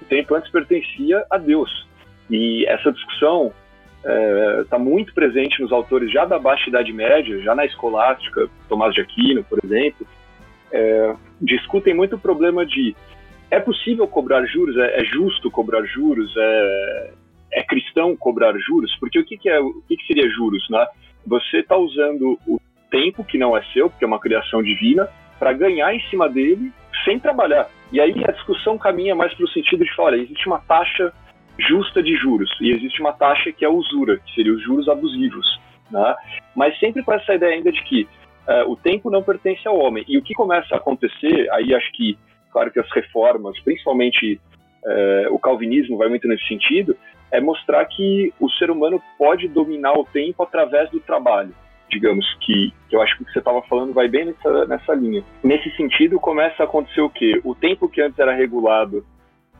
O 0.00 0.04
tempo 0.06 0.34
antes 0.34 0.50
pertencia 0.50 1.24
a 1.30 1.38
Deus. 1.38 1.86
E 2.28 2.66
essa 2.66 2.90
discussão 2.90 3.52
está 4.00 4.10
é, 4.10 4.64
tá 4.64 4.78
muito 4.80 5.14
presente 5.14 5.62
nos 5.62 5.70
autores 5.70 6.10
já 6.10 6.24
da 6.24 6.40
Baixa 6.40 6.68
Idade 6.68 6.92
Média, 6.92 7.40
já 7.40 7.54
na 7.54 7.64
escolástica, 7.64 8.48
Tomás 8.68 8.92
de 8.94 9.00
Aquino, 9.00 9.44
por 9.44 9.60
exemplo, 9.64 10.04
é, 10.72 11.14
discutem 11.40 11.94
muito 11.94 12.16
o 12.16 12.18
problema 12.18 12.66
de 12.66 12.96
é 13.48 13.60
possível 13.60 14.08
cobrar 14.08 14.44
juros, 14.46 14.76
é, 14.76 15.02
é 15.02 15.04
justo 15.04 15.50
cobrar 15.50 15.84
juros, 15.84 16.34
é, 16.36 17.12
é, 17.52 17.62
cristão 17.62 18.16
cobrar 18.16 18.56
juros, 18.58 18.94
porque 18.98 19.18
o 19.18 19.24
que, 19.24 19.36
que 19.36 19.48
é 19.48 19.60
o 19.60 19.82
que, 19.86 19.96
que 19.96 20.06
seria 20.06 20.28
juros, 20.30 20.68
né? 20.70 20.86
Você 21.26 21.58
está 21.58 21.76
usando 21.76 22.38
o 22.46 22.58
tempo 22.90 23.24
que 23.24 23.38
não 23.38 23.56
é 23.56 23.62
seu, 23.72 23.88
porque 23.88 24.04
é 24.04 24.08
uma 24.08 24.20
criação 24.20 24.62
divina, 24.62 25.08
para 25.38 25.52
ganhar 25.52 25.94
em 25.94 26.00
cima 26.08 26.28
dele 26.28 26.72
sem 27.04 27.18
trabalhar. 27.18 27.68
E 27.90 28.00
aí 28.00 28.14
a 28.26 28.32
discussão 28.32 28.78
caminha 28.78 29.14
mais 29.14 29.34
para 29.34 29.44
o 29.44 29.48
sentido 29.48 29.84
de 29.84 29.94
falar, 29.94 30.16
existe 30.16 30.46
uma 30.46 30.60
taxa 30.60 31.12
justa 31.58 32.02
de 32.02 32.16
juros 32.16 32.50
e 32.60 32.70
existe 32.70 33.00
uma 33.00 33.12
taxa 33.12 33.52
que 33.52 33.64
é 33.64 33.68
a 33.68 33.70
usura, 33.70 34.18
que 34.18 34.34
seria 34.34 34.52
os 34.52 34.62
juros 34.62 34.88
abusivos, 34.88 35.60
né? 35.90 36.14
Mas 36.54 36.78
sempre 36.78 37.02
com 37.02 37.12
essa 37.12 37.34
ideia 37.34 37.56
ainda 37.56 37.70
de 37.70 37.82
que 37.82 38.08
uh, 38.48 38.70
o 38.70 38.76
tempo 38.76 39.10
não 39.10 39.22
pertence 39.22 39.66
ao 39.66 39.78
homem. 39.78 40.04
E 40.08 40.16
o 40.16 40.22
que 40.22 40.34
começa 40.34 40.74
a 40.74 40.78
acontecer, 40.78 41.48
aí 41.52 41.74
acho 41.74 41.90
que, 41.92 42.16
claro 42.50 42.70
que 42.70 42.80
as 42.80 42.90
reformas, 42.92 43.58
principalmente 43.60 44.40
uh, 44.84 45.34
o 45.34 45.38
calvinismo 45.38 45.96
vai 45.96 46.08
muito 46.08 46.26
nesse 46.26 46.46
sentido, 46.46 46.96
é 47.32 47.40
mostrar 47.40 47.84
que 47.86 48.32
o 48.38 48.48
ser 48.50 48.70
humano 48.70 49.02
pode 49.18 49.48
dominar 49.48 49.94
o 49.94 50.04
tempo 50.04 50.42
através 50.42 50.90
do 50.90 51.00
trabalho. 51.00 51.54
digamos, 51.90 52.26
que, 52.40 52.72
que 52.88 52.96
eu 52.96 53.02
acho 53.02 53.16
que 53.16 53.22
o 53.22 53.26
que 53.26 53.32
você 53.32 53.38
estava 53.38 53.60
falando 53.62 53.92
vai 53.92 54.08
bem 54.08 54.24
nessa, 54.24 54.66
nessa 54.66 54.94
linha. 54.94 55.22
Nesse 55.44 55.70
sentido, 55.76 56.18
começa 56.18 56.62
a 56.62 56.64
acontecer 56.64 57.02
o 57.02 57.10
quê? 57.10 57.38
O 57.44 57.54
tempo 57.54 57.86
que 57.86 58.00
antes 58.00 58.18
era 58.18 58.34
regulado 58.34 59.04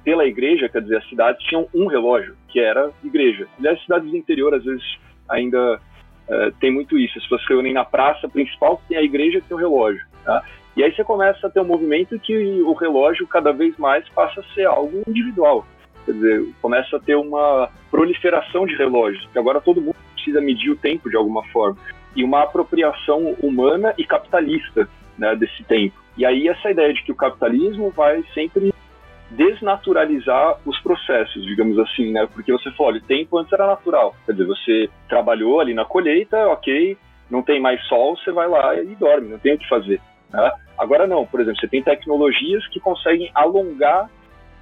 pela 0.02 0.26
igreja, 0.26 0.66
quer 0.68 0.80
dizer, 0.80 0.96
as 0.96 1.08
cidades 1.10 1.44
tinham 1.46 1.68
um 1.74 1.86
relógio, 1.86 2.34
que 2.48 2.58
era 2.58 2.90
igreja. 3.04 3.46
E 3.60 3.68
as 3.68 3.80
cidades 3.82 4.10
do 4.10 4.16
interior, 4.16 4.54
às 4.54 4.64
vezes, 4.64 4.82
ainda 5.28 5.76
uh, 5.76 6.52
tem 6.58 6.72
muito 6.72 6.98
isso. 6.98 7.18
As 7.18 7.24
pessoas 7.24 7.42
se 7.42 7.48
reúnem 7.48 7.74
na 7.74 7.84
praça 7.84 8.26
principal, 8.28 8.80
tem 8.88 8.96
a 8.96 9.02
igreja 9.02 9.40
que 9.40 9.48
tem 9.48 9.56
o 9.56 9.60
relógio. 9.60 10.04
Tá? 10.24 10.42
E 10.74 10.82
aí 10.82 10.94
você 10.94 11.04
começa 11.04 11.46
a 11.46 11.50
ter 11.50 11.60
um 11.60 11.66
movimento 11.66 12.18
que 12.18 12.62
o 12.62 12.72
relógio 12.72 13.26
cada 13.26 13.52
vez 13.52 13.76
mais 13.76 14.08
passa 14.08 14.40
a 14.40 14.54
ser 14.54 14.66
algo 14.66 15.02
individual. 15.06 15.66
Quer 16.04 16.12
dizer, 16.12 16.48
começa 16.60 16.96
a 16.96 17.00
ter 17.00 17.16
uma 17.16 17.68
proliferação 17.90 18.66
de 18.66 18.74
relógios, 18.76 19.26
que 19.32 19.38
agora 19.38 19.60
todo 19.60 19.80
mundo 19.80 19.96
precisa 20.14 20.40
medir 20.40 20.70
o 20.70 20.76
tempo 20.76 21.08
de 21.08 21.16
alguma 21.16 21.44
forma. 21.48 21.76
E 22.14 22.22
uma 22.22 22.42
apropriação 22.42 23.34
humana 23.42 23.94
e 23.96 24.04
capitalista 24.04 24.88
né, 25.16 25.34
desse 25.34 25.62
tempo. 25.64 25.96
E 26.16 26.26
aí 26.26 26.48
essa 26.48 26.70
ideia 26.70 26.92
de 26.92 27.02
que 27.02 27.12
o 27.12 27.16
capitalismo 27.16 27.90
vai 27.90 28.22
sempre 28.34 28.72
desnaturalizar 29.30 30.58
os 30.66 30.78
processos, 30.80 31.42
digamos 31.44 31.78
assim, 31.78 32.12
né? 32.12 32.28
Porque 32.32 32.52
você 32.52 32.70
falou, 32.72 32.92
olha, 32.92 33.00
o 33.00 33.06
tempo 33.06 33.38
antes 33.38 33.52
era 33.52 33.66
natural. 33.66 34.14
Quer 34.26 34.32
dizer, 34.32 34.46
você 34.46 34.90
trabalhou 35.08 35.60
ali 35.60 35.72
na 35.72 35.84
colheita, 35.84 36.36
ok, 36.48 36.96
não 37.30 37.42
tem 37.42 37.60
mais 37.60 37.82
sol, 37.86 38.16
você 38.16 38.30
vai 38.30 38.46
lá 38.46 38.74
e 38.76 38.94
dorme, 38.94 39.28
não 39.28 39.38
tem 39.38 39.54
o 39.54 39.58
que 39.58 39.68
fazer. 39.68 40.00
Né? 40.30 40.52
Agora 40.76 41.06
não, 41.06 41.26
por 41.26 41.40
exemplo, 41.40 41.60
você 41.60 41.68
tem 41.68 41.82
tecnologias 41.82 42.66
que 42.68 42.78
conseguem 42.78 43.30
alongar 43.34 44.10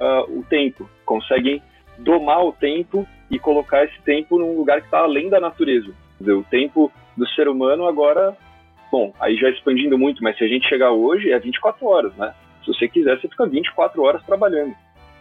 uh, 0.01 0.39
o 0.39 0.43
tempo, 0.45 0.89
conseguem 1.05 1.63
domar 1.99 2.45
o 2.45 2.53
tempo 2.53 3.07
e 3.31 3.39
colocar 3.39 3.85
esse 3.85 4.01
tempo 4.03 4.39
num 4.39 4.57
lugar 4.57 4.81
que 4.81 4.87
está 4.87 5.01
além 5.01 5.29
da 5.29 5.39
natureza. 5.39 5.93
Dizer, 6.19 6.33
o 6.33 6.43
tempo 6.45 6.91
do 7.17 7.27
ser 7.29 7.49
humano 7.49 7.87
agora, 7.87 8.37
bom, 8.91 9.13
aí 9.21 9.37
já 9.37 9.49
expandindo 9.51 9.99
muito, 9.99 10.23
mas 10.23 10.37
se 10.37 10.45
a 10.45 10.49
gente 10.49 10.69
chegar 10.69 10.91
hoje 10.91 11.31
é 11.31 11.39
24 11.39 11.87
horas, 11.87 12.15
né? 12.17 12.35
Se 12.65 12.75
você 12.75 12.89
quiser, 12.89 13.21
você 13.21 13.29
fica 13.29 13.47
24 13.47 14.03
horas 14.03 14.23
trabalhando. 14.25 14.75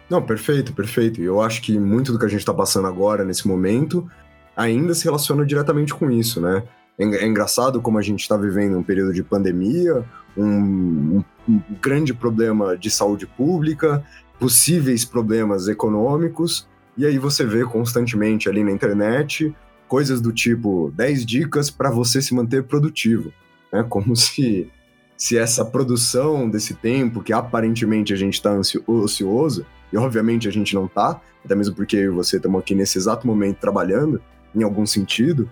Não, 0.10 0.22
perfeito, 0.22 0.74
perfeito. 0.74 1.22
E 1.22 1.26
eu 1.26 1.42
acho 1.42 1.62
que 1.62 1.78
muito 1.78 2.12
do 2.12 2.20
que 2.20 2.26
a 2.26 2.30
gente 2.30 2.40
está 2.40 2.54
passando 2.54 2.88
agora, 2.88 3.24
nesse 3.24 3.48
momento, 3.48 4.10
ainda 4.58 4.94
se 4.94 5.06
relaciona 5.06 5.46
diretamente 5.46 5.94
com 5.94 6.10
isso, 6.10 6.42
né? 6.42 6.64
É, 6.98 7.04
é 7.04 7.26
engraçado 7.26 7.82
como 7.82 7.98
a 7.98 8.02
gente 8.02 8.22
está 8.22 8.36
vivendo 8.36 8.78
um 8.78 8.84
período 8.84 9.14
de 9.14 9.24
pandemia, 9.24 10.04
um, 10.36 10.44
um, 10.46 11.24
um 11.48 11.62
grande 11.82 12.14
problema 12.14 12.76
de 12.76 12.90
saúde 12.90 13.26
pública, 13.26 14.04
possíveis 14.40 15.04
problemas 15.04 15.68
econômicos, 15.68 16.68
e 16.98 17.06
aí 17.06 17.18
você 17.18 17.46
vê 17.46 17.64
constantemente 17.66 18.50
ali 18.50 18.64
na 18.64 18.72
internet 18.72 19.54
coisas 19.88 20.22
do 20.22 20.32
tipo 20.32 20.92
10 20.96 21.26
dicas 21.26 21.70
para 21.70 21.90
você 21.90 22.22
se 22.22 22.34
manter 22.34 22.64
produtivo, 22.64 23.34
né? 23.72 23.84
Como 23.90 24.16
se 24.16 24.72
se 25.18 25.38
essa 25.38 25.66
produção 25.66 26.50
desse 26.50 26.74
tempo, 26.74 27.22
que 27.22 27.34
aparentemente 27.34 28.14
a 28.14 28.16
gente 28.16 28.36
está 28.36 28.58
ocioso, 28.88 29.66
e 29.92 29.98
obviamente 29.98 30.48
a 30.48 30.52
gente 30.52 30.74
não 30.74 30.86
está, 30.86 31.20
até 31.44 31.54
mesmo 31.56 31.76
porque 31.76 31.98
eu 31.98 32.14
e 32.14 32.16
você 32.16 32.38
estamos 32.38 32.58
aqui 32.62 32.74
nesse 32.74 32.98
exato 32.98 33.28
momento 33.28 33.58
trabalhando, 33.58 34.22
em 34.56 34.64
algum 34.64 34.86
sentido, 34.86 35.52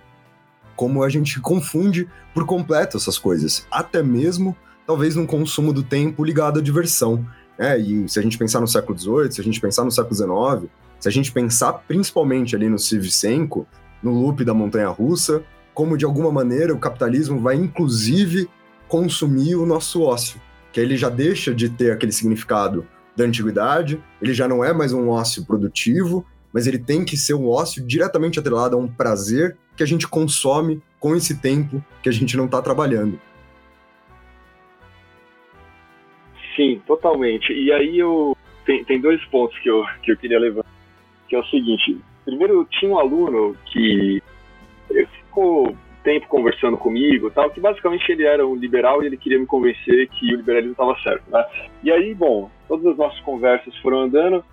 como 0.73 1.03
a 1.03 1.09
gente 1.09 1.41
confunde 1.41 2.07
por 2.33 2.45
completo 2.45 2.95
essas 2.95 3.17
coisas, 3.17 3.67
até 3.69 4.01
mesmo 4.01 4.55
talvez 4.85 5.17
num 5.17 5.25
consumo 5.25 5.73
do 5.73 5.83
tempo 5.83 6.23
ligado 6.23 6.59
à 6.59 6.61
diversão. 6.61 7.25
É, 7.57 7.77
e 7.77 8.07
se 8.07 8.19
a 8.19 8.21
gente 8.21 8.37
pensar 8.37 8.59
no 8.59 8.67
século 8.67 8.97
XVIII, 8.97 9.31
se 9.31 9.41
a 9.41 9.43
gente 9.43 9.59
pensar 9.59 9.83
no 9.83 9.91
século 9.91 10.15
XIX, 10.15 10.71
se 10.99 11.07
a 11.07 11.11
gente 11.11 11.31
pensar 11.31 11.73
principalmente 11.73 12.55
ali 12.55 12.69
no 12.69 12.77
Sivchenko, 12.77 13.67
no 14.01 14.11
loop 14.11 14.43
da 14.45 14.53
montanha 14.53 14.89
russa, 14.89 15.43
como 15.73 15.97
de 15.97 16.05
alguma 16.05 16.31
maneira 16.31 16.73
o 16.73 16.79
capitalismo 16.79 17.39
vai 17.39 17.55
inclusive 17.55 18.49
consumir 18.87 19.55
o 19.55 19.65
nosso 19.65 20.01
ócio, 20.01 20.39
que 20.71 20.79
ele 20.79 20.95
já 20.97 21.09
deixa 21.09 21.53
de 21.53 21.69
ter 21.69 21.91
aquele 21.91 22.11
significado 22.11 22.85
da 23.15 23.23
antiguidade, 23.23 24.01
ele 24.21 24.33
já 24.33 24.47
não 24.47 24.63
é 24.63 24.71
mais 24.71 24.93
um 24.93 25.09
ócio 25.09 25.45
produtivo, 25.45 26.25
mas 26.53 26.67
ele 26.67 26.77
tem 26.77 27.03
que 27.03 27.17
ser 27.17 27.33
um 27.33 27.49
ócio 27.49 27.83
diretamente 27.85 28.39
atrelado 28.39 28.75
a 28.75 28.79
um 28.79 28.87
prazer 28.87 29.57
que 29.75 29.83
a 29.83 29.85
gente 29.85 30.07
consome 30.07 30.81
com 30.99 31.15
esse 31.15 31.35
tempo 31.35 31.83
que 32.01 32.09
a 32.09 32.11
gente 32.11 32.37
não 32.37 32.45
está 32.45 32.61
trabalhando. 32.61 33.19
Sim, 36.57 36.81
totalmente. 36.87 37.53
E 37.53 37.71
aí 37.71 37.99
eu 37.99 38.35
tem, 38.65 38.83
tem 38.83 38.99
dois 38.99 39.23
pontos 39.25 39.57
que 39.59 39.69
eu, 39.69 39.85
que 40.03 40.11
eu 40.11 40.17
queria 40.17 40.39
levantar, 40.39 40.69
que 41.29 41.35
é 41.35 41.39
o 41.39 41.45
seguinte. 41.45 41.97
Primeiro, 42.25 42.67
tinha 42.69 42.91
um 42.91 42.99
aluno 42.99 43.55
que 43.67 44.21
ficou 44.87 45.73
tempo 46.03 46.27
conversando 46.27 46.77
comigo 46.77 47.29
tal, 47.29 47.49
que 47.49 47.59
basicamente 47.59 48.09
ele 48.11 48.25
era 48.25 48.45
um 48.45 48.55
liberal 48.55 49.03
e 49.03 49.05
ele 49.05 49.17
queria 49.17 49.39
me 49.39 49.45
convencer 49.45 50.09
que 50.09 50.33
o 50.33 50.37
liberalismo 50.37 50.71
estava 50.71 50.97
certo, 51.01 51.29
né? 51.29 51.45
E 51.83 51.91
aí, 51.91 52.13
bom, 52.13 52.49
todas 52.67 52.85
as 52.87 52.97
nossas 52.97 53.19
conversas 53.21 53.75
foram 53.77 54.01
andando 54.01 54.43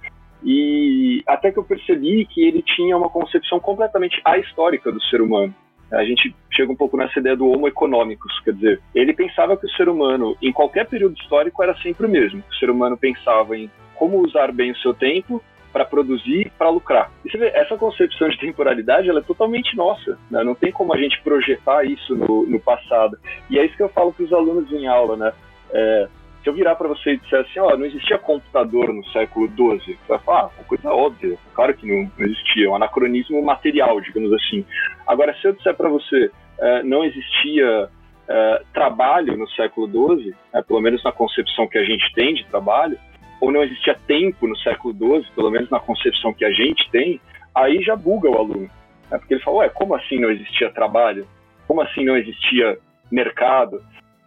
e 0.42 1.22
até 1.26 1.50
que 1.50 1.58
eu 1.58 1.64
percebi 1.64 2.26
que 2.26 2.44
ele 2.44 2.60
tinha 2.62 2.96
uma 2.96 3.08
concepção 3.08 3.58
completamente 3.58 4.20
ahistórica 4.24 4.92
do 4.92 5.02
ser 5.04 5.22
humano. 5.22 5.54
A 5.94 6.04
gente 6.04 6.34
chega 6.50 6.72
um 6.72 6.76
pouco 6.76 6.96
nessa 6.96 7.18
ideia 7.18 7.36
do 7.36 7.48
homo 7.48 7.68
econômicos, 7.68 8.38
quer 8.40 8.54
dizer, 8.54 8.80
ele 8.94 9.12
pensava 9.12 9.56
que 9.56 9.66
o 9.66 9.70
ser 9.70 9.88
humano, 9.88 10.36
em 10.42 10.52
qualquer 10.52 10.86
período 10.86 11.16
histórico, 11.20 11.62
era 11.62 11.74
sempre 11.76 12.06
o 12.06 12.10
mesmo. 12.10 12.42
O 12.50 12.54
ser 12.54 12.70
humano 12.70 12.96
pensava 12.96 13.56
em 13.56 13.70
como 13.94 14.18
usar 14.18 14.52
bem 14.52 14.72
o 14.72 14.76
seu 14.78 14.92
tempo 14.92 15.42
para 15.72 15.84
produzir, 15.84 16.52
para 16.56 16.70
lucrar. 16.70 17.10
E 17.24 17.30
você 17.30 17.36
vê, 17.36 17.48
essa 17.48 17.76
concepção 17.76 18.28
de 18.28 18.38
temporalidade 18.38 19.10
ela 19.10 19.18
é 19.18 19.22
totalmente 19.22 19.76
nossa. 19.76 20.16
Né? 20.30 20.44
Não 20.44 20.54
tem 20.54 20.70
como 20.70 20.94
a 20.94 20.96
gente 20.96 21.20
projetar 21.22 21.84
isso 21.84 22.14
no, 22.14 22.46
no 22.46 22.60
passado. 22.60 23.18
E 23.50 23.58
é 23.58 23.66
isso 23.66 23.76
que 23.76 23.82
eu 23.82 23.88
falo 23.88 24.12
para 24.12 24.24
os 24.24 24.32
alunos 24.32 24.70
em 24.70 24.86
aula, 24.86 25.16
né? 25.16 25.32
É, 25.72 26.08
se 26.44 26.50
eu 26.50 26.52
virar 26.52 26.76
para 26.76 26.86
você 26.86 27.14
e 27.14 27.16
disser 27.16 27.40
assim, 27.40 27.58
ó, 27.58 27.74
não 27.74 27.86
existia 27.86 28.18
computador 28.18 28.92
no 28.92 29.02
século 29.06 29.48
XII, 29.48 29.96
você 29.96 29.98
vai 30.06 30.18
falar, 30.18 30.50
ah, 30.60 30.64
coisa 30.64 30.90
óbvia, 30.90 31.38
claro 31.54 31.72
que 31.74 31.86
não, 31.86 32.10
não 32.18 32.26
existia, 32.26 32.70
um 32.70 32.76
anacronismo 32.76 33.42
material, 33.42 33.98
digamos 34.02 34.30
assim. 34.34 34.62
Agora, 35.06 35.34
se 35.40 35.48
eu 35.48 35.54
disser 35.54 35.74
para 35.74 35.88
você, 35.88 36.30
é, 36.58 36.82
não 36.82 37.02
existia 37.02 37.88
é, 38.28 38.62
trabalho 38.74 39.38
no 39.38 39.48
século 39.52 39.88
XII, 40.18 40.34
é, 40.52 40.60
pelo 40.60 40.82
menos 40.82 41.02
na 41.02 41.12
concepção 41.12 41.66
que 41.66 41.78
a 41.78 41.84
gente 41.84 42.12
tem 42.12 42.34
de 42.34 42.44
trabalho, 42.44 42.98
ou 43.40 43.50
não 43.50 43.62
existia 43.62 43.98
tempo 44.06 44.46
no 44.46 44.56
século 44.58 44.94
XII, 44.94 45.32
pelo 45.34 45.50
menos 45.50 45.70
na 45.70 45.80
concepção 45.80 46.34
que 46.34 46.44
a 46.44 46.50
gente 46.50 46.90
tem, 46.90 47.18
aí 47.54 47.82
já 47.82 47.96
buga 47.96 48.28
o 48.28 48.36
aluno. 48.36 48.70
Né? 49.10 49.18
Porque 49.18 49.32
ele 49.32 49.42
fala, 49.42 49.58
ué, 49.58 49.70
como 49.70 49.94
assim 49.94 50.20
não 50.20 50.30
existia 50.30 50.70
trabalho? 50.70 51.26
Como 51.66 51.80
assim 51.80 52.04
não 52.04 52.18
existia 52.18 52.78
mercado? 53.10 53.82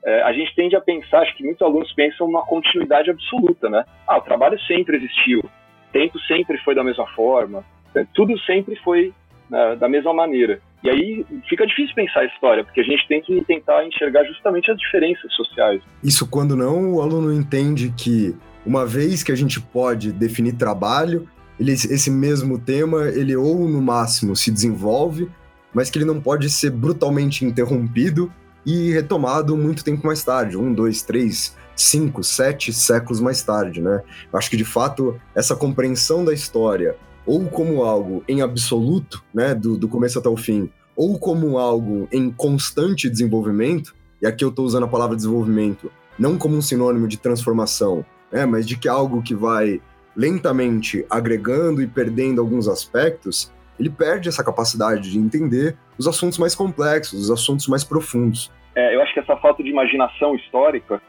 É, 0.05 0.21
a 0.23 0.31
gente 0.31 0.55
tende 0.55 0.75
a 0.75 0.81
pensar, 0.81 1.21
acho 1.21 1.35
que 1.35 1.43
muitos 1.43 1.61
alunos 1.61 1.91
pensam 1.93 2.27
numa 2.27 2.45
continuidade 2.45 3.09
absoluta, 3.09 3.69
né? 3.69 3.83
Ah, 4.07 4.17
o 4.17 4.21
trabalho 4.21 4.59
sempre 4.61 4.97
existiu, 4.97 5.43
tempo 5.91 6.19
sempre 6.21 6.57
foi 6.59 6.75
da 6.75 6.83
mesma 6.83 7.05
forma, 7.07 7.63
né? 7.93 8.07
tudo 8.13 8.37
sempre 8.39 8.75
foi 8.77 9.13
né, 9.49 9.75
da 9.75 9.89
mesma 9.89 10.13
maneira. 10.13 10.59
E 10.83 10.89
aí 10.89 11.25
fica 11.49 11.65
difícil 11.65 11.95
pensar 11.95 12.21
a 12.21 12.25
história, 12.25 12.63
porque 12.63 12.81
a 12.81 12.83
gente 12.83 13.07
tem 13.07 13.21
que 13.21 13.43
tentar 13.45 13.85
enxergar 13.85 14.23
justamente 14.25 14.69
as 14.69 14.77
diferenças 14.77 15.33
sociais. 15.33 15.81
Isso 16.03 16.29
quando 16.29 16.55
não 16.55 16.93
o 16.93 17.01
aluno 17.01 17.33
entende 17.33 17.91
que 17.97 18.35
uma 18.65 18.85
vez 18.85 19.23
que 19.23 19.31
a 19.31 19.35
gente 19.35 19.59
pode 19.59 20.11
definir 20.11 20.53
trabalho, 20.53 21.27
ele, 21.59 21.71
esse 21.71 22.11
mesmo 22.11 22.59
tema, 22.59 23.07
ele 23.07 23.35
ou 23.35 23.67
no 23.67 23.81
máximo 23.81 24.35
se 24.35 24.51
desenvolve, 24.51 25.29
mas 25.73 25.89
que 25.89 25.97
ele 25.97 26.05
não 26.05 26.21
pode 26.21 26.49
ser 26.49 26.69
brutalmente 26.69 27.43
interrompido 27.43 28.31
e 28.67 28.91
retomado 28.91 29.55
muito 29.55 29.81
tempo 29.81 30.05
mais 30.05 30.21
tarde, 30.21 30.57
um, 30.57 30.73
dois, 30.73 31.01
três, 31.01 31.55
cinco, 31.73 32.21
sete 32.21 32.73
séculos 32.73 33.21
mais 33.21 33.41
tarde, 33.41 33.81
né? 33.81 34.01
Acho 34.33 34.49
que 34.49 34.57
de 34.57 34.65
fato 34.65 35.15
essa 35.33 35.55
compreensão 35.55 36.25
da 36.25 36.33
história, 36.33 36.97
ou 37.25 37.45
como 37.45 37.81
algo 37.83 38.25
em 38.27 38.41
absoluto, 38.41 39.23
né, 39.33 39.55
do, 39.55 39.77
do 39.77 39.87
começo 39.87 40.19
até 40.19 40.27
o 40.27 40.35
fim, 40.35 40.69
ou 40.97 41.17
como 41.17 41.57
algo 41.57 42.09
em 42.11 42.29
constante 42.29 43.09
desenvolvimento, 43.09 43.95
e 44.21 44.27
aqui 44.27 44.43
eu 44.43 44.49
estou 44.49 44.65
usando 44.65 44.83
a 44.83 44.89
palavra 44.89 45.15
desenvolvimento 45.15 45.89
não 46.19 46.37
como 46.37 46.57
um 46.57 46.61
sinônimo 46.61 47.07
de 47.07 47.17
transformação, 47.17 48.03
né, 48.31 48.45
mas 48.45 48.67
de 48.67 48.75
que 48.75 48.89
algo 48.89 49.21
que 49.21 49.35
vai 49.35 49.81
lentamente 50.15 51.05
agregando 51.09 51.81
e 51.81 51.87
perdendo 51.87 52.41
alguns 52.41 52.67
aspectos, 52.67 53.49
ele 53.79 53.89
perde 53.89 54.27
essa 54.27 54.43
capacidade 54.43 55.11
de 55.11 55.19
entender 55.19 55.77
os 55.97 56.07
assuntos 56.07 56.37
mais 56.37 56.55
complexos, 56.55 57.21
os 57.21 57.31
assuntos 57.31 57.67
mais 57.67 57.83
profundos. 57.83 58.51
É, 58.77 58.93
eu 58.93 59.01
acho 59.01 59.11
que 59.11 59.19
essa 59.19 59.35
falta 59.37 59.63
de 59.63 59.71
imaginação 59.71 60.35
histórica 60.35 61.01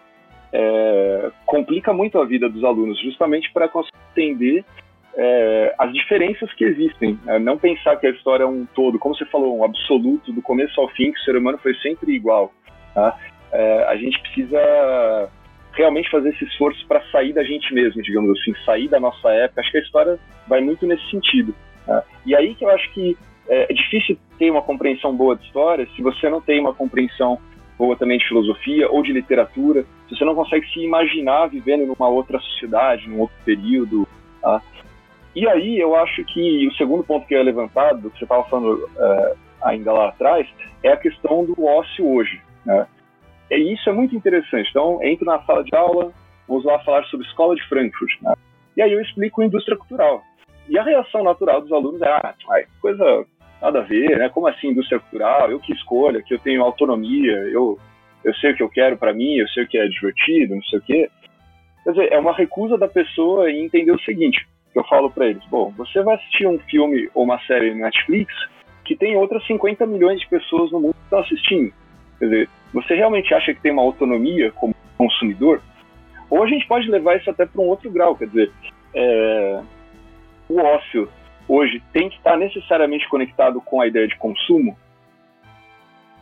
é, 0.51 1.31
complica 1.45 1.93
muito 1.93 2.19
a 2.19 2.25
vida 2.25 2.49
dos 2.49 2.65
alunos, 2.65 2.99
justamente 3.03 3.53
para 3.53 3.69
conseguir 3.69 3.99
entender 4.17 4.65
é, 5.15 5.75
as 5.77 5.93
diferenças 5.93 6.51
que 6.55 6.65
existem. 6.65 7.21
Né? 7.27 7.39
Não 7.39 7.59
pensar 7.59 7.97
que 7.97 8.07
a 8.07 8.11
história 8.11 8.45
é 8.45 8.47
um 8.47 8.65
todo, 8.75 8.99
como 8.99 9.15
você 9.15 9.27
falou, 9.27 9.59
um 9.59 9.65
absoluto, 9.65 10.33
do 10.33 10.41
começo 10.41 10.81
ao 10.81 10.89
fim, 10.89 11.13
que 11.13 11.21
o 11.21 11.23
ser 11.25 11.37
humano 11.37 11.59
foi 11.59 11.75
sempre 11.75 12.11
igual. 12.13 12.55
Tá? 12.95 13.19
É, 13.53 13.85
a 13.85 13.97
gente 13.97 14.19
precisa 14.23 15.29
realmente 15.75 16.11
fazer 16.11 16.31
esse 16.31 16.47
esforço 16.47 16.87
para 16.89 17.03
sair 17.13 17.35
da 17.35 17.45
gente 17.45 17.75
mesmo, 17.75 18.01
digamos 18.01 18.31
assim, 18.41 18.55
sair 18.65 18.89
da 18.89 18.99
nossa 18.99 19.29
época. 19.29 19.61
Acho 19.61 19.71
que 19.71 19.79
a 19.79 19.83
história 19.83 20.19
vai 20.49 20.63
muito 20.63 20.87
nesse 20.87 21.07
sentido. 21.11 21.55
Né? 21.87 22.03
E 22.25 22.35
aí 22.35 22.55
que 22.55 22.65
eu 22.65 22.71
acho 22.71 22.91
que 22.95 23.15
é, 23.47 23.71
é 23.71 23.75
difícil 23.75 24.19
ter 24.39 24.51
uma 24.51 24.63
compreensão 24.63 25.15
boa 25.15 25.37
de 25.37 25.45
história 25.45 25.87
se 25.95 26.01
você 26.01 26.31
não 26.31 26.41
tem 26.41 26.59
uma 26.59 26.73
compreensão 26.73 27.39
boa 27.79 27.97
também 27.97 28.19
de 28.19 28.27
filosofia 28.27 28.91
ou 28.91 29.03
de 29.03 29.13
literatura, 29.13 29.85
se 30.09 30.17
você 30.17 30.25
não 30.25 30.35
consegue 30.35 30.67
se 30.73 30.81
imaginar 30.81 31.47
vivendo 31.47 31.87
numa 31.87 32.09
outra 32.09 32.39
sociedade, 32.41 33.09
num 33.09 33.21
outro 33.21 33.37
período. 33.45 34.07
Tá? 34.43 34.61
E 35.35 35.47
aí 35.47 35.79
eu 35.79 35.95
acho 35.95 36.25
que 36.25 36.67
o 36.67 36.75
segundo 36.75 37.05
ponto 37.05 37.27
que 37.27 37.35
é 37.35 37.43
levantado, 37.43 38.03
do 38.03 38.11
que 38.11 38.19
você 38.19 38.25
estava 38.25 38.43
falando 38.45 38.75
uh, 38.75 39.37
ainda 39.63 39.93
lá 39.93 40.09
atrás, 40.09 40.49
é 40.83 40.91
a 40.91 40.97
questão 40.97 41.45
do 41.45 41.65
ócio 41.65 42.07
hoje. 42.07 42.43
Né? 42.67 42.87
E 43.51 43.73
isso 43.73 43.89
é 43.89 43.93
muito 43.93 44.17
interessante. 44.17 44.69
Então, 44.71 44.99
entro 45.03 45.25
na 45.25 45.41
sala 45.43 45.63
de 45.63 45.75
aula, 45.77 46.13
vamos 46.49 46.65
lá 46.65 46.79
falar 46.81 47.05
sobre 47.05 47.27
escola 47.27 47.55
de 47.55 47.67
Frankfurt. 47.69 48.21
Né? 48.21 48.35
E 48.77 48.83
aí 48.83 48.93
eu 48.93 49.01
explico 49.01 49.43
indústria 49.43 49.77
cultural. 49.77 50.23
E 50.69 50.79
a 50.79 50.83
reação 50.83 51.23
natural 51.23 51.63
dos 51.63 51.73
alunos 51.73 52.03
é, 52.03 52.09
ah, 52.09 52.35
coisa 52.81 53.25
nada 53.61 53.81
a 53.81 53.83
ver, 53.83 54.19
né? 54.19 54.29
Como 54.29 54.47
assim 54.47 54.69
indústria 54.69 55.01
cultural? 55.01 55.51
Eu 55.51 55.61
que 55.61 55.73
escolho, 55.73 56.23
que 56.23 56.35
eu 56.35 56.39
tenho 56.39 56.63
autonomia, 56.63 57.33
eu, 57.51 57.79
eu 58.25 58.35
sei 58.35 58.53
o 58.53 58.57
que 58.57 58.63
eu 58.63 58.69
quero 58.69 58.97
para 58.97 59.13
mim, 59.13 59.37
eu 59.37 59.49
sei 59.49 59.65
o 59.65 59.69
que 59.69 59.79
é 59.79 59.87
divertido, 59.89 60.55
não 60.55 60.63
sei 60.65 60.79
o 60.79 60.83
quê. 60.83 61.11
Quer 61.85 61.91
dizer, 61.91 62.13
é 62.13 62.19
uma 62.19 62.35
recusa 62.35 62.77
da 62.77 62.89
pessoa 62.89 63.51
em 63.51 63.65
entender 63.65 63.93
o 63.93 64.01
seguinte, 64.01 64.47
eu 64.75 64.85
falo 64.85 65.11
para 65.11 65.27
eles, 65.27 65.45
bom, 65.47 65.73
você 65.77 66.03
vai 66.03 66.17
assistir 66.17 66.47
um 66.47 66.59
filme 66.59 67.09
ou 67.15 67.25
uma 67.25 67.39
série 67.41 67.73
no 67.73 67.81
Netflix 67.81 68.33
que 68.85 68.97
tem 68.97 69.17
outras 69.17 69.47
50 69.47 69.87
milhões 69.87 70.21
de 70.21 70.29
pessoas 70.29 70.71
no 70.71 70.81
mundo 70.81 70.95
que 70.95 71.03
estão 71.03 71.19
assistindo. 71.19 71.73
Quer 72.19 72.25
dizer, 72.25 72.49
você 72.73 72.95
realmente 72.95 73.33
acha 73.35 73.53
que 73.53 73.61
tem 73.61 73.73
uma 73.73 73.83
autonomia 73.83 74.51
como 74.53 74.75
consumidor? 74.97 75.61
Ou 76.31 76.43
a 76.43 76.47
gente 76.47 76.67
pode 76.67 76.91
levar 76.91 77.17
isso 77.17 77.31
até 77.31 77.47
para 77.47 77.61
um 77.61 77.67
outro 77.67 77.91
grau, 77.91 78.17
quer 78.17 78.29
dizer, 78.29 78.51
é, 78.95 79.61
o 80.49 80.61
ócio 80.61 81.09
hoje 81.49 81.83
tem 81.93 82.09
que 82.09 82.17
estar 82.17 82.37
necessariamente 82.37 83.09
conectado 83.09 83.61
com 83.61 83.81
a 83.81 83.87
ideia 83.87 84.07
de 84.07 84.17
consumo? 84.17 84.77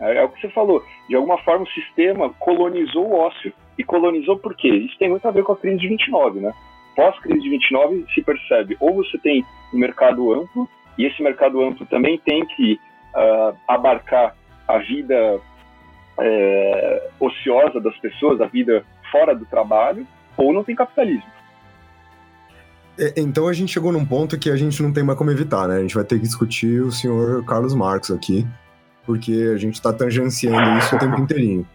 É, 0.00 0.18
é, 0.18 0.24
o 0.24 0.28
que 0.28 0.40
você 0.40 0.48
falou. 0.50 0.82
De 1.08 1.16
alguma 1.16 1.38
forma, 1.38 1.64
o 1.64 1.70
sistema 1.70 2.30
colonizou 2.38 3.06
o 3.06 3.18
ócio. 3.18 3.52
E 3.78 3.84
colonizou 3.84 4.38
por 4.38 4.54
quê? 4.54 4.68
Isso 4.68 4.96
tem 4.98 5.10
muito 5.10 5.26
a 5.28 5.30
ver 5.30 5.42
com 5.42 5.52
a 5.52 5.56
crise 5.56 5.78
de 5.78 5.88
29, 5.88 6.40
né? 6.40 6.52
Pós-crise 6.94 7.42
de 7.42 7.50
29, 7.50 8.06
se 8.14 8.22
percebe 8.22 8.74
ou 8.80 8.94
você 8.94 9.18
tem 9.18 9.44
um 9.74 9.78
mercado 9.78 10.32
amplo, 10.32 10.66
e 10.96 11.04
esse 11.04 11.22
mercado 11.22 11.62
amplo 11.62 11.84
também 11.84 12.16
tem 12.18 12.46
que 12.46 12.80
uh, 13.14 13.54
abarcar 13.68 14.34
a 14.66 14.78
vida 14.78 15.38
é, 16.18 17.10
ociosa 17.20 17.80
das 17.80 17.96
pessoas, 17.98 18.40
a 18.40 18.46
vida 18.46 18.82
fora 19.12 19.34
do 19.34 19.44
trabalho, 19.44 20.06
ou 20.38 20.54
não 20.54 20.64
tem 20.64 20.74
capitalismo. 20.74 21.35
É, 22.98 23.14
então 23.16 23.46
a 23.46 23.52
gente 23.52 23.72
chegou 23.72 23.92
num 23.92 24.04
ponto 24.04 24.38
que 24.38 24.50
a 24.50 24.56
gente 24.56 24.82
não 24.82 24.92
tem 24.92 25.04
mais 25.04 25.18
como 25.18 25.30
evitar, 25.30 25.68
né? 25.68 25.76
A 25.76 25.80
gente 25.80 25.94
vai 25.94 26.04
ter 26.04 26.16
que 26.16 26.22
discutir 26.22 26.80
o 26.80 26.90
senhor 26.90 27.44
Carlos 27.44 27.74
Marx 27.74 28.10
aqui, 28.10 28.46
porque 29.04 29.50
a 29.54 29.56
gente 29.56 29.74
está 29.74 29.92
tangenciando 29.92 30.78
isso 30.78 30.94
o 30.96 30.98
tempo 30.98 31.20
inteirinho. 31.20 31.66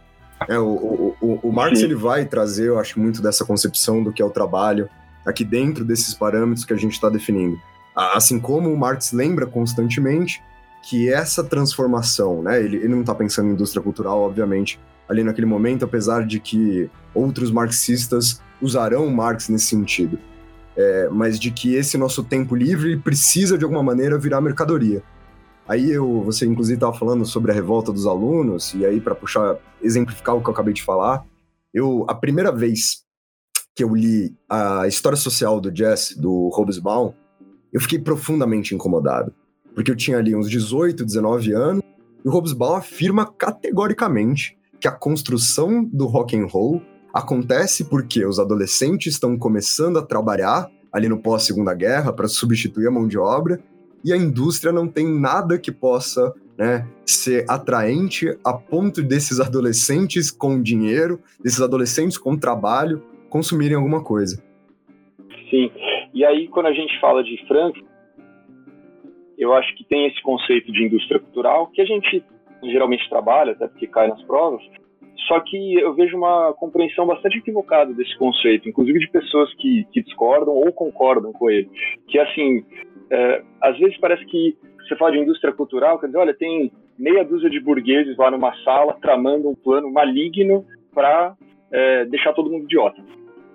É, 0.50 0.58
o, 0.58 0.66
o, 0.68 1.16
o, 1.22 1.40
o 1.50 1.52
Marx 1.52 1.82
ele 1.82 1.96
vai 1.96 2.26
trazer, 2.26 2.68
eu 2.68 2.80
acho, 2.80 3.00
muito 3.00 3.22
dessa 3.22 3.46
concepção 3.46 4.04
do 4.04 4.12
que 4.12 4.22
é 4.22 4.26
o 4.26 4.30
trabalho, 4.30 4.90
aqui 5.26 5.46
dentro 5.46 5.86
desses 5.86 6.14
parâmetros 6.16 6.66
que 6.66 6.74
a 6.74 6.78
gente 6.78 6.94
está 6.94 7.10
definindo. 7.10 7.60
Assim 7.96 8.40
como 8.40 8.72
o 8.72 8.78
Marx 8.78 9.12
lembra 9.12 9.46
constantemente 9.46 10.42
que 10.82 11.12
essa 11.12 11.44
transformação, 11.44 12.42
né, 12.42 12.60
ele, 12.60 12.78
ele 12.78 12.88
não 12.88 13.02
está 13.02 13.14
pensando 13.14 13.50
em 13.50 13.52
indústria 13.52 13.84
cultural, 13.84 14.20
obviamente, 14.22 14.80
ali 15.08 15.24
naquele 15.24 15.46
momento, 15.46 15.86
apesar 15.86 16.26
de 16.26 16.40
que 16.40 16.90
outros 17.14 17.52
marxistas 17.52 18.42
usarão 18.60 19.08
Marx 19.10 19.50
nesse 19.50 19.68
sentido, 19.68 20.18
é, 20.76 21.10
mas 21.10 21.40
de 21.40 21.52
que 21.52 21.76
esse 21.76 21.98
nosso 21.98 22.24
tempo 22.24 22.56
livre 22.56 22.98
precisa 22.98 23.58
de 23.58 23.64
alguma 23.64 23.84
maneira 23.84 24.18
virar 24.18 24.42
mercadoria. 24.42 25.04
Aí 25.68 25.92
eu, 25.92 26.24
você 26.24 26.46
inclusive 26.46 26.76
estava 26.76 26.94
falando 26.94 27.26
sobre 27.26 27.52
a 27.52 27.54
revolta 27.54 27.92
dos 27.92 28.06
alunos, 28.06 28.74
e 28.74 28.86
aí 28.86 29.00
para 29.00 29.16
puxar, 29.16 29.58
exemplificar 29.82 30.36
o 30.36 30.42
que 30.42 30.50
eu 30.50 30.54
acabei 30.54 30.74
de 30.74 30.84
falar, 30.84 31.26
eu, 31.74 32.06
a 32.08 32.16
primeira 32.16 32.52
vez 32.52 33.04
que 33.74 33.84
eu 33.84 33.96
li 33.96 34.36
a 34.50 34.88
História 34.88 35.18
Social 35.18 35.62
do 35.62 35.72
Jazz, 35.72 36.16
do 36.18 36.50
Hobsbawm, 36.54 37.14
eu 37.72 37.80
fiquei 37.80 38.00
profundamente 38.00 38.76
incomodado 38.76 39.34
porque 39.74 39.92
eu 39.92 39.96
tinha 39.96 40.18
ali 40.18 40.36
uns 40.36 40.50
18, 40.50 41.06
19 41.06 41.54
anos, 41.54 41.84
e 42.24 42.28
o 42.28 42.32
Hobsbawm 42.32 42.76
afirma 42.76 43.26
categoricamente 43.26 44.58
que 44.80 44.88
a 44.88 44.92
construção 44.92 45.84
do 45.84 46.06
rock 46.06 46.38
and 46.38 46.46
roll 46.46 46.82
acontece 47.14 47.90
porque 47.90 48.26
os 48.26 48.40
adolescentes 48.40 49.14
estão 49.14 49.38
começando 49.38 50.00
a 50.00 50.06
trabalhar 50.06 50.70
ali 50.92 51.08
no 51.08 51.22
pós 51.22 51.44
Segunda 51.44 51.74
Guerra 51.74 52.12
para 52.12 52.28
substituir 52.28 52.88
a 52.88 52.92
mão 52.92 53.08
de 53.08 53.18
obra 53.18 53.60
e 54.04 54.12
a 54.12 54.18
indústria 54.18 54.74
não 54.74 54.88
tem 54.88 55.08
nada 55.08 55.60
que 55.60 55.72
possa 55.72 56.34
né, 56.58 56.88
ser 57.06 57.46
atraente 57.50 58.28
a 58.44 58.54
ponto 58.54 59.02
desses 59.02 59.40
adolescentes 59.40 60.32
com 60.32 60.62
dinheiro, 60.62 61.20
desses 61.44 61.62
adolescentes 61.62 62.18
com 62.18 62.38
trabalho 62.38 63.04
consumirem 63.30 63.78
alguma 63.78 64.04
coisa. 64.04 64.44
Sim. 65.50 65.72
E 66.14 66.26
aí 66.26 66.48
quando 66.48 66.68
a 66.68 66.74
gente 66.74 67.00
fala 67.00 67.24
de 67.24 67.38
França 67.48 67.80
eu 69.38 69.54
acho 69.54 69.76
que 69.76 69.84
tem 69.84 70.06
esse 70.06 70.22
conceito 70.22 70.72
de 70.72 70.86
indústria 70.86 71.20
cultural 71.20 71.68
que 71.68 71.82
a 71.82 71.86
gente 71.86 72.24
geralmente 72.64 73.10
trabalha, 73.10 73.54
até 73.54 73.68
porque 73.68 73.88
cai 73.88 74.08
nas 74.08 74.22
provas, 74.24 74.62
só 75.28 75.40
que 75.40 75.76
eu 75.76 75.94
vejo 75.94 76.18
uma 76.18 76.54
compreensão 76.54 77.06
bastante 77.06 77.38
equivocada 77.38 77.94
desse 77.94 78.18
conceito, 78.18 78.68
inclusive 78.68 79.00
de 79.00 79.10
pessoas 79.10 79.54
que, 79.56 79.86
que 79.92 80.02
discordam 80.02 80.54
ou 80.54 80.72
concordam 80.72 81.32
com 81.32 81.50
ele. 81.50 81.70
Que, 82.08 82.20
assim, 82.20 82.64
é, 83.10 83.44
às 83.62 83.78
vezes 83.78 83.98
parece 83.98 84.26
que 84.26 84.58
você 84.80 84.96
fala 84.96 85.12
de 85.12 85.20
indústria 85.20 85.54
cultural, 85.54 86.00
quer 86.00 86.08
dizer, 86.08 86.18
olha, 86.18 86.34
tem 86.34 86.72
meia 86.98 87.24
dúzia 87.24 87.50
de 87.50 87.60
burgueses 87.60 88.18
lá 88.18 88.30
numa 88.30 88.54
sala 88.64 88.98
tramando 89.02 89.50
um 89.50 89.56
plano 89.56 89.92
maligno 89.92 90.66
para 90.94 91.36
é, 91.72 92.06
deixar 92.06 92.34
todo 92.34 92.50
mundo 92.50 92.66
idiota. 92.66 93.02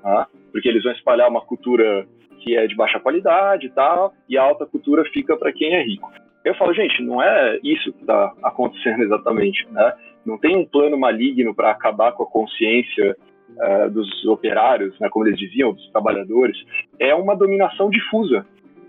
Tá? 0.03 0.29
Porque 0.53 0.69
eles 0.69 0.83
vão 0.83 0.93
espalhar 0.93 1.29
uma 1.29 1.41
cultura 1.41 2.07
que 2.41 2.57
é 2.57 2.67
de 2.67 2.77
baixa 2.77 3.01
qualidade 3.01 3.67
e 3.67 3.71
tal, 3.71 4.15
e 4.29 4.39
a 4.39 4.43
alta 4.43 4.65
cultura 4.65 5.05
fica 5.13 5.37
para 5.37 5.53
quem 5.53 5.75
é 5.75 5.83
rico. 5.83 6.11
Eu 6.45 6.55
falo, 6.55 6.73
gente, 6.73 7.03
não 7.03 7.21
é 7.21 7.59
isso 7.65 7.93
que 7.93 8.01
está 8.03 8.33
acontecendo 8.43 9.03
exatamente, 9.05 9.67
né? 9.73 9.93
Não 10.27 10.39
tem 10.39 10.57
um 10.57 10.67
plano 10.67 10.99
maligno 10.99 11.55
para 11.55 11.71
acabar 11.71 12.13
com 12.13 12.25
a 12.25 12.27
consciência 12.27 13.17
uh, 13.51 13.91
dos 13.91 14.25
operários, 14.27 14.99
né, 14.99 15.09
como 15.09 15.27
eles 15.27 15.39
diziam, 15.39 15.73
dos 15.73 15.89
trabalhadores. 15.91 16.57
É 16.99 17.15
uma 17.15 17.37
dominação 17.37 17.89
difusa. 17.89 18.45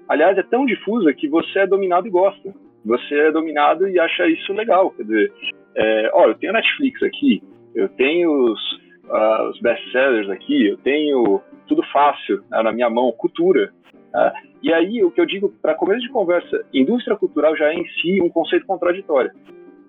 Aliás, 0.10 0.38
é 0.38 0.44
tão 0.44 0.66
difusa 0.66 1.14
que 1.14 1.28
você 1.28 1.60
é 1.60 1.68
dominado 1.68 2.08
e 2.08 2.12
gosta. 2.12 2.54
Você 2.86 3.16
é 3.16 3.32
dominado 3.32 3.88
e 3.88 4.00
acha 4.00 4.28
isso 4.28 4.54
legal. 4.54 4.92
Quer 4.92 5.04
dizer, 5.04 5.34
é, 5.76 6.10
ó, 6.14 6.28
eu 6.28 6.36
tenho 6.36 6.54
Netflix 6.54 7.04
aqui, 7.04 7.44
eu 7.76 7.90
tenho 7.90 8.32
os, 8.32 8.74
uh, 9.06 9.50
os 9.50 9.60
best-sellers 9.60 10.30
aqui, 10.30 10.68
eu 10.68 10.78
tenho 10.78 11.42
tudo 11.68 11.84
fácil 11.92 12.42
né, 12.50 12.64
na 12.64 12.72
minha 12.72 12.90
mão, 12.90 13.12
cultura. 13.12 13.72
Né? 14.14 14.34
E 14.64 14.74
aí, 14.74 15.04
o 15.04 15.12
que 15.12 15.22
eu 15.22 15.26
digo 15.26 15.54
para 15.62 15.76
começo 15.76 16.02
de 16.02 16.10
conversa, 16.10 16.66
indústria 16.74 17.16
cultural 17.16 17.56
já 17.56 17.70
é 17.70 17.76
em 17.76 17.86
si 18.02 18.22
um 18.22 18.30
conceito 18.30 18.66
contraditório. 18.66 19.32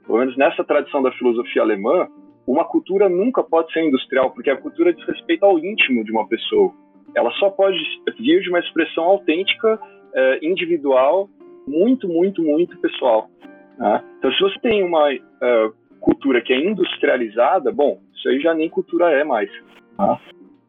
Pelo 0.09 0.21
menos 0.21 0.37
nessa 0.39 0.65
tradição 0.65 1.03
da 1.03 1.13
filosofia 1.13 1.61
alemã, 1.61 2.09
uma 2.47 2.65
cultura 2.65 3.11
nunca 3.11 3.43
pode 3.43 3.71
ser 3.75 3.85
industrial, 3.85 4.31
porque 4.31 4.49
a 4.49 4.57
cultura 4.57 4.91
diz 4.93 5.07
respeito 5.07 5.45
ao 5.45 5.59
íntimo 5.59 6.03
de 6.03 6.11
uma 6.11 6.27
pessoa. 6.27 6.73
Ela 7.15 7.31
só 7.33 7.51
pode 7.51 7.79
vir 8.19 8.41
de 8.41 8.49
uma 8.49 8.59
expressão 8.59 9.05
autêntica, 9.05 9.79
eh, 10.15 10.39
individual, 10.41 11.29
muito, 11.67 12.09
muito, 12.09 12.43
muito 12.43 12.79
pessoal. 12.81 13.29
Né? 13.79 14.03
Então, 14.19 14.33
se 14.33 14.41
você 14.41 14.59
tem 14.61 14.83
uma 14.83 15.13
uh, 15.13 15.75
cultura 16.01 16.41
que 16.41 16.55
é 16.55 16.59
industrializada, 16.59 17.71
bom, 17.71 18.01
isso 18.15 18.31
aí 18.31 18.41
já 18.41 18.55
nem 18.55 18.71
cultura 18.71 19.11
é 19.11 19.23
mais. 19.23 19.51
Tá? 19.99 20.19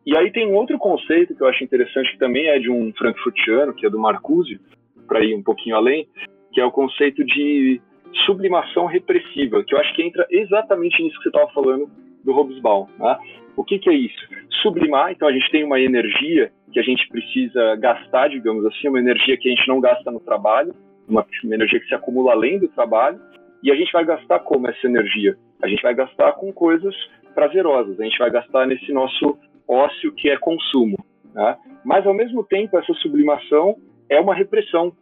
E 0.05 0.17
aí 0.17 0.31
tem 0.31 0.47
um 0.47 0.55
outro 0.55 0.77
conceito 0.77 1.33
que 1.33 1.41
eu 1.41 1.47
acho 1.47 1.63
interessante, 1.63 2.11
que 2.11 2.19
também 2.19 2.47
é 2.47 2.59
de 2.59 2.69
um 2.69 2.91
frankfurtiano, 2.93 3.73
que 3.73 3.85
é 3.85 3.89
do 3.89 3.99
Marcuse, 3.99 4.59
para 5.07 5.23
ir 5.23 5.33
um 5.33 5.43
pouquinho 5.43 5.77
além, 5.77 6.07
que 6.51 6.59
é 6.59 6.65
o 6.65 6.71
conceito 6.71 7.23
de 7.23 7.81
sublimação 8.25 8.85
repressiva, 8.85 9.63
que 9.63 9.73
eu 9.73 9.79
acho 9.79 9.93
que 9.95 10.03
entra 10.03 10.25
exatamente 10.29 11.01
nisso 11.01 11.17
que 11.17 11.23
você 11.23 11.29
estava 11.29 11.51
falando 11.51 11.89
do 12.23 12.33
Hobsbawm. 12.33 12.87
Né? 12.97 13.17
O 13.55 13.63
que, 13.63 13.79
que 13.79 13.89
é 13.89 13.93
isso? 13.93 14.27
Sublimar, 14.61 15.11
então 15.11 15.27
a 15.27 15.31
gente 15.31 15.49
tem 15.51 15.63
uma 15.63 15.79
energia 15.79 16.51
que 16.71 16.79
a 16.79 16.83
gente 16.83 17.07
precisa 17.09 17.75
gastar, 17.77 18.29
digamos 18.29 18.65
assim, 18.65 18.87
uma 18.87 18.99
energia 18.99 19.37
que 19.37 19.47
a 19.47 19.55
gente 19.55 19.67
não 19.67 19.79
gasta 19.79 20.11
no 20.11 20.19
trabalho, 20.19 20.73
uma, 21.07 21.25
uma 21.43 21.55
energia 21.55 21.79
que 21.79 21.87
se 21.87 21.95
acumula 21.95 22.31
além 22.31 22.59
do 22.59 22.67
trabalho, 22.67 23.19
e 23.63 23.71
a 23.71 23.75
gente 23.75 23.91
vai 23.91 24.05
gastar 24.05 24.39
como 24.39 24.67
essa 24.67 24.87
energia? 24.87 25.35
A 25.61 25.67
gente 25.67 25.81
vai 25.81 25.93
gastar 25.93 26.33
com 26.33 26.53
coisas 26.53 26.95
prazerosas, 27.33 27.99
a 27.99 28.03
gente 28.03 28.17
vai 28.17 28.29
gastar 28.29 28.65
nesse 28.65 28.91
nosso 28.93 29.37
ócio 29.67 30.11
que 30.13 30.29
é 30.29 30.37
consumo. 30.37 30.97
Né? 31.33 31.57
Mas, 31.83 32.05
ao 32.05 32.13
mesmo 32.13 32.43
tempo, 32.43 32.77
essa 32.77 32.93
sublimação 32.95 33.75
é 34.09 34.19
uma 34.19 34.33
repressão. 34.33 34.93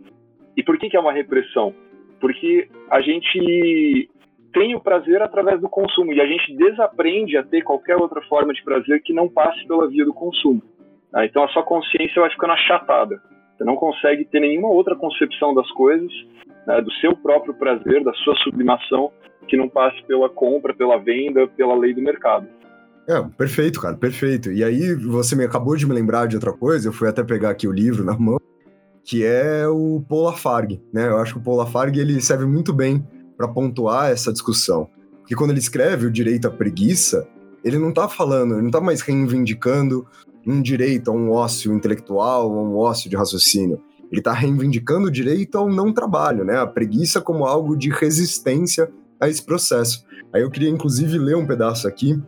E 0.55 0.63
por 0.63 0.77
que, 0.77 0.89
que 0.89 0.97
é 0.97 0.99
uma 0.99 1.13
repressão? 1.13 1.73
Porque 2.19 2.67
a 2.89 3.01
gente 3.01 4.09
tem 4.53 4.75
o 4.75 4.79
prazer 4.79 5.21
através 5.21 5.61
do 5.61 5.69
consumo 5.69 6.11
e 6.13 6.21
a 6.21 6.25
gente 6.25 6.55
desaprende 6.55 7.37
a 7.37 7.43
ter 7.43 7.61
qualquer 7.61 7.95
outra 7.97 8.21
forma 8.23 8.53
de 8.53 8.63
prazer 8.63 9.01
que 9.03 9.13
não 9.13 9.29
passe 9.29 9.65
pela 9.67 9.87
via 9.87 10.05
do 10.05 10.13
consumo. 10.13 10.61
Né? 11.13 11.25
Então, 11.25 11.43
a 11.43 11.47
sua 11.49 11.63
consciência 11.63 12.21
vai 12.21 12.29
ficando 12.31 12.53
achatada. 12.53 13.21
Você 13.55 13.63
não 13.63 13.75
consegue 13.75 14.25
ter 14.25 14.39
nenhuma 14.39 14.69
outra 14.69 14.95
concepção 14.95 15.53
das 15.53 15.69
coisas 15.71 16.11
né, 16.65 16.81
do 16.81 16.91
seu 16.93 17.15
próprio 17.15 17.53
prazer, 17.53 18.03
da 18.03 18.13
sua 18.13 18.35
sublimação, 18.37 19.11
que 19.47 19.57
não 19.57 19.69
passe 19.69 20.03
pela 20.03 20.29
compra, 20.29 20.73
pela 20.73 20.97
venda, 20.97 21.47
pela 21.47 21.75
lei 21.75 21.93
do 21.93 22.01
mercado. 22.01 22.47
É, 23.07 23.21
perfeito, 23.37 23.81
cara, 23.81 23.95
perfeito. 23.95 24.51
E 24.51 24.63
aí 24.63 24.93
você 24.93 25.35
me 25.35 25.45
acabou 25.45 25.77
de 25.77 25.87
me 25.87 25.93
lembrar 25.93 26.27
de 26.27 26.35
outra 26.35 26.51
coisa, 26.51 26.89
eu 26.89 26.93
fui 26.93 27.07
até 27.07 27.23
pegar 27.23 27.51
aqui 27.51 27.65
o 27.67 27.71
livro 27.71 28.03
na 28.03 28.17
mão, 28.17 28.37
que 29.07 29.23
é 29.23 29.65
o 29.65 30.03
Paul 30.05 30.23
Lafargue, 30.23 30.83
né? 30.91 31.07
Eu 31.07 31.17
acho 31.19 31.35
que 31.35 31.39
o 31.39 31.41
Paul 31.41 31.55
Lafargue 31.55 31.97
ele 31.97 32.19
serve 32.19 32.45
muito 32.45 32.73
bem 32.73 33.07
para 33.37 33.47
pontuar 33.47 34.11
essa 34.11 34.33
discussão. 34.33 34.89
Porque 35.21 35.33
quando 35.33 35.51
ele 35.51 35.59
escreve 35.59 36.05
o 36.05 36.11
direito 36.11 36.45
à 36.45 36.51
preguiça, 36.51 37.25
ele 37.63 37.79
não 37.79 37.93
tá 37.93 38.09
falando, 38.09 38.55
ele 38.55 38.63
não 38.63 38.69
tá 38.69 38.81
mais 38.81 38.99
reivindicando 38.99 40.05
um 40.45 40.61
direito 40.61 41.09
a 41.09 41.13
um 41.13 41.31
ócio 41.31 41.73
intelectual, 41.73 42.51
a 42.51 42.61
um 42.61 42.75
ócio 42.75 43.09
de 43.09 43.15
raciocínio. 43.15 43.81
Ele 44.11 44.19
está 44.19 44.33
reivindicando 44.33 45.07
o 45.07 45.11
direito 45.11 45.57
ao 45.57 45.69
não 45.69 45.93
trabalho, 45.93 46.43
né? 46.43 46.57
A 46.59 46.67
preguiça 46.67 47.21
como 47.21 47.45
algo 47.45 47.77
de 47.77 47.89
resistência 47.89 48.91
a 49.21 49.29
esse 49.29 49.41
processo. 49.41 50.05
Aí 50.33 50.41
eu 50.41 50.51
queria, 50.51 50.69
inclusive, 50.69 51.17
ler 51.17 51.37
um 51.37 51.47
pedaço 51.47 51.87
aqui 51.87 52.21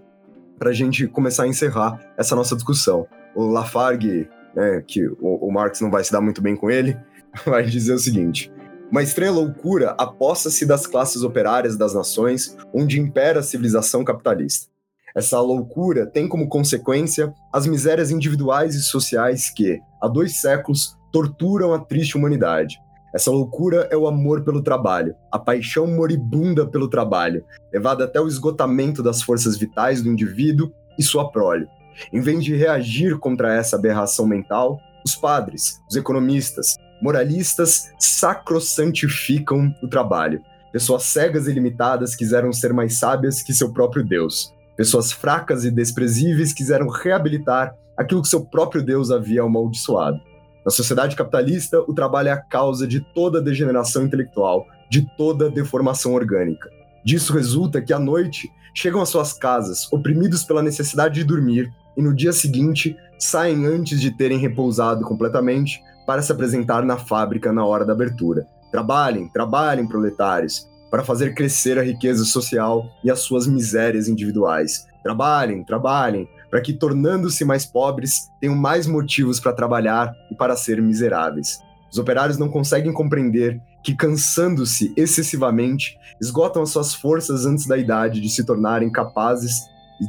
para 0.57 0.69
a 0.69 0.73
gente 0.73 1.07
começar 1.07 1.43
a 1.43 1.47
encerrar 1.47 1.99
essa 2.17 2.37
nossa 2.37 2.55
discussão. 2.55 3.05
O 3.35 3.47
Lafargue, 3.47 4.29
né, 4.59 4.83
que 4.85 5.07
o, 5.07 5.47
o 5.47 5.51
Marx 5.51 5.79
não 5.79 5.89
vai 5.89 6.03
se 6.03 6.11
dar 6.11 6.19
muito 6.19 6.41
bem 6.41 6.55
com 6.55 6.69
ele, 6.69 6.97
vai 7.45 7.63
dizer 7.63 7.93
o 7.93 7.99
seguinte: 7.99 8.51
uma 8.91 9.01
estranha 9.01 9.31
loucura 9.31 9.91
aposta-se 9.91 10.65
das 10.65 10.85
classes 10.85 11.23
operárias 11.23 11.77
das 11.77 11.93
nações 11.93 12.57
onde 12.73 12.99
impera 12.99 13.39
a 13.39 13.43
civilização 13.43 14.03
capitalista. 14.03 14.67
Essa 15.15 15.39
loucura 15.39 16.05
tem 16.05 16.27
como 16.27 16.49
consequência 16.49 17.33
as 17.53 17.65
misérias 17.65 18.11
individuais 18.11 18.75
e 18.75 18.83
sociais 18.83 19.49
que, 19.49 19.79
há 20.01 20.07
dois 20.07 20.39
séculos, 20.39 20.95
torturam 21.11 21.73
a 21.73 21.79
triste 21.79 22.15
humanidade. 22.15 22.77
Essa 23.13 23.31
loucura 23.31 23.87
é 23.91 23.97
o 23.97 24.05
amor 24.05 24.43
pelo 24.43 24.61
trabalho, 24.61 25.15
a 25.31 25.39
paixão 25.39 25.87
moribunda 25.87 26.67
pelo 26.67 26.87
trabalho, 26.87 27.43
levada 27.73 28.03
até 28.03 28.21
o 28.21 28.27
esgotamento 28.27 29.01
das 29.01 29.21
forças 29.21 29.57
vitais 29.57 30.03
do 30.03 30.09
indivíduo 30.09 30.71
e 30.97 31.01
sua 31.01 31.31
prole. 31.31 31.67
Em 32.11 32.21
vez 32.21 32.43
de 32.43 32.55
reagir 32.55 33.17
contra 33.17 33.53
essa 33.53 33.75
aberração 33.75 34.25
mental, 34.27 34.79
os 35.05 35.15
padres, 35.15 35.81
os 35.89 35.95
economistas, 35.95 36.75
moralistas 37.01 37.91
sacrosantificam 37.99 39.73
o 39.81 39.87
trabalho. 39.87 40.41
Pessoas 40.71 41.03
cegas 41.03 41.47
e 41.47 41.51
limitadas 41.51 42.15
quiseram 42.15 42.53
ser 42.53 42.73
mais 42.73 42.99
sábias 42.99 43.41
que 43.41 43.53
seu 43.53 43.73
próprio 43.73 44.03
Deus. 44.03 44.53
Pessoas 44.77 45.11
fracas 45.11 45.65
e 45.65 45.71
desprezíveis 45.71 46.53
quiseram 46.53 46.87
reabilitar 46.87 47.75
aquilo 47.97 48.21
que 48.21 48.29
seu 48.29 48.45
próprio 48.45 48.81
Deus 48.81 49.11
havia 49.11 49.41
amaldiçoado. 49.41 50.19
Na 50.65 50.71
sociedade 50.71 51.15
capitalista, 51.15 51.79
o 51.81 51.93
trabalho 51.93 52.29
é 52.29 52.31
a 52.31 52.41
causa 52.41 52.87
de 52.87 53.01
toda 53.13 53.41
degeneração 53.41 54.03
intelectual, 54.03 54.65
de 54.89 55.05
toda 55.17 55.49
deformação 55.49 56.13
orgânica. 56.13 56.69
Disso 57.03 57.33
resulta 57.33 57.81
que 57.81 57.91
à 57.91 57.99
noite 57.99 58.49
chegam 58.73 59.01
às 59.01 59.09
suas 59.09 59.33
casas, 59.33 59.91
oprimidos 59.91 60.43
pela 60.43 60.61
necessidade 60.61 61.15
de 61.15 61.23
dormir, 61.23 61.71
e 61.99 62.01
no 62.01 62.15
dia 62.15 62.31
seguinte 62.31 62.95
saem 63.19 63.65
antes 63.65 63.99
de 63.99 64.09
terem 64.09 64.37
repousado 64.37 65.03
completamente 65.03 65.83
para 66.07 66.21
se 66.21 66.31
apresentar 66.31 66.81
na 66.81 66.97
fábrica 66.97 67.51
na 67.51 67.65
hora 67.65 67.85
da 67.85 67.91
abertura. 67.91 68.47
Trabalhem, 68.71 69.27
trabalhem, 69.27 69.85
proletários, 69.85 70.65
para 70.89 71.03
fazer 71.03 71.35
crescer 71.35 71.77
a 71.77 71.83
riqueza 71.83 72.23
social 72.23 72.89
e 73.03 73.11
as 73.11 73.19
suas 73.19 73.45
misérias 73.45 74.07
individuais. 74.07 74.87
Trabalhem, 75.03 75.61
trabalhem, 75.65 76.25
para 76.49 76.61
que, 76.61 76.71
tornando-se 76.71 77.43
mais 77.43 77.65
pobres, 77.65 78.29
tenham 78.39 78.55
mais 78.55 78.87
motivos 78.87 79.37
para 79.37 79.51
trabalhar 79.51 80.13
e 80.31 80.35
para 80.35 80.55
ser 80.55 80.81
miseráveis. 80.81 81.59
Os 81.91 81.97
operários 81.97 82.37
não 82.37 82.47
conseguem 82.47 82.93
compreender 82.93 83.61
que, 83.83 83.93
cansando-se 83.93 84.93
excessivamente, 84.95 85.97
esgotam 86.21 86.61
as 86.61 86.69
suas 86.69 86.93
forças 86.93 87.45
antes 87.45 87.67
da 87.67 87.77
idade 87.77 88.21
de 88.21 88.29
se 88.29 88.45
tornarem 88.45 88.89
capazes 88.89 89.67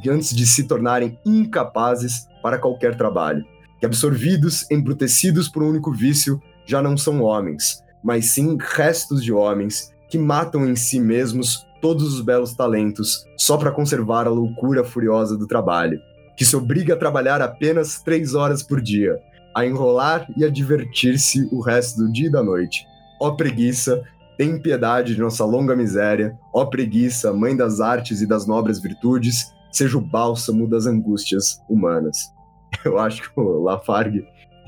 antes 0.09 0.35
de 0.35 0.47
se 0.47 0.65
tornarem 0.65 1.19
incapazes 1.25 2.29
para 2.43 2.59
qualquer 2.59 2.97
trabalho. 2.97 3.45
Que, 3.79 3.87
absorvidos, 3.87 4.71
embrutecidos 4.71 5.49
por 5.49 5.63
um 5.63 5.71
único 5.71 5.93
vício, 5.93 6.41
já 6.67 6.83
não 6.83 6.97
são 6.97 7.23
homens, 7.23 7.83
mas 8.05 8.27
sim 8.27 8.57
restos 8.59 9.23
de 9.23 9.33
homens 9.33 9.93
que 10.09 10.19
matam 10.19 10.69
em 10.69 10.77
si 10.77 11.01
mesmos 11.01 11.67
todos 11.81 12.15
os 12.15 12.21
belos 12.21 12.55
talentos 12.55 13.25
só 13.37 13.57
para 13.57 13.71
conservar 13.71 14.27
a 14.27 14.31
loucura 14.31 14.85
furiosa 14.85 15.37
do 15.37 15.47
trabalho, 15.47 16.01
que 16.37 16.45
se 16.45 16.57
obriga 16.57 16.95
a 16.95 16.97
trabalhar 16.97 17.41
apenas 17.41 18.03
três 18.03 18.35
horas 18.35 18.63
por 18.63 18.81
dia, 18.81 19.19
a 19.55 19.65
enrolar 19.65 20.27
e 20.37 20.45
a 20.45 20.49
divertir-se 20.49 21.49
o 21.51 21.61
resto 21.61 22.03
do 22.03 22.13
dia 22.13 22.27
e 22.27 22.33
da 22.33 22.43
noite. 22.43 22.85
Ó 23.21 23.33
preguiça, 23.33 24.03
tem 24.37 24.59
piedade 24.59 25.15
de 25.15 25.21
nossa 25.21 25.45
longa 25.45 25.77
miséria, 25.77 26.39
ó 26.55 26.65
preguiça, 26.65 27.33
mãe 27.33 27.57
das 27.57 27.81
artes 27.81 28.23
e 28.23 28.27
das 28.27 28.47
nobres 28.47 28.81
virtudes, 28.81 29.53
seja 29.71 29.99
o 29.99 30.01
bálsamo 30.01 30.69
das 30.69 30.87
angústias 30.87 31.61
humanas. 31.69 32.33
Eu 32.85 32.99
acho 32.99 33.23
que 33.23 33.41
o 33.41 33.63
Lafargue, 33.63 34.27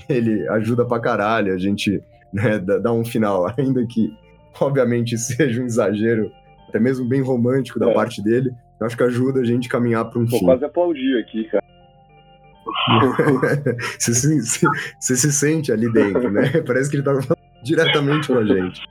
ele 0.09 0.48
ajuda 0.48 0.84
pra 0.84 1.00
caralho 1.00 1.55
a 1.55 1.59
gente 1.59 2.03
né, 2.32 2.59
dar 2.59 2.92
um 2.92 3.05
final, 3.05 3.46
ainda 3.57 3.86
que 3.86 4.12
obviamente 4.61 5.16
seja 5.16 5.62
um 5.62 5.66
exagero, 5.66 6.30
até 6.68 6.78
mesmo 6.78 7.07
bem 7.07 7.20
romântico 7.20 7.78
da 7.78 7.90
é. 7.90 7.94
parte 7.94 8.22
dele, 8.22 8.53
eu 8.80 8.86
acho 8.86 8.96
que 8.96 9.03
ajuda 9.05 9.40
a 9.40 9.44
gente 9.44 9.68
a 9.68 9.70
caminhar 9.70 10.05
para 10.07 10.18
um 10.18 10.26
Vou 10.26 10.40
fim. 10.40 10.44
quase 10.44 10.64
aplaudir 10.64 11.20
aqui, 11.20 11.44
cara. 11.44 11.62
você, 13.98 14.12
se, 14.12 14.66
você 14.98 15.16
se 15.16 15.32
sente 15.32 15.70
ali 15.70 15.92
dentro, 15.92 16.30
né? 16.30 16.61
Parece 16.66 16.90
que 16.90 16.96
ele 16.96 17.05
tá 17.05 17.12
falando 17.12 17.38
diretamente 17.62 18.26
com 18.26 18.38
a 18.38 18.44
gente. 18.44 18.82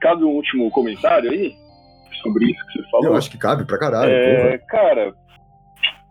Cabe 0.00 0.24
um 0.24 0.30
último 0.30 0.70
comentário 0.70 1.30
aí 1.30 1.54
sobre 2.22 2.46
isso 2.46 2.66
que 2.72 2.77
falou? 2.90 3.06
Eu 3.06 3.16
acho 3.16 3.30
que 3.30 3.38
cabe 3.38 3.64
pra 3.64 3.78
caralho. 3.78 4.10
É, 4.10 4.58
cara, 4.58 5.14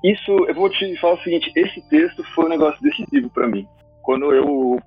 isso, 0.03 0.31
eu 0.31 0.53
vou 0.53 0.69
te 0.69 0.95
falar 0.97 1.15
o 1.15 1.21
seguinte: 1.21 1.51
esse 1.55 1.81
texto 1.89 2.23
foi 2.35 2.45
um 2.45 2.49
negócio 2.49 2.81
decisivo 2.81 3.29
para 3.29 3.47
mim. 3.47 3.67
Quando 4.03 4.31
eu 4.33 4.79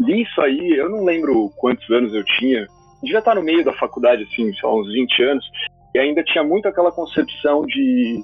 li 0.00 0.22
isso 0.22 0.40
aí, 0.40 0.76
eu 0.76 0.90
não 0.90 1.04
lembro 1.04 1.50
quantos 1.56 1.88
anos 1.90 2.12
eu 2.12 2.24
tinha, 2.24 2.66
devia 3.02 3.20
estar 3.20 3.34
no 3.34 3.42
meio 3.42 3.64
da 3.64 3.72
faculdade, 3.72 4.24
assim, 4.24 4.52
só 4.54 4.78
uns 4.78 4.92
20 4.92 5.22
anos, 5.22 5.50
e 5.94 5.98
ainda 5.98 6.22
tinha 6.22 6.44
muito 6.44 6.68
aquela 6.68 6.92
concepção 6.92 7.64
de, 7.64 8.22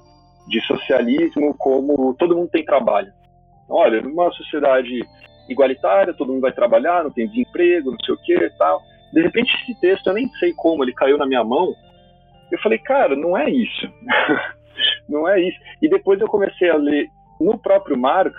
de 0.49 0.61
socialismo 0.67 1.55
como 1.57 2.15
todo 2.15 2.37
mundo 2.37 2.51
tem 2.51 2.65
trabalho. 2.65 3.13
Olha, 3.69 4.03
numa 4.03 4.31
sociedade 4.33 5.01
igualitária, 5.49 6.13
todo 6.13 6.33
mundo 6.33 6.43
vai 6.43 6.53
trabalhar, 6.53 7.05
não 7.05 7.11
tem 7.11 7.27
desemprego, 7.29 7.93
não 7.93 7.99
sei 8.05 8.15
o 8.15 8.19
que 8.19 8.35
e 8.35 8.51
tal. 8.51 8.83
De 9.13 9.23
repente, 9.23 9.55
esse 9.63 9.79
texto, 9.81 10.07
eu 10.09 10.15
nem 10.15 10.29
sei 10.39 10.53
como, 10.55 10.83
ele 10.85 10.93
caiu 10.93 11.17
na 11.17 11.27
minha 11.27 11.45
mão. 11.45 11.75
Eu 12.53 12.59
falei, 12.61 12.79
cara, 12.79 13.17
não 13.17 13.37
é 13.37 13.51
isso. 13.51 13.93
não 15.09 15.29
é 15.29 15.41
isso. 15.41 15.59
E 15.81 15.89
depois 15.89 16.21
eu 16.21 16.29
comecei 16.29 16.71
a 16.71 16.77
ler 16.77 17.09
no 17.41 17.59
próprio 17.59 17.99
Marx 17.99 18.37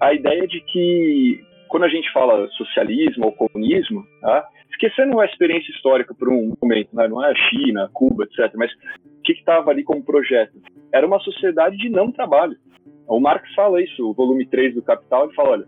a 0.00 0.12
ideia 0.12 0.46
de 0.46 0.60
que 0.60 1.40
quando 1.68 1.84
a 1.84 1.88
gente 1.88 2.12
fala 2.12 2.46
socialismo 2.50 3.26
ou 3.26 3.32
comunismo, 3.32 4.04
tá? 4.20 4.46
esquecendo 4.70 5.18
a 5.18 5.24
experiência 5.24 5.70
histórica 5.72 6.14
por 6.14 6.28
um 6.28 6.52
momento, 6.62 6.94
né? 6.94 7.08
não 7.08 7.24
é 7.24 7.30
a 7.30 7.34
China, 7.34 7.88
Cuba, 7.92 8.24
etc., 8.24 8.52
mas 8.56 8.70
o 8.72 9.22
que 9.22 9.32
estava 9.32 9.70
ali 9.70 9.82
como 9.82 10.04
projeto? 10.04 10.52
Era 10.92 11.06
uma 11.06 11.18
sociedade 11.20 11.76
de 11.76 11.88
não 11.88 12.12
trabalho. 12.12 12.56
O 13.08 13.18
Marx 13.18 13.52
fala 13.54 13.82
isso, 13.82 14.08
o 14.08 14.14
volume 14.14 14.46
3 14.46 14.74
do 14.74 14.82
Capital, 14.82 15.24
ele 15.24 15.34
fala, 15.34 15.50
olha, 15.50 15.66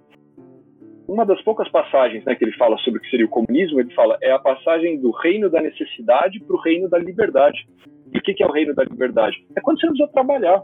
uma 1.08 1.24
das 1.24 1.40
poucas 1.42 1.68
passagens 1.68 2.24
né, 2.24 2.34
que 2.34 2.44
ele 2.44 2.56
fala 2.56 2.76
sobre 2.78 2.98
o 2.98 3.02
que 3.02 3.10
seria 3.10 3.26
o 3.26 3.30
comunismo, 3.30 3.80
ele 3.80 3.94
fala, 3.94 4.18
é 4.20 4.32
a 4.32 4.38
passagem 4.38 5.00
do 5.00 5.10
reino 5.10 5.48
da 5.48 5.60
necessidade 5.60 6.40
para 6.40 6.56
o 6.56 6.60
reino 6.60 6.88
da 6.88 6.98
liberdade. 6.98 7.66
E 8.12 8.18
o 8.18 8.22
que 8.22 8.42
é 8.42 8.46
o 8.46 8.52
reino 8.52 8.74
da 8.74 8.84
liberdade? 8.84 9.36
É 9.56 9.60
quando 9.60 9.80
você 9.80 9.86
não 9.86 9.92
precisa 9.94 10.12
trabalhar. 10.12 10.62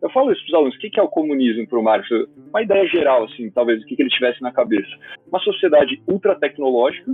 Eu 0.00 0.10
falo 0.10 0.32
isso 0.32 0.40
para 0.42 0.48
os 0.48 0.54
alunos, 0.54 0.76
o 0.76 0.78
que 0.78 0.98
é 0.98 1.02
o 1.02 1.08
comunismo 1.08 1.66
para 1.68 1.78
o 1.78 1.82
Marx? 1.82 2.08
Uma 2.48 2.62
ideia 2.62 2.86
geral, 2.86 3.24
assim, 3.24 3.50
talvez, 3.50 3.82
o 3.82 3.86
que 3.86 3.96
ele 3.98 4.08
tivesse 4.08 4.40
na 4.40 4.50
cabeça. 4.50 4.88
Uma 5.28 5.40
sociedade 5.40 6.02
ultra 6.08 6.34
tecnológica, 6.34 7.12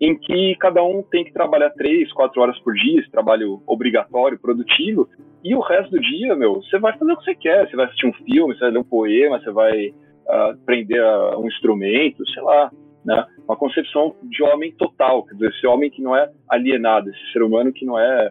em 0.00 0.18
que 0.18 0.56
cada 0.56 0.82
um 0.82 1.02
tem 1.02 1.22
que 1.24 1.32
trabalhar 1.32 1.70
três, 1.70 2.10
quatro 2.12 2.40
horas 2.40 2.58
por 2.60 2.74
dia, 2.74 3.00
esse 3.00 3.10
trabalho 3.10 3.62
obrigatório, 3.66 4.40
produtivo, 4.40 5.08
e 5.44 5.54
o 5.54 5.60
resto 5.60 5.90
do 5.90 6.00
dia, 6.00 6.34
meu, 6.34 6.54
você 6.54 6.78
vai 6.78 6.96
fazer 6.98 7.12
o 7.12 7.16
que 7.16 7.24
você 7.24 7.34
quer. 7.34 7.68
Você 7.68 7.76
vai 7.76 7.86
assistir 7.86 8.06
um 8.06 8.12
filme, 8.12 8.54
você 8.54 8.60
vai 8.60 8.70
ler 8.70 8.78
um 8.78 8.84
poema, 8.84 9.38
você 9.38 9.50
vai 9.50 9.94
aprender 10.30 11.02
um 11.36 11.46
instrumento, 11.46 12.28
sei 12.30 12.42
lá. 12.42 12.70
Né? 13.04 13.26
Uma 13.48 13.56
concepção 13.56 14.14
de 14.24 14.42
homem 14.42 14.72
total, 14.72 15.24
quer 15.24 15.34
dizer, 15.34 15.50
esse 15.50 15.66
homem 15.66 15.90
que 15.90 16.02
não 16.02 16.14
é 16.14 16.30
alienado, 16.48 17.08
esse 17.08 17.32
ser 17.32 17.42
humano 17.42 17.72
que 17.72 17.86
não 17.86 17.98
é 17.98 18.30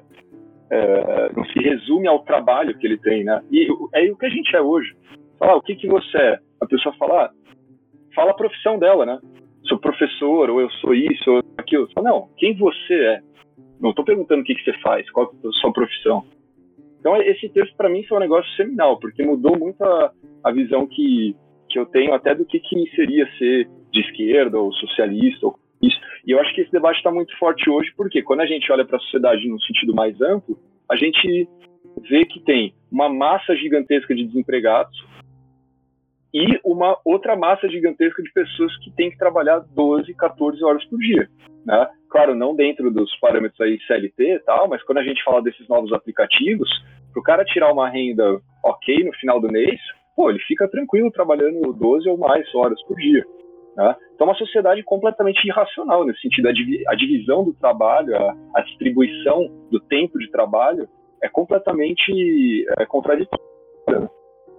é, 0.71 1.31
não 1.35 1.43
se 1.45 1.59
resume 1.59 2.07
ao 2.07 2.19
trabalho 2.19 2.77
que 2.77 2.85
ele 2.85 2.97
tem, 2.97 3.23
né? 3.23 3.41
E 3.51 3.67
é 3.93 4.11
o 4.11 4.15
que 4.15 4.25
a 4.25 4.29
gente 4.29 4.55
é 4.55 4.61
hoje. 4.61 4.95
Falar 5.37 5.55
o 5.55 5.61
que 5.61 5.75
que 5.75 5.87
você 5.87 6.17
é. 6.17 6.39
A 6.61 6.65
pessoa 6.65 6.93
fala, 6.95 7.25
ah, 7.25 7.31
fala 8.13 8.31
a 8.31 8.35
profissão 8.35 8.77
dela, 8.77 9.05
né? 9.05 9.19
Sou 9.63 9.79
professor, 9.79 10.49
ou 10.49 10.61
eu 10.61 10.69
sou 10.71 10.93
isso, 10.93 11.31
ou 11.31 11.43
aquilo. 11.57 11.87
Não, 11.97 12.29
quem 12.37 12.55
você 12.55 12.93
é? 12.93 13.21
Não 13.79 13.91
estou 13.91 14.05
perguntando 14.05 14.41
o 14.41 14.43
que 14.43 14.55
que 14.55 14.63
você 14.63 14.77
faz, 14.79 15.09
qual 15.11 15.33
é 15.43 15.47
a 15.47 15.51
sua 15.53 15.73
profissão. 15.73 16.23
Então 16.99 17.15
esse 17.21 17.47
texto 17.49 17.75
para 17.77 17.89
mim 17.89 18.03
foi 18.03 18.17
um 18.17 18.21
negócio 18.21 18.51
seminal, 18.55 18.99
porque 18.99 19.23
mudou 19.23 19.57
muito 19.57 19.81
a, 19.81 20.11
a 20.43 20.51
visão 20.51 20.85
que, 20.85 21.35
que 21.69 21.79
eu 21.79 21.85
tenho 21.85 22.13
até 22.13 22.33
do 22.33 22.45
que, 22.45 22.59
que 22.59 22.89
seria 22.95 23.27
ser 23.37 23.69
de 23.91 24.01
esquerda 24.01 24.59
ou 24.59 24.73
socialista 24.73 25.47
ou 25.47 25.59
Isso. 25.81 25.99
E 26.25 26.31
eu 26.31 26.39
acho 26.39 26.53
que 26.53 26.61
esse 26.61 26.71
debate 26.71 26.97
está 26.97 27.11
muito 27.11 27.35
forte 27.37 27.69
hoje, 27.69 27.91
porque 27.95 28.21
quando 28.21 28.41
a 28.41 28.45
gente 28.45 28.69
olha 28.71 28.85
para 28.85 28.97
a 28.97 28.99
sociedade 28.99 29.47
no 29.47 29.59
sentido 29.61 29.93
mais 29.95 30.19
amplo, 30.21 30.57
a 30.89 30.95
gente 30.95 31.47
vê 32.09 32.25
que 32.25 32.39
tem 32.41 32.73
uma 32.91 33.07
massa 33.07 33.55
gigantesca 33.55 34.13
de 34.13 34.25
desempregados 34.25 34.97
e 36.33 36.59
uma 36.63 36.97
outra 37.03 37.35
massa 37.35 37.67
gigantesca 37.69 38.21
de 38.21 38.31
pessoas 38.31 38.75
que 38.83 38.91
têm 38.91 39.09
que 39.09 39.17
trabalhar 39.17 39.59
12, 39.59 40.13
14 40.13 40.63
horas 40.63 40.83
por 40.85 40.99
dia. 40.99 41.27
Né? 41.65 41.87
Claro, 42.09 42.35
não 42.35 42.55
dentro 42.55 42.91
dos 42.91 43.15
parâmetros 43.19 43.59
aí 43.61 43.79
CLT 43.87 44.35
e 44.35 44.39
tal, 44.39 44.67
mas 44.67 44.83
quando 44.83 44.99
a 44.99 45.03
gente 45.03 45.23
fala 45.23 45.41
desses 45.41 45.67
novos 45.67 45.91
aplicativos, 45.93 46.69
para 47.11 47.19
o 47.19 47.23
cara 47.23 47.45
tirar 47.45 47.71
uma 47.71 47.89
renda 47.89 48.39
ok 48.63 49.03
no 49.03 49.13
final 49.13 49.39
do 49.39 49.51
mês, 49.51 49.79
pô, 50.19 50.29
ele 50.29 50.39
fica 50.39 50.67
tranquilo 50.67 51.09
trabalhando 51.09 51.71
12 51.71 52.09
ou 52.09 52.17
mais 52.17 52.43
horas 52.53 52.77
por 52.83 52.97
dia. 52.97 53.25
Né? 53.77 53.95
Então, 54.13 54.27
é 54.27 54.31
uma 54.31 54.37
sociedade 54.37 54.83
completamente 54.83 55.47
irracional 55.47 56.05
nesse 56.05 56.19
sentido. 56.19 56.49
A, 56.49 56.51
divi 56.51 56.83
a 56.89 56.93
divisão 56.93 57.45
do 57.45 57.53
trabalho, 57.53 58.13
a, 58.13 58.35
a, 58.53 58.61
distribuição 58.61 59.49
do 59.71 59.79
tempo 59.79 60.19
de 60.19 60.29
trabalho 60.29 60.89
é 61.23 61.29
completamente 61.29 62.65
é, 62.77 62.85
contraditória. 62.85 63.39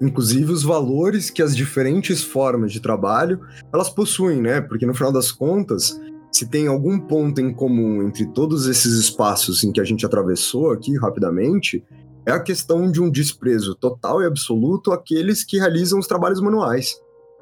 Inclusive 0.00 0.50
os 0.50 0.64
valores 0.64 1.28
que 1.28 1.42
as 1.42 1.54
diferentes 1.54 2.24
formas 2.24 2.72
de 2.72 2.80
trabalho 2.80 3.40
elas 3.70 3.90
possuem, 3.90 4.40
né? 4.40 4.62
Porque 4.62 4.86
no 4.86 4.94
final 4.94 5.12
das 5.12 5.30
contas, 5.30 6.00
se 6.32 6.48
tem 6.48 6.68
algum 6.68 6.98
ponto 6.98 7.38
em 7.38 7.52
comum 7.52 8.02
entre 8.02 8.24
todos 8.32 8.66
esses 8.66 8.94
espaços 8.94 9.62
em 9.62 9.70
que 9.70 9.80
a 9.80 9.84
gente 9.84 10.06
atravessou 10.06 10.72
aqui 10.72 10.96
rapidamente, 10.96 11.84
é 12.26 12.32
a 12.32 12.40
questão 12.40 12.90
de 12.90 13.00
um 13.00 13.10
desprezo 13.10 13.74
total 13.74 14.22
e 14.22 14.26
absoluto 14.26 14.92
àqueles 14.92 15.44
que 15.44 15.58
realizam 15.58 15.98
os 15.98 16.06
trabalhos 16.06 16.40
manuais. 16.40 16.94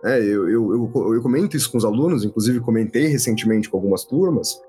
É, 0.04 0.18
eu, 0.20 0.48
eu, 0.48 0.72
eu, 0.72 1.14
eu, 1.14 1.22
comento 1.22 1.56
isso 1.56 1.70
com 1.70 1.78
os 1.78 1.84
alunos, 1.84 2.24
inclusive 2.24 2.60
comentei 2.60 3.08
recentemente 3.08 3.68
com 3.68 3.76
algumas 3.76 4.04
turmas, 4.04 4.60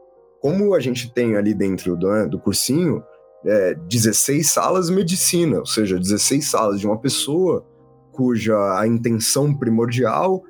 como 0.41 0.73
a 0.73 0.79
gente 0.79 1.13
tem 1.13 1.35
ali 1.35 1.53
dentro 1.53 1.95
do, 1.95 2.09
né, 2.09 2.25
do 2.25 2.39
cursinho 2.39 3.03
é, 3.45 3.75
16 3.75 4.47
salas 4.49 4.87
de 4.87 4.93
medicina, 4.93 5.59
ou 5.59 5.65
seja, 5.65 5.99
16 5.99 6.49
salas 6.49 6.79
de 6.79 6.87
uma 6.87 6.97
pessoa 6.97 7.65
cuja 8.11 8.55
a 8.77 8.87
intenção 8.87 9.53
primordial 9.53 10.43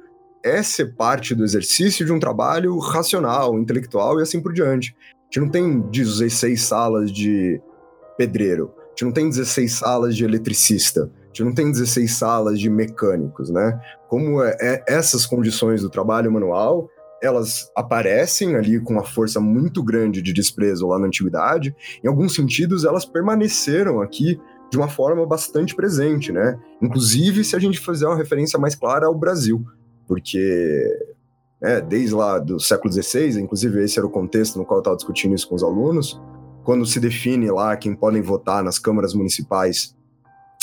é 0.44 0.64
ser 0.64 0.96
parte 0.96 1.36
do 1.36 1.44
exercício 1.44 2.06
de 2.06 2.12
um 2.12 2.20
trabalho 2.20 2.78
racional, 2.80 3.60
intelectual 3.60 4.20
e 4.20 4.24
assim 4.24 4.42
por 4.42 4.54
diante. 4.54 4.96
A 4.96 5.26
gente 5.26 5.40
não 5.42 5.50
tem 5.50 5.82
16 5.82 6.62
salas 6.62 7.12
de 7.12 7.62
pedreiro, 8.18 8.72
gente 9.00 9.06
não 9.06 9.12
tem 9.14 9.30
16 9.30 9.72
salas 9.72 10.16
de 10.16 10.26
eletricista, 10.26 11.10
a 11.24 11.28
gente 11.28 11.44
não 11.44 11.54
tem 11.54 11.72
16 11.72 12.12
salas 12.12 12.60
de 12.60 12.70
mecânicos, 12.70 13.50
né? 13.50 13.80
Como 14.10 14.44
é, 14.44 14.58
é, 14.60 14.84
essas 14.88 15.26
condições 15.26 15.82
do 15.82 15.90
trabalho 15.90 16.32
manual, 16.32 16.90
elas 17.22 17.72
aparecem 17.76 18.56
ali 18.56 18.80
com 18.80 18.94
uma 18.94 19.06
força 19.06 19.40
muito 19.40 19.82
grande 19.82 20.22
de 20.22 20.34
desprezo 20.34 20.88
lá 20.88 21.00
na 21.00 21.08
antiguidade, 21.08 21.74
em 22.04 22.08
alguns 22.08 22.36
sentidos 22.36 22.84
elas 22.84 23.06
permaneceram 23.06 24.02
aqui 24.02 24.40
de 24.70 24.78
uma 24.78 24.90
forma 24.90 25.26
bastante 25.26 25.74
presente, 25.76 26.32
né? 26.32 26.60
Inclusive 26.82 27.44
se 27.44 27.56
a 27.56 27.60
gente 27.60 27.80
fizer 27.80 28.06
uma 28.06 28.18
referência 28.18 28.60
mais 28.60 28.76
clara 28.76 29.08
ao 29.08 29.16
Brasil, 29.16 29.66
porque 30.08 30.86
né, 31.62 31.80
desde 31.80 32.14
lá 32.14 32.38
do 32.38 32.60
século 32.60 32.92
XVI, 32.92 33.40
inclusive 33.40 33.82
esse 33.82 33.98
era 33.98 34.06
o 34.06 34.12
contexto 34.12 34.58
no 34.58 34.66
qual 34.66 34.80
eu 34.80 34.82
estava 34.82 34.98
discutindo 34.98 35.36
isso 35.36 35.48
com 35.48 35.56
os 35.56 35.64
alunos, 35.64 36.20
quando 36.64 36.86
se 36.86 37.00
define 37.00 37.50
lá 37.50 37.76
quem 37.76 37.96
podem 37.96 38.22
votar 38.22 38.64
nas 38.64 38.78
câmaras 38.78 39.14
municipais 39.14 39.96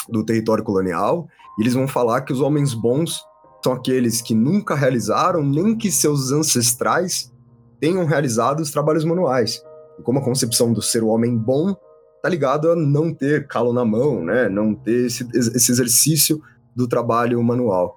do 0.08 0.24
território 0.24 0.62
colonial, 0.62 1.28
eles 1.58 1.74
vão 1.74 1.88
falar 1.88 2.22
que 2.22 2.32
os 2.32 2.40
homens 2.40 2.74
bons 2.74 3.20
são 3.62 3.72
aqueles 3.72 4.22
que 4.22 4.34
nunca 4.34 4.74
realizaram, 4.74 5.42
nem 5.42 5.76
que 5.76 5.90
seus 5.90 6.30
ancestrais 6.30 7.32
tenham 7.80 8.04
realizado 8.04 8.60
os 8.60 8.70
trabalhos 8.70 9.04
manuais. 9.04 9.62
Como 10.02 10.18
a 10.18 10.24
concepção 10.24 10.72
do 10.72 10.82
ser 10.82 11.02
o 11.02 11.08
homem 11.08 11.36
bom 11.36 11.74
tá 12.22 12.28
ligado 12.28 12.70
a 12.70 12.76
não 12.76 13.14
ter 13.14 13.46
calo 13.46 13.72
na 13.72 13.84
mão, 13.84 14.22
né? 14.24 14.48
Não 14.48 14.74
ter 14.74 15.06
esse, 15.06 15.24
esse 15.34 15.70
exercício 15.70 16.40
do 16.74 16.86
trabalho 16.88 17.42
manual. 17.42 17.96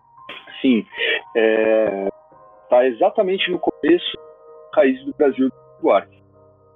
Sim, 0.62 0.84
é, 1.36 2.10
tá 2.70 2.86
exatamente 2.86 3.50
no 3.52 3.60
começo 3.60 4.18
raiz 4.74 5.04
do 5.06 5.14
Brasil 5.18 5.50
do 5.50 5.82
Duarte. 5.82 6.24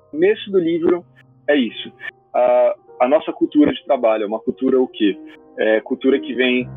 O 0.07 0.11
começo 0.11 0.51
do 0.51 0.59
livro 0.59 1.05
é 1.47 1.55
isso. 1.55 1.91
A, 2.33 2.75
a 3.01 3.07
nossa 3.07 3.31
cultura 3.31 3.71
de 3.71 3.83
trabalho 3.85 4.23
é 4.23 4.27
uma 4.27 4.39
cultura 4.39 4.79
o 4.79 4.87
quê? 4.87 5.17
É 5.57 5.81
cultura 5.81 6.19
que 6.19 6.33
vem 6.33 6.67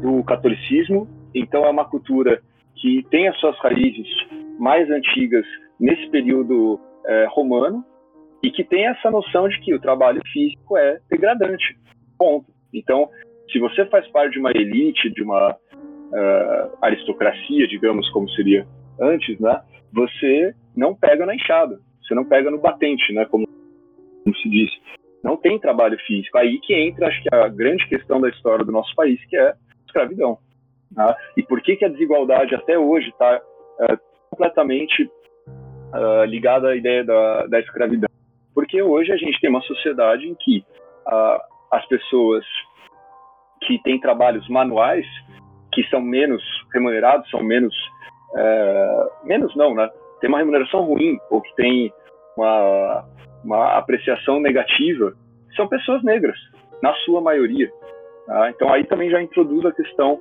do 0.00 0.22
catolicismo, 0.24 1.08
então 1.34 1.64
é 1.64 1.70
uma 1.70 1.84
cultura 1.84 2.40
que 2.76 3.04
tem 3.10 3.28
as 3.28 3.38
suas 3.38 3.58
raízes 3.58 4.08
mais 4.58 4.90
antigas 4.90 5.44
nesse 5.78 6.08
período 6.10 6.80
é, 7.06 7.26
romano 7.30 7.84
e 8.42 8.50
que 8.50 8.64
tem 8.64 8.86
essa 8.86 9.10
noção 9.10 9.48
de 9.48 9.58
que 9.60 9.74
o 9.74 9.80
trabalho 9.80 10.20
físico 10.32 10.76
é 10.76 10.98
degradante. 11.10 11.76
Ponto. 12.18 12.46
Então, 12.72 13.08
se 13.50 13.58
você 13.58 13.84
faz 13.86 14.06
parte 14.08 14.32
de 14.32 14.38
uma 14.38 14.50
elite, 14.50 15.10
de 15.10 15.22
uma 15.22 15.52
uh, 15.52 16.78
aristocracia, 16.80 17.66
digamos 17.66 18.08
como 18.10 18.28
seria 18.30 18.66
antes, 19.00 19.38
né? 19.38 19.60
Você 19.92 20.54
não 20.76 20.94
pega 20.94 21.26
na 21.26 21.34
enxada, 21.34 21.80
você 22.02 22.14
não 22.14 22.24
pega 22.24 22.50
no 22.50 22.58
batente, 22.58 23.12
né? 23.12 23.24
Como, 23.26 23.46
como 24.22 24.36
se 24.36 24.48
diz. 24.48 24.70
Não 25.22 25.36
tem 25.36 25.58
trabalho 25.58 25.98
físico. 26.06 26.38
Aí 26.38 26.58
que 26.60 26.74
entra, 26.74 27.08
acho 27.08 27.22
que 27.22 27.34
a 27.34 27.48
grande 27.48 27.86
questão 27.88 28.20
da 28.20 28.28
história 28.28 28.64
do 28.64 28.72
nosso 28.72 28.94
país, 28.94 29.22
que 29.26 29.36
é 29.36 29.48
a 29.48 29.56
escravidão. 29.86 30.38
Tá? 30.94 31.16
E 31.36 31.42
por 31.42 31.60
que, 31.60 31.76
que 31.76 31.84
a 31.84 31.88
desigualdade 31.88 32.54
até 32.54 32.78
hoje 32.78 33.10
está 33.10 33.36
uh, 33.38 33.98
completamente 34.30 35.04
uh, 35.04 36.24
ligada 36.24 36.68
à 36.68 36.76
ideia 36.76 37.04
da, 37.04 37.46
da 37.46 37.60
escravidão? 37.60 38.08
Porque 38.54 38.82
hoje 38.82 39.12
a 39.12 39.16
gente 39.16 39.38
tem 39.40 39.50
uma 39.50 39.62
sociedade 39.62 40.26
em 40.26 40.34
que 40.34 40.64
uh, 41.06 41.40
as 41.70 41.86
pessoas 41.86 42.44
que 43.62 43.80
têm 43.82 44.00
trabalhos 44.00 44.48
manuais 44.48 45.06
que 45.72 45.84
são 45.88 46.00
menos 46.00 46.42
remunerados, 46.72 47.28
são 47.30 47.42
menos. 47.42 47.74
É, 48.36 49.06
menos 49.24 49.54
não, 49.56 49.74
né? 49.74 49.88
Tem 50.20 50.28
uma 50.28 50.38
remuneração 50.38 50.84
ruim, 50.84 51.18
ou 51.30 51.40
que 51.40 51.54
tem 51.54 51.92
uma, 52.36 53.04
uma 53.44 53.78
apreciação 53.78 54.40
negativa, 54.40 55.12
são 55.56 55.66
pessoas 55.68 56.02
negras, 56.02 56.36
na 56.82 56.92
sua 57.04 57.20
maioria. 57.20 57.70
Tá? 58.26 58.50
Então 58.50 58.72
aí 58.72 58.84
também 58.84 59.10
já 59.10 59.20
introduz 59.22 59.64
a 59.64 59.72
questão 59.72 60.14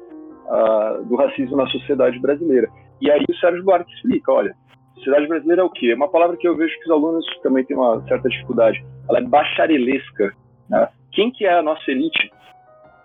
uh, 0.47 1.05
do 1.05 1.15
racismo 1.15 1.55
na 1.55 1.67
sociedade 1.67 2.19
brasileira. 2.19 2.67
E 3.01 3.09
aí 3.09 3.23
o 3.29 3.35
Sérgio 3.35 3.63
Buarque 3.63 3.93
explica, 3.93 4.31
olha, 4.31 4.53
sociedade 4.95 5.27
brasileira 5.27 5.61
é 5.61 5.65
o 5.65 5.69
quê? 5.69 5.91
É 5.91 5.95
uma 5.95 6.09
palavra 6.09 6.37
que 6.37 6.47
eu 6.47 6.55
vejo 6.55 6.73
que 6.79 6.85
os 6.85 6.91
alunos 6.91 7.25
também 7.41 7.63
têm 7.63 7.77
uma 7.77 8.01
certa 8.07 8.27
dificuldade. 8.27 8.83
Ela 9.07 9.19
é 9.19 9.23
bacharelesca. 9.23 10.33
Né? 10.69 10.89
Quem 11.11 11.31
que 11.31 11.45
é 11.45 11.53
a 11.53 11.61
nossa 11.61 11.89
elite? 11.89 12.31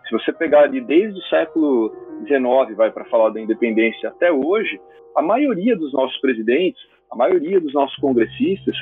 Se 0.08 0.12
você 0.12 0.32
pegar 0.32 0.64
ali 0.64 0.80
desde 0.80 1.18
o 1.18 1.22
século 1.24 1.94
XIX, 2.26 2.76
vai 2.76 2.90
para 2.90 3.04
falar 3.06 3.30
da 3.30 3.40
independência 3.40 4.08
até 4.08 4.30
hoje, 4.30 4.80
a 5.16 5.22
maioria 5.22 5.76
dos 5.76 5.92
nossos 5.92 6.18
presidentes, 6.20 6.80
a 7.10 7.16
maioria 7.16 7.60
dos 7.60 7.72
nossos 7.72 7.96
congressistas 7.96 8.76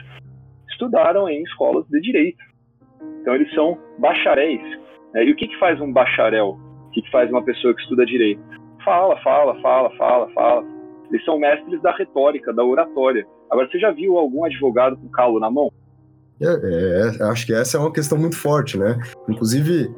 estudaram 0.82 1.28
em 1.28 1.42
escolas 1.44 1.86
de 1.88 2.00
direito. 2.00 2.42
Então 3.20 3.34
eles 3.34 3.52
são 3.54 3.78
bacharéis. 3.98 4.62
Né? 5.14 5.24
E 5.24 5.32
o 5.32 5.36
que, 5.36 5.46
que 5.46 5.58
faz 5.58 5.80
um 5.80 5.92
bacharel? 5.92 6.58
O 6.86 6.90
que, 6.90 7.02
que 7.02 7.10
faz 7.10 7.30
uma 7.30 7.42
pessoa 7.42 7.74
que 7.74 7.82
estuda 7.82 8.04
direito? 8.04 8.42
Fala, 8.84 9.16
fala, 9.22 9.60
fala, 9.60 9.90
fala, 9.96 10.28
fala. 10.32 10.64
Eles 11.10 11.24
são 11.24 11.38
mestres 11.38 11.80
da 11.82 11.94
retórica, 11.94 12.52
da 12.52 12.64
oratória. 12.64 13.26
Agora, 13.50 13.68
você 13.70 13.78
já 13.78 13.90
viu 13.90 14.16
algum 14.16 14.44
advogado 14.44 14.96
com 14.96 15.08
calo 15.08 15.38
na 15.38 15.50
mão? 15.50 15.70
É, 16.40 16.46
é, 16.46 17.24
acho 17.24 17.46
que 17.46 17.54
essa 17.54 17.76
é 17.76 17.80
uma 17.80 17.92
questão 17.92 18.18
muito 18.18 18.36
forte, 18.36 18.76
né? 18.76 18.98
Inclusive, 19.28 19.88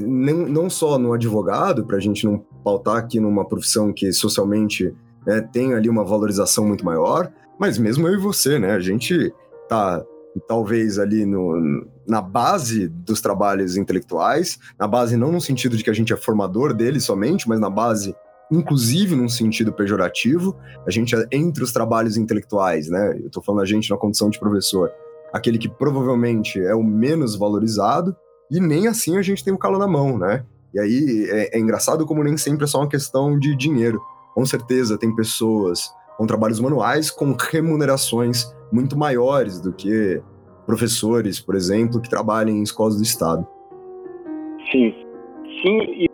não, 0.00 0.46
não 0.46 0.68
só 0.68 0.98
no 0.98 1.12
advogado, 1.12 1.86
para 1.86 1.96
a 1.96 2.00
gente 2.00 2.26
não 2.26 2.44
pautar 2.62 2.96
aqui 2.96 3.18
numa 3.18 3.46
profissão 3.46 3.92
que 3.92 4.12
socialmente 4.12 4.92
né, 5.24 5.40
tem 5.52 5.74
ali 5.74 5.88
uma 5.88 6.04
valorização 6.04 6.66
muito 6.66 6.84
maior, 6.84 7.32
mas 7.58 7.78
mesmo 7.78 8.06
eu 8.06 8.14
e 8.14 8.18
você, 8.18 8.58
né? 8.58 8.72
A 8.72 8.80
gente 8.80 9.32
tá 9.68 10.04
talvez 10.46 10.98
ali 10.98 11.24
no, 11.24 11.86
na 12.06 12.20
base 12.20 12.88
dos 12.88 13.20
trabalhos 13.20 13.76
intelectuais, 13.76 14.58
na 14.78 14.86
base 14.86 15.16
não 15.16 15.32
no 15.32 15.40
sentido 15.40 15.76
de 15.76 15.84
que 15.84 15.90
a 15.90 15.94
gente 15.94 16.12
é 16.12 16.16
formador 16.16 16.74
deles 16.74 17.04
somente, 17.04 17.48
mas 17.48 17.60
na 17.60 17.70
base 17.70 18.14
inclusive 18.50 19.14
num 19.14 19.28
sentido 19.28 19.72
pejorativo, 19.72 20.56
a 20.86 20.90
gente 20.90 21.14
é 21.14 21.26
entre 21.32 21.62
os 21.62 21.72
trabalhos 21.72 22.16
intelectuais, 22.16 22.88
né? 22.88 23.18
Eu 23.22 23.30
tô 23.30 23.42
falando 23.42 23.62
a 23.62 23.66
gente 23.66 23.90
na 23.90 23.96
condição 23.96 24.30
de 24.30 24.38
professor, 24.38 24.90
aquele 25.32 25.58
que 25.58 25.68
provavelmente 25.68 26.58
é 26.60 26.74
o 26.74 26.82
menos 26.82 27.36
valorizado, 27.36 28.16
e 28.50 28.58
nem 28.58 28.88
assim 28.88 29.18
a 29.18 29.22
gente 29.22 29.44
tem 29.44 29.52
o 29.52 29.58
calo 29.58 29.78
na 29.78 29.86
mão, 29.86 30.16
né? 30.16 30.44
E 30.72 30.80
aí 30.80 31.28
é, 31.30 31.56
é 31.56 31.60
engraçado 31.60 32.06
como 32.06 32.24
nem 32.24 32.36
sempre 32.36 32.64
é 32.64 32.66
só 32.66 32.78
uma 32.78 32.88
questão 32.88 33.38
de 33.38 33.54
dinheiro. 33.54 34.00
Com 34.34 34.44
certeza 34.46 34.98
tem 34.98 35.14
pessoas 35.14 35.90
com 36.16 36.26
trabalhos 36.26 36.60
manuais 36.60 37.10
com 37.10 37.36
remunerações 37.38 38.52
muito 38.72 38.96
maiores 38.98 39.60
do 39.60 39.72
que 39.72 40.20
professores, 40.66 41.40
por 41.40 41.54
exemplo, 41.54 42.00
que 42.00 42.10
trabalham 42.10 42.54
em 42.54 42.62
escolas 42.62 42.96
do 42.96 43.02
Estado. 43.02 43.46
Sim, 44.70 44.94
sim, 45.62 46.06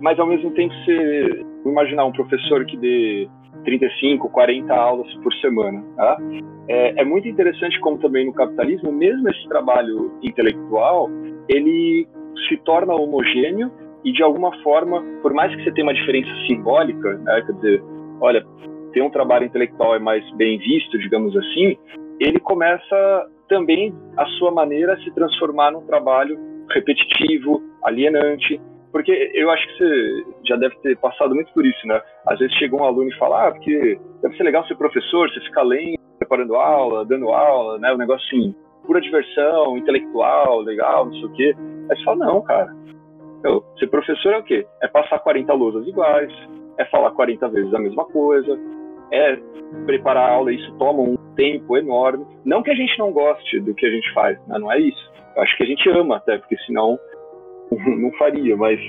mas 0.00 0.18
ao 0.18 0.26
mesmo 0.26 0.50
tempo 0.52 0.74
você 0.74 1.44
imaginar 1.64 2.04
um 2.04 2.12
professor 2.12 2.64
que 2.66 2.76
dê 2.76 3.28
35, 3.64 4.28
40 4.30 4.74
aulas 4.74 5.12
por 5.16 5.32
semana. 5.34 5.82
Tá? 5.96 6.18
É, 6.68 7.00
é, 7.00 7.04
muito 7.04 7.26
interessante 7.28 7.78
como 7.80 7.98
também 7.98 8.26
no 8.26 8.32
capitalismo, 8.32 8.92
mesmo 8.92 9.28
esse 9.28 9.48
trabalho 9.48 10.12
intelectual, 10.22 11.08
ele 11.48 12.06
se 12.48 12.56
torna 12.58 12.94
homogêneo 12.94 13.70
e 14.04 14.12
de 14.12 14.22
alguma 14.22 14.52
forma, 14.62 15.02
por 15.22 15.32
mais 15.32 15.54
que 15.54 15.64
você 15.64 15.72
tenha 15.72 15.86
uma 15.86 15.94
diferença 15.94 16.30
simbólica, 16.46 17.18
né, 17.18 17.42
quer 17.44 17.52
dizer, 17.54 17.82
olha, 18.20 18.46
ter 18.96 19.02
um 19.02 19.10
trabalho 19.10 19.44
intelectual 19.44 19.94
é 19.94 19.98
mais 19.98 20.24
bem 20.36 20.56
visto, 20.56 20.98
digamos 20.98 21.36
assim, 21.36 21.76
ele 22.18 22.40
começa 22.40 23.26
também 23.46 23.94
a 24.16 24.24
sua 24.38 24.50
maneira 24.50 24.94
a 24.94 24.96
se 25.02 25.10
transformar 25.10 25.70
num 25.70 25.84
trabalho 25.84 26.38
repetitivo, 26.70 27.62
alienante, 27.84 28.58
porque 28.90 29.12
eu 29.34 29.50
acho 29.50 29.66
que 29.66 29.76
você 29.76 30.24
já 30.48 30.56
deve 30.56 30.74
ter 30.76 30.96
passado 30.96 31.34
muito 31.34 31.52
por 31.52 31.66
isso, 31.66 31.86
né? 31.86 32.00
Às 32.26 32.38
vezes 32.38 32.56
chega 32.56 32.74
um 32.74 32.84
aluno 32.84 33.10
e 33.10 33.18
fala, 33.18 33.48
ah, 33.48 33.52
porque 33.52 34.00
deve 34.22 34.34
ser 34.34 34.44
legal 34.44 34.66
ser 34.66 34.76
professor, 34.76 35.28
você 35.28 35.40
fica 35.40 35.60
lendo, 35.60 35.98
preparando 36.18 36.56
aula, 36.56 37.04
dando 37.04 37.28
aula, 37.28 37.78
né? 37.78 37.92
Um 37.92 37.98
negócio 37.98 38.26
assim, 38.26 38.54
pura 38.86 38.98
diversão, 39.02 39.76
intelectual, 39.76 40.60
legal, 40.60 41.04
não 41.04 41.12
sei 41.12 41.24
o 41.24 41.32
quê. 41.32 41.54
Aí 41.90 41.98
você 41.98 42.02
fala, 42.02 42.24
não, 42.24 42.40
cara. 42.40 42.74
Eu, 43.44 43.62
ser 43.78 43.88
professor 43.88 44.32
é 44.32 44.38
o 44.38 44.42
quê? 44.42 44.66
É 44.82 44.88
passar 44.88 45.18
40 45.18 45.52
lousas 45.52 45.86
iguais, 45.86 46.32
é 46.78 46.84
falar 46.86 47.10
40 47.10 47.46
vezes 47.48 47.74
a 47.74 47.78
mesma 47.78 48.06
coisa, 48.06 48.58
é 49.12 49.36
preparar 49.84 50.30
aula, 50.30 50.52
isso 50.52 50.72
toma 50.78 51.02
um 51.02 51.16
tempo 51.34 51.76
enorme. 51.76 52.24
Não 52.44 52.62
que 52.62 52.70
a 52.70 52.74
gente 52.74 52.98
não 52.98 53.12
goste 53.12 53.60
do 53.60 53.74
que 53.74 53.86
a 53.86 53.90
gente 53.90 54.12
faz, 54.12 54.38
né? 54.46 54.58
não 54.58 54.70
é 54.72 54.78
isso. 54.78 55.12
Eu 55.36 55.42
acho 55.42 55.56
que 55.56 55.62
a 55.62 55.66
gente 55.66 55.88
ama 55.90 56.16
até, 56.16 56.38
porque 56.38 56.56
senão 56.66 56.98
não 57.70 58.10
faria, 58.12 58.56
mas, 58.56 58.80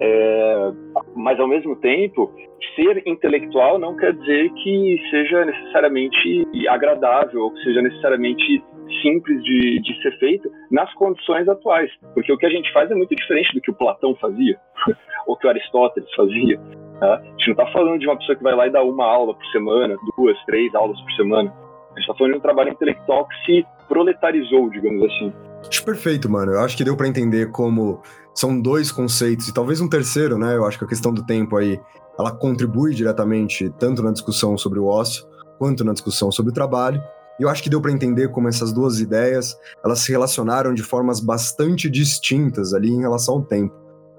é, 0.00 0.72
mas 1.14 1.38
ao 1.38 1.46
mesmo 1.46 1.76
tempo, 1.76 2.32
ser 2.74 3.02
intelectual 3.06 3.78
não 3.78 3.96
quer 3.96 4.12
dizer 4.14 4.50
que 4.54 5.00
seja 5.10 5.44
necessariamente 5.44 6.46
agradável 6.68 7.42
ou 7.42 7.50
que 7.52 7.62
seja 7.62 7.82
necessariamente 7.82 8.62
simples 9.02 9.42
de, 9.42 9.80
de 9.80 10.02
ser 10.02 10.18
feito 10.18 10.50
nas 10.70 10.92
condições 10.94 11.48
atuais, 11.48 11.90
porque 12.14 12.32
o 12.32 12.38
que 12.38 12.46
a 12.46 12.50
gente 12.50 12.72
faz 12.72 12.90
é 12.90 12.94
muito 12.94 13.14
diferente 13.14 13.52
do 13.54 13.60
que 13.60 13.70
o 13.70 13.74
Platão 13.74 14.14
fazia 14.16 14.58
ou 15.26 15.36
que 15.36 15.46
o 15.46 15.50
Aristóteles 15.50 16.08
fazia. 16.14 16.58
Tá? 17.00 17.14
A 17.16 17.24
gente 17.24 17.46
não 17.48 17.52
está 17.52 17.66
falando 17.72 17.98
de 17.98 18.06
uma 18.06 18.16
pessoa 18.16 18.36
que 18.36 18.42
vai 18.42 18.54
lá 18.54 18.66
e 18.66 18.70
dá 18.70 18.82
uma 18.82 19.06
aula 19.06 19.34
por 19.34 19.46
semana, 19.46 19.96
duas, 20.16 20.36
três 20.46 20.74
aulas 20.74 21.00
por 21.00 21.12
semana. 21.12 21.52
A 21.92 22.00
gente 22.00 22.08
está 22.08 22.14
falando 22.14 22.32
de 22.32 22.38
um 22.38 22.42
trabalho 22.42 22.70
intelectual 22.70 23.26
que 23.28 23.44
se 23.44 23.66
proletarizou, 23.88 24.68
digamos 24.70 25.02
assim. 25.04 25.32
Acho 25.68 25.84
perfeito, 25.84 26.30
mano. 26.30 26.52
Eu 26.52 26.60
acho 26.60 26.76
que 26.76 26.84
deu 26.84 26.96
para 26.96 27.08
entender 27.08 27.50
como 27.50 28.02
são 28.34 28.60
dois 28.60 28.90
conceitos, 28.90 29.48
e 29.48 29.54
talvez 29.54 29.80
um 29.80 29.88
terceiro, 29.88 30.36
né? 30.36 30.56
Eu 30.56 30.66
acho 30.66 30.78
que 30.78 30.84
a 30.84 30.88
questão 30.88 31.12
do 31.12 31.24
tempo 31.24 31.56
aí, 31.56 31.80
ela 32.18 32.32
contribui 32.32 32.92
diretamente 32.94 33.70
tanto 33.78 34.02
na 34.02 34.10
discussão 34.10 34.58
sobre 34.58 34.78
o 34.80 34.86
ócio, 34.86 35.24
quanto 35.58 35.84
na 35.84 35.92
discussão 35.92 36.32
sobre 36.32 36.50
o 36.50 36.54
trabalho. 36.54 37.00
E 37.38 37.42
eu 37.42 37.48
acho 37.48 37.62
que 37.62 37.70
deu 37.70 37.80
para 37.80 37.92
entender 37.92 38.28
como 38.30 38.48
essas 38.48 38.72
duas 38.72 39.00
ideias, 39.00 39.56
elas 39.84 40.00
se 40.00 40.12
relacionaram 40.12 40.72
de 40.72 40.82
formas 40.82 41.20
bastante 41.20 41.90
distintas 41.90 42.72
ali 42.72 42.90
em 42.90 43.00
relação 43.00 43.34
ao 43.34 43.42
tempo. 43.42 43.74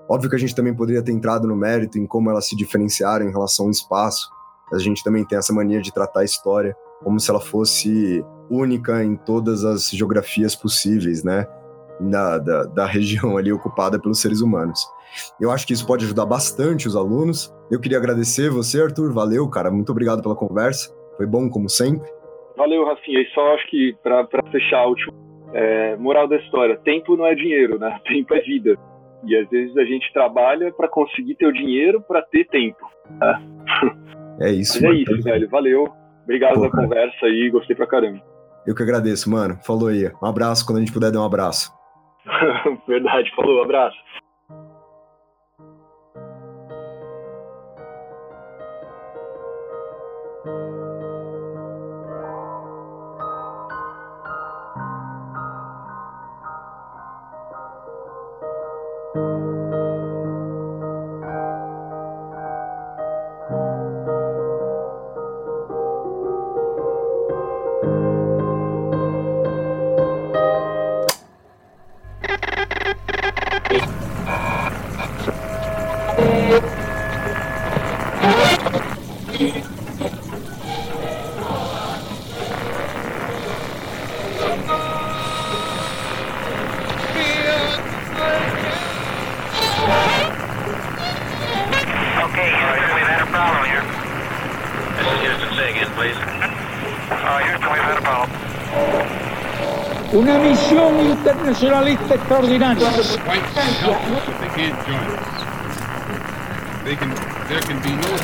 Óbvio 0.09 0.29
que 0.29 0.35
a 0.35 0.39
gente 0.39 0.53
também 0.53 0.75
poderia 0.75 1.01
ter 1.01 1.11
entrado 1.11 1.47
no 1.47 1.55
mérito 1.55 1.97
em 1.97 2.05
como 2.05 2.29
elas 2.29 2.47
se 2.47 2.55
diferenciaram 2.55 3.25
em 3.27 3.31
relação 3.31 3.65
ao 3.65 3.71
espaço. 3.71 4.29
A 4.71 4.77
gente 4.77 5.03
também 5.03 5.25
tem 5.25 5.37
essa 5.37 5.53
mania 5.53 5.81
de 5.81 5.93
tratar 5.93 6.21
a 6.21 6.25
história 6.25 6.75
como 7.03 7.19
se 7.19 7.29
ela 7.29 7.39
fosse 7.39 8.23
única 8.49 9.03
em 9.03 9.15
todas 9.15 9.63
as 9.63 9.89
geografias 9.89 10.55
possíveis, 10.55 11.23
né? 11.23 11.47
Da, 11.99 12.37
da, 12.37 12.63
da, 12.63 12.85
região 12.87 13.37
ali 13.37 13.51
ocupada 13.51 13.99
pelos 13.99 14.19
seres 14.19 14.41
humanos. 14.41 14.79
Eu 15.39 15.49
acho 15.49 15.65
que 15.65 15.73
isso 15.73 15.85
pode 15.85 16.05
ajudar 16.05 16.25
bastante 16.25 16.87
os 16.87 16.95
alunos. 16.95 17.53
Eu 17.71 17.79
queria 17.79 17.97
agradecer 17.97 18.49
você, 18.49 18.81
Arthur. 18.81 19.13
Valeu, 19.13 19.47
cara. 19.47 19.71
Muito 19.71 19.91
obrigado 19.91 20.21
pela 20.21 20.35
conversa. 20.35 20.93
Foi 21.15 21.25
bom, 21.25 21.49
como 21.49 21.69
sempre. 21.69 22.09
Valeu, 22.57 22.85
Rafinha. 22.85 23.21
E 23.21 23.27
só 23.33 23.53
acho 23.53 23.67
que, 23.67 23.95
para 24.03 24.27
fechar 24.51 24.79
a 24.79 24.87
última, 24.87 25.13
é, 25.53 25.95
moral 25.97 26.27
da 26.27 26.37
história: 26.37 26.77
tempo 26.77 27.15
não 27.15 27.25
é 27.25 27.35
dinheiro, 27.35 27.79
né? 27.79 27.99
Tempo 28.05 28.33
é 28.33 28.41
vida. 28.41 28.77
E 29.23 29.35
às 29.35 29.49
vezes 29.49 29.75
a 29.75 29.83
gente 29.83 30.11
trabalha 30.13 30.71
para 30.71 30.87
conseguir 30.87 31.35
ter 31.35 31.47
o 31.47 31.53
dinheiro 31.53 32.01
para 32.01 32.21
ter 32.21 32.45
tempo. 32.45 32.85
Né? 33.19 33.41
É 34.37 34.51
isso. 34.51 34.83
Mas 34.83 34.91
é 34.91 35.01
isso, 35.01 35.23
velho. 35.23 35.49
Valeu. 35.49 35.87
Obrigado 36.23 36.55
pela 36.55 36.69
conversa 36.69 37.25
aí, 37.25 37.49
gostei 37.49 37.73
pra 37.73 37.87
caramba. 37.87 38.21
Eu 38.67 38.75
que 38.75 38.83
agradeço, 38.83 39.29
mano. 39.31 39.57
Falou 39.65 39.87
aí. 39.87 40.11
Um 40.21 40.25
abraço 40.25 40.65
quando 40.65 40.79
a 40.79 40.81
gente 40.81 40.91
puder 40.91 41.09
dar 41.09 41.21
um 41.21 41.25
abraço. 41.25 41.71
Verdade, 42.85 43.31
falou, 43.33 43.63
abraço. 43.63 43.95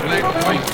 Black 0.03 0.23
white. 0.43 0.67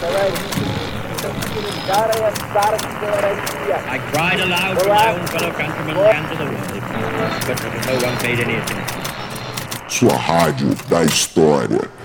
I 3.87 3.99
cried 4.11 4.39
aloud 4.39 4.79
to 4.79 4.87
my 4.87 5.11
own 5.13 5.27
fellow 5.27 5.51
countrymen 5.51 5.97
and 5.97 6.27
to 6.29 6.35
the 6.35 6.45
world, 6.45 6.81
but 7.45 7.57
no 7.85 7.95
one 8.07 8.17
paid 8.17 8.39
any 8.39 8.55
attention. 8.55 9.01
Sua 9.87 10.17
rádio 10.17 10.75
da 10.89 11.03
história. 11.03 11.96